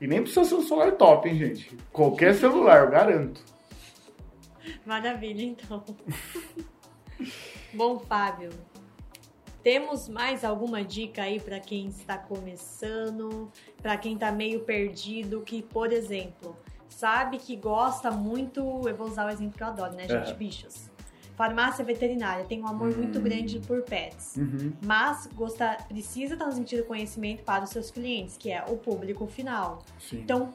E 0.01 0.07
nem 0.07 0.23
precisa 0.23 0.45
ser 0.45 0.55
um 0.55 0.63
celular 0.63 0.93
top, 0.93 1.29
hein, 1.29 1.37
gente? 1.37 1.77
Qualquer 1.93 2.35
celular, 2.37 2.85
eu 2.85 2.91
garanto. 2.91 3.45
Maravilha, 4.85 5.43
então. 5.43 5.85
Bom, 7.73 7.99
Fábio, 7.99 8.51
temos 9.63 10.09
mais 10.09 10.45
alguma 10.45 10.83
dica 10.83 11.23
aí 11.23 11.39
para 11.39 11.61
quem 11.61 11.89
está 11.89 12.19
começando, 12.19 13.51
para 13.83 13.97
quem 13.97 14.15
está 14.15 14.33
meio 14.33 14.61
perdido, 14.61 15.43
que, 15.43 15.63
por 15.63 15.93
exemplo, 15.93 16.57
sabe 16.89 17.39
que 17.39 17.57
gosta 17.57 18.11
muito, 18.11 18.61
eu 18.89 18.97
vou 18.97 19.07
usar 19.07 19.27
o 19.27 19.31
exemplo 19.31 19.57
que 19.57 19.63
eu 19.63 19.69
adoro, 19.69 19.95
né, 19.95 20.09
gente? 20.09 20.35
Bichos 20.35 20.91
farmácia 21.41 21.83
veterinária 21.83 22.45
tem 22.45 22.61
um 22.61 22.67
amor 22.67 22.95
muito 22.95 23.19
hum. 23.19 23.23
grande 23.23 23.61
por 23.61 23.81
pets, 23.81 24.37
uhum. 24.37 24.75
mas 24.85 25.27
gosta, 25.35 25.75
precisa 25.89 26.37
transmitir 26.37 26.83
o 26.83 26.85
conhecimento 26.85 27.43
para 27.45 27.65
os 27.65 27.71
seus 27.71 27.91
clientes, 27.91 28.37
que 28.37 28.51
é 28.51 28.63
o 28.69 28.77
público 28.77 29.27
final. 29.27 29.83
Sim. 29.99 30.19
Então, 30.19 30.53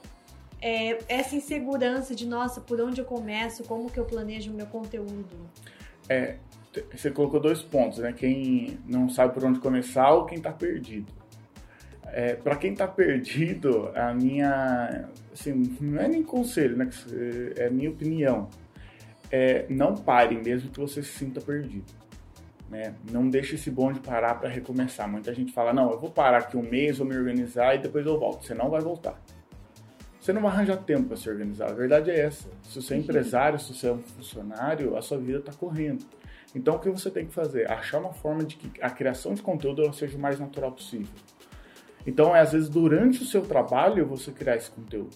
é, 0.62 0.99
essa 1.08 1.36
insegurança 1.36 2.16
de, 2.16 2.26
nossa, 2.26 2.62
por 2.62 2.80
onde 2.82 2.99
eu 3.01 3.06
começo, 3.06 3.64
como 3.64 3.89
que 3.89 3.99
eu 3.99 4.06
planejo 4.06 4.51
o 4.51 4.53
meu 4.53 4.66
conteúdo? 4.68 5.36
É, 6.10 6.36
você 6.93 7.10
colocou 7.12 7.39
dois 7.39 7.62
pontos, 7.62 7.99
né? 7.99 8.14
Quem 8.14 8.80
não 8.86 9.10
sabe 9.10 9.34
por 9.34 9.43
onde 9.43 9.60
começar 9.60 10.12
ou 10.12 10.26
quem 10.26 10.38
está 10.38 10.51
perdido. 10.51 11.12
É, 12.08 12.36
para 12.36 12.56
quem 12.56 12.74
está 12.74 12.88
perdido, 12.88 13.91
a 13.95 14.14
minha, 14.14 15.10
assim, 15.34 15.76
não 15.82 16.01
é 16.01 16.08
nem 16.08 16.24
conselho, 16.24 16.78
né? 16.78 16.89
É 17.58 17.68
a 17.68 17.72
minha 17.72 17.89
opinião 17.89 18.49
é, 19.32 19.66
não 19.70 19.95
pare 19.95 20.36
mesmo 20.38 20.70
que 20.70 20.80
você 20.80 21.01
se 21.03 21.12
sinta 21.12 21.41
perdido. 21.41 21.91
Né? 22.70 22.95
Não 23.12 23.30
deixe 23.30 23.56
esse 23.56 23.70
bonde 23.70 23.99
parar 23.99 24.36
para 24.36 24.49
recomeçar. 24.49 25.10
Muita 25.10 25.34
gente 25.34 25.51
fala, 25.51 25.74
não, 25.74 25.91
eu 25.91 25.99
vou 25.99 26.10
parar 26.10 26.39
aqui 26.39 26.58
um 26.58 26.62
mês, 26.62 26.97
vou 26.97 27.08
me 27.08 27.16
organizar 27.16 27.76
e 27.76 27.80
depois 27.80 28.06
eu 28.06 28.18
volto. 28.18 28.45
Você 28.45 28.53
não 28.53 28.70
vai 28.70 28.82
voltar. 28.82 29.20
Você 30.26 30.34
não 30.34 30.41
vai 30.41 30.49
arranjar 30.49 30.78
tempo 30.78 31.09
para 31.09 31.17
se 31.17 31.30
organizar. 31.30 31.69
A 31.69 31.73
verdade 31.73 32.09
é 32.09 32.19
essa. 32.19 32.49
Se 32.63 32.82
você 32.82 32.95
é 32.95 32.97
empresário, 32.97 33.59
se 33.59 33.71
você 33.71 33.89
é 33.89 33.91
um 33.91 33.99
funcionário, 33.99 34.97
a 34.97 35.01
sua 35.03 35.19
vida 35.19 35.38
está 35.38 35.53
correndo. 35.53 36.03
Então, 36.55 36.78
o 36.78 36.80
que 36.80 36.89
você 36.89 37.11
tem 37.11 37.28
que 37.28 37.32
fazer? 37.32 37.69
Achar 37.69 37.99
uma 37.99 38.11
forma 38.11 38.43
de 38.43 38.55
que 38.55 38.82
a 38.82 38.89
criação 38.89 39.36
de 39.36 39.43
conteúdo 39.43 39.93
seja 39.93 40.17
o 40.17 40.19
mais 40.19 40.39
natural 40.39 40.71
possível. 40.71 41.13
Então, 42.07 42.36
é 42.36 42.39
às 42.39 42.53
vezes 42.53 42.69
durante 42.69 43.21
o 43.21 43.26
seu 43.28 43.43
trabalho 43.43 44.03
você 44.07 44.32
criar 44.32 44.55
esse 44.55 44.71
conteúdo. 44.71 45.15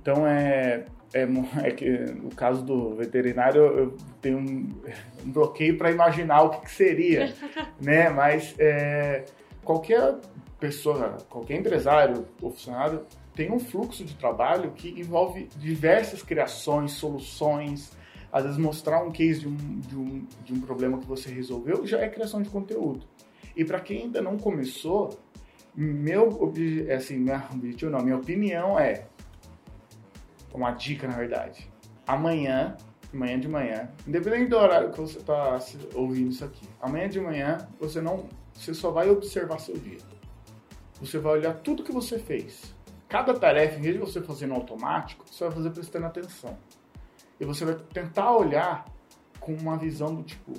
Então, 0.00 0.26
é 0.26 0.86
é, 1.12 1.28
é, 1.68 1.70
que 1.70 1.90
no 1.90 2.34
caso 2.34 2.64
do 2.64 2.94
veterinário 2.94 3.60
eu 3.60 3.96
tenho 4.22 4.38
um, 4.38 4.72
um 5.26 5.30
bloqueio 5.30 5.76
para 5.76 5.90
imaginar 5.90 6.40
o 6.40 6.50
que, 6.50 6.62
que 6.62 6.70
seria, 6.70 7.34
né? 7.78 8.08
Mas 8.08 8.54
é, 8.58 9.26
qualquer 9.62 10.16
pessoa, 10.58 11.18
qualquer 11.28 11.58
empresário 11.58 12.26
ou 12.40 12.50
funcionário 12.50 13.04
tem 13.34 13.50
um 13.50 13.58
fluxo 13.58 14.04
de 14.04 14.14
trabalho 14.14 14.72
que 14.72 14.88
envolve 14.88 15.48
diversas 15.56 16.22
criações, 16.22 16.92
soluções, 16.92 17.90
às 18.30 18.44
vezes 18.44 18.58
mostrar 18.58 19.02
um 19.02 19.10
case 19.10 19.40
de 19.40 19.48
um, 19.48 19.80
de 19.80 19.96
um, 19.96 20.26
de 20.44 20.52
um 20.54 20.60
problema 20.60 20.98
que 20.98 21.06
você 21.06 21.30
resolveu 21.30 21.86
já 21.86 21.98
é 22.00 22.08
criação 22.08 22.42
de 22.42 22.48
conteúdo. 22.48 23.06
E 23.54 23.64
para 23.64 23.80
quem 23.80 24.02
ainda 24.02 24.22
não 24.22 24.38
começou, 24.38 25.18
meu 25.74 26.52
é 26.88 26.94
assim, 26.94 27.18
minha 27.18 27.46
objetivo 27.52 27.90
não, 27.90 28.00
minha 28.00 28.16
opinião 28.16 28.78
é 28.78 29.06
uma 30.52 30.70
dica 30.72 31.06
na 31.06 31.14
verdade. 31.14 31.70
Amanhã, 32.06 32.76
amanhã 33.12 33.38
de 33.38 33.48
manhã, 33.48 33.90
independente 34.06 34.48
do 34.48 34.56
horário 34.56 34.90
que 34.90 35.00
você 35.00 35.18
está 35.18 35.58
ouvindo 35.94 36.30
isso 36.30 36.44
aqui, 36.44 36.66
amanhã 36.80 37.08
de 37.08 37.20
manhã 37.20 37.68
você 37.78 38.00
não, 38.00 38.26
você 38.54 38.72
só 38.72 38.90
vai 38.90 39.10
observar 39.10 39.58
seu 39.58 39.76
dia. 39.76 39.98
Você 41.00 41.18
vai 41.18 41.32
olhar 41.32 41.54
tudo 41.54 41.82
que 41.82 41.92
você 41.92 42.18
fez. 42.18 42.74
Cada 43.12 43.34
tarefa, 43.34 43.78
em 43.78 43.82
vez 43.82 43.94
de 43.94 44.00
você 44.00 44.22
fazer 44.22 44.46
no 44.46 44.54
automático, 44.54 45.26
você 45.30 45.44
vai 45.44 45.52
fazer 45.52 45.68
prestando 45.68 46.06
atenção. 46.06 46.56
E 47.38 47.44
você 47.44 47.62
vai 47.62 47.74
tentar 47.74 48.34
olhar 48.34 48.86
com 49.38 49.52
uma 49.52 49.76
visão 49.76 50.14
do 50.14 50.22
tipo, 50.22 50.54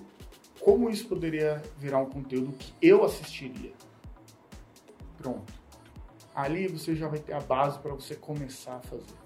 como 0.60 0.88
isso 0.88 1.08
poderia 1.08 1.64
virar 1.80 1.98
um 1.98 2.06
conteúdo 2.06 2.52
que 2.52 2.72
eu 2.80 3.04
assistiria. 3.04 3.74
Pronto. 5.18 5.52
Ali 6.36 6.68
você 6.68 6.96
já 6.96 7.08
vai 7.08 7.18
ter 7.18 7.34
a 7.34 7.40
base 7.40 7.80
para 7.80 7.92
você 7.92 8.14
começar 8.14 8.76
a 8.76 8.82
fazer. 8.82 9.18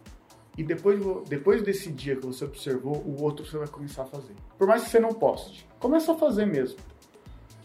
E 0.58 0.64
depois, 0.64 0.98
depois 1.28 1.62
desse 1.62 1.92
dia 1.92 2.16
que 2.16 2.26
você 2.26 2.46
observou, 2.46 2.96
o 2.96 3.22
outro 3.22 3.46
você 3.46 3.58
vai 3.58 3.68
começar 3.68 4.04
a 4.04 4.06
fazer. 4.06 4.36
Por 4.58 4.66
mais 4.66 4.86
que 4.86 4.90
você 4.90 5.02
não 5.02 5.12
poste, 5.14 5.68
começa 5.80 6.14
a 6.14 6.16
fazer 6.16 6.46
mesmo. 6.46 6.80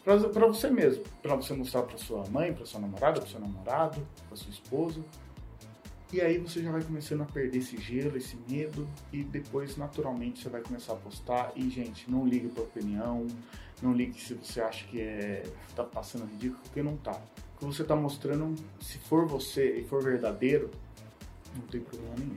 Para 0.03 0.17
você 0.49 0.69
mesmo. 0.69 1.05
Para 1.23 1.37
você 1.37 1.55
mostrar 1.55 1.83
para 1.83 1.99
sua 1.99 2.25
mãe, 2.31 2.53
para 2.53 2.67
sua 2.67 2.81
namorada, 2.81 3.21
para 3.21 3.31
seu 3.31 3.39
namorado, 3.39 4.05
para 4.27 4.37
sua 4.37 4.51
esposa. 4.51 5.01
E 6.13 6.21
aí 6.21 6.37
você 6.37 6.63
já 6.63 6.71
vai 6.71 6.83
começando 6.83 7.23
a 7.23 7.25
perder 7.25 7.59
esse 7.59 7.79
gelo, 7.79 8.19
esse 8.19 8.37
medo. 8.47 8.87
E 9.11 9.25
depois, 9.25 9.79
naturalmente, 9.79 10.43
você 10.43 10.51
vai 10.51 10.61
começar 10.61 10.93
a 10.93 10.97
postar. 10.97 11.53
E, 11.57 11.71
gente, 11.71 12.11
não 12.11 12.27
ligue 12.27 12.49
para 12.49 12.65
opinião. 12.65 13.27
Não 13.81 13.95
ligue 13.95 14.21
se 14.21 14.35
você 14.35 14.61
acha 14.61 14.87
que 14.87 15.01
é, 15.01 15.43
tá 15.75 15.83
passando 15.83 16.27
ridículo, 16.27 16.61
porque 16.65 16.83
não 16.83 16.99
tá. 16.99 17.19
O 17.57 17.59
que 17.61 17.65
você 17.65 17.81
está 17.81 17.97
mostrando, 17.97 18.55
se 18.79 18.99
for 18.99 19.27
você 19.27 19.79
e 19.79 19.85
for 19.85 20.03
verdadeiro, 20.03 20.71
não 21.57 21.67
tem 21.69 21.81
problema 21.81 22.15
nenhum. 22.19 22.37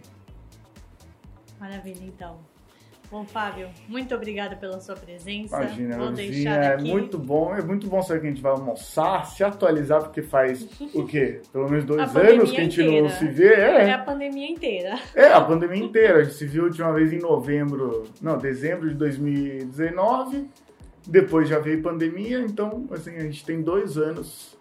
Maravilha, 1.59 2.05
então. 2.05 2.54
Bom, 3.11 3.23
Fábio, 3.23 3.69
muito 3.87 4.13
obrigada 4.15 4.55
pela 4.55 4.79
sua 4.79 4.95
presença. 4.95 5.55
Imagina, 5.55 5.97
Vou 5.97 6.11
deixar 6.11 6.63
é 6.63 6.77
muito 6.77 7.17
bom. 7.17 7.55
É 7.55 7.61
muito 7.61 7.87
bom 7.87 8.01
saber 8.01 8.21
que 8.21 8.27
a 8.27 8.29
gente 8.29 8.41
vai 8.41 8.51
almoçar, 8.51 9.25
se 9.25 9.43
atualizar, 9.43 10.01
porque 10.01 10.21
faz 10.21 10.67
o 10.93 11.05
quê? 11.05 11.41
Pelo 11.51 11.69
menos 11.69 11.85
dois 11.85 12.15
anos 12.15 12.51
que 12.51 12.57
a 12.57 12.63
gente 12.63 12.81
inteira. 12.81 13.01
não 13.01 13.09
se 13.09 13.27
vê. 13.27 13.53
É. 13.53 13.89
é 13.89 13.93
a 13.93 13.99
pandemia 13.99 14.49
inteira. 14.49 14.99
É, 15.13 15.27
a 15.27 15.41
pandemia 15.41 15.83
inteira. 15.83 16.19
A 16.19 16.23
gente 16.23 16.35
se 16.35 16.45
viu 16.45 16.63
a 16.63 16.65
última 16.65 16.91
vez 16.93 17.13
em 17.13 17.19
novembro, 17.19 18.03
não, 18.21 18.37
dezembro 18.37 18.89
de 18.89 18.95
2019. 18.95 20.49
Depois 21.07 21.47
já 21.47 21.59
veio 21.59 21.83
pandemia, 21.83 22.39
então 22.39 22.87
assim, 22.91 23.15
a 23.15 23.21
gente 23.21 23.45
tem 23.45 23.61
dois 23.61 23.95
anos 23.95 24.57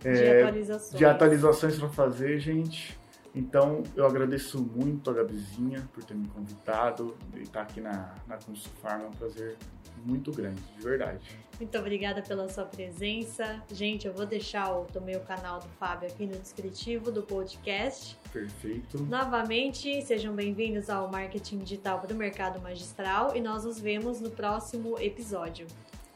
de 0.00 0.08
é, 0.08 0.42
atualizações, 0.42 0.98
de 0.98 1.04
atualizações 1.04 1.78
para 1.78 1.88
fazer, 1.88 2.38
gente. 2.40 2.98
Então, 3.34 3.82
eu 3.96 4.06
agradeço 4.06 4.62
muito 4.62 5.10
a 5.10 5.12
Gabizinha 5.12 5.88
por 5.92 6.04
ter 6.04 6.14
me 6.14 6.28
convidado 6.28 7.16
e 7.34 7.40
estar 7.40 7.62
aqui 7.62 7.80
na, 7.80 8.14
na 8.28 8.36
Consul 8.36 8.72
Farm. 8.80 9.02
É 9.02 9.06
um 9.06 9.10
prazer 9.10 9.56
muito 10.04 10.30
grande, 10.30 10.60
de 10.76 10.82
verdade. 10.82 11.38
Muito 11.58 11.78
obrigada 11.78 12.22
pela 12.22 12.48
sua 12.48 12.64
presença. 12.64 13.62
Gente, 13.72 14.06
eu 14.06 14.12
vou 14.12 14.26
deixar 14.26 14.72
o, 14.72 14.84
também 14.84 15.16
o 15.16 15.20
canal 15.20 15.60
do 15.60 15.68
Fábio 15.80 16.08
aqui 16.08 16.26
no 16.26 16.36
descritivo 16.36 17.10
do 17.10 17.22
podcast. 17.22 18.18
Perfeito. 18.32 19.02
Novamente, 19.02 20.02
sejam 20.02 20.34
bem-vindos 20.34 20.88
ao 20.90 21.10
Marketing 21.10 21.58
Digital 21.58 22.00
para 22.00 22.12
o 22.12 22.16
Mercado 22.16 22.60
Magistral 22.60 23.36
e 23.36 23.40
nós 23.40 23.64
nos 23.64 23.80
vemos 23.80 24.20
no 24.20 24.30
próximo 24.30 24.98
episódio. 25.00 25.66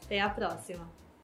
Até 0.05 0.21
a 0.21 0.29
próxima! 0.29 0.99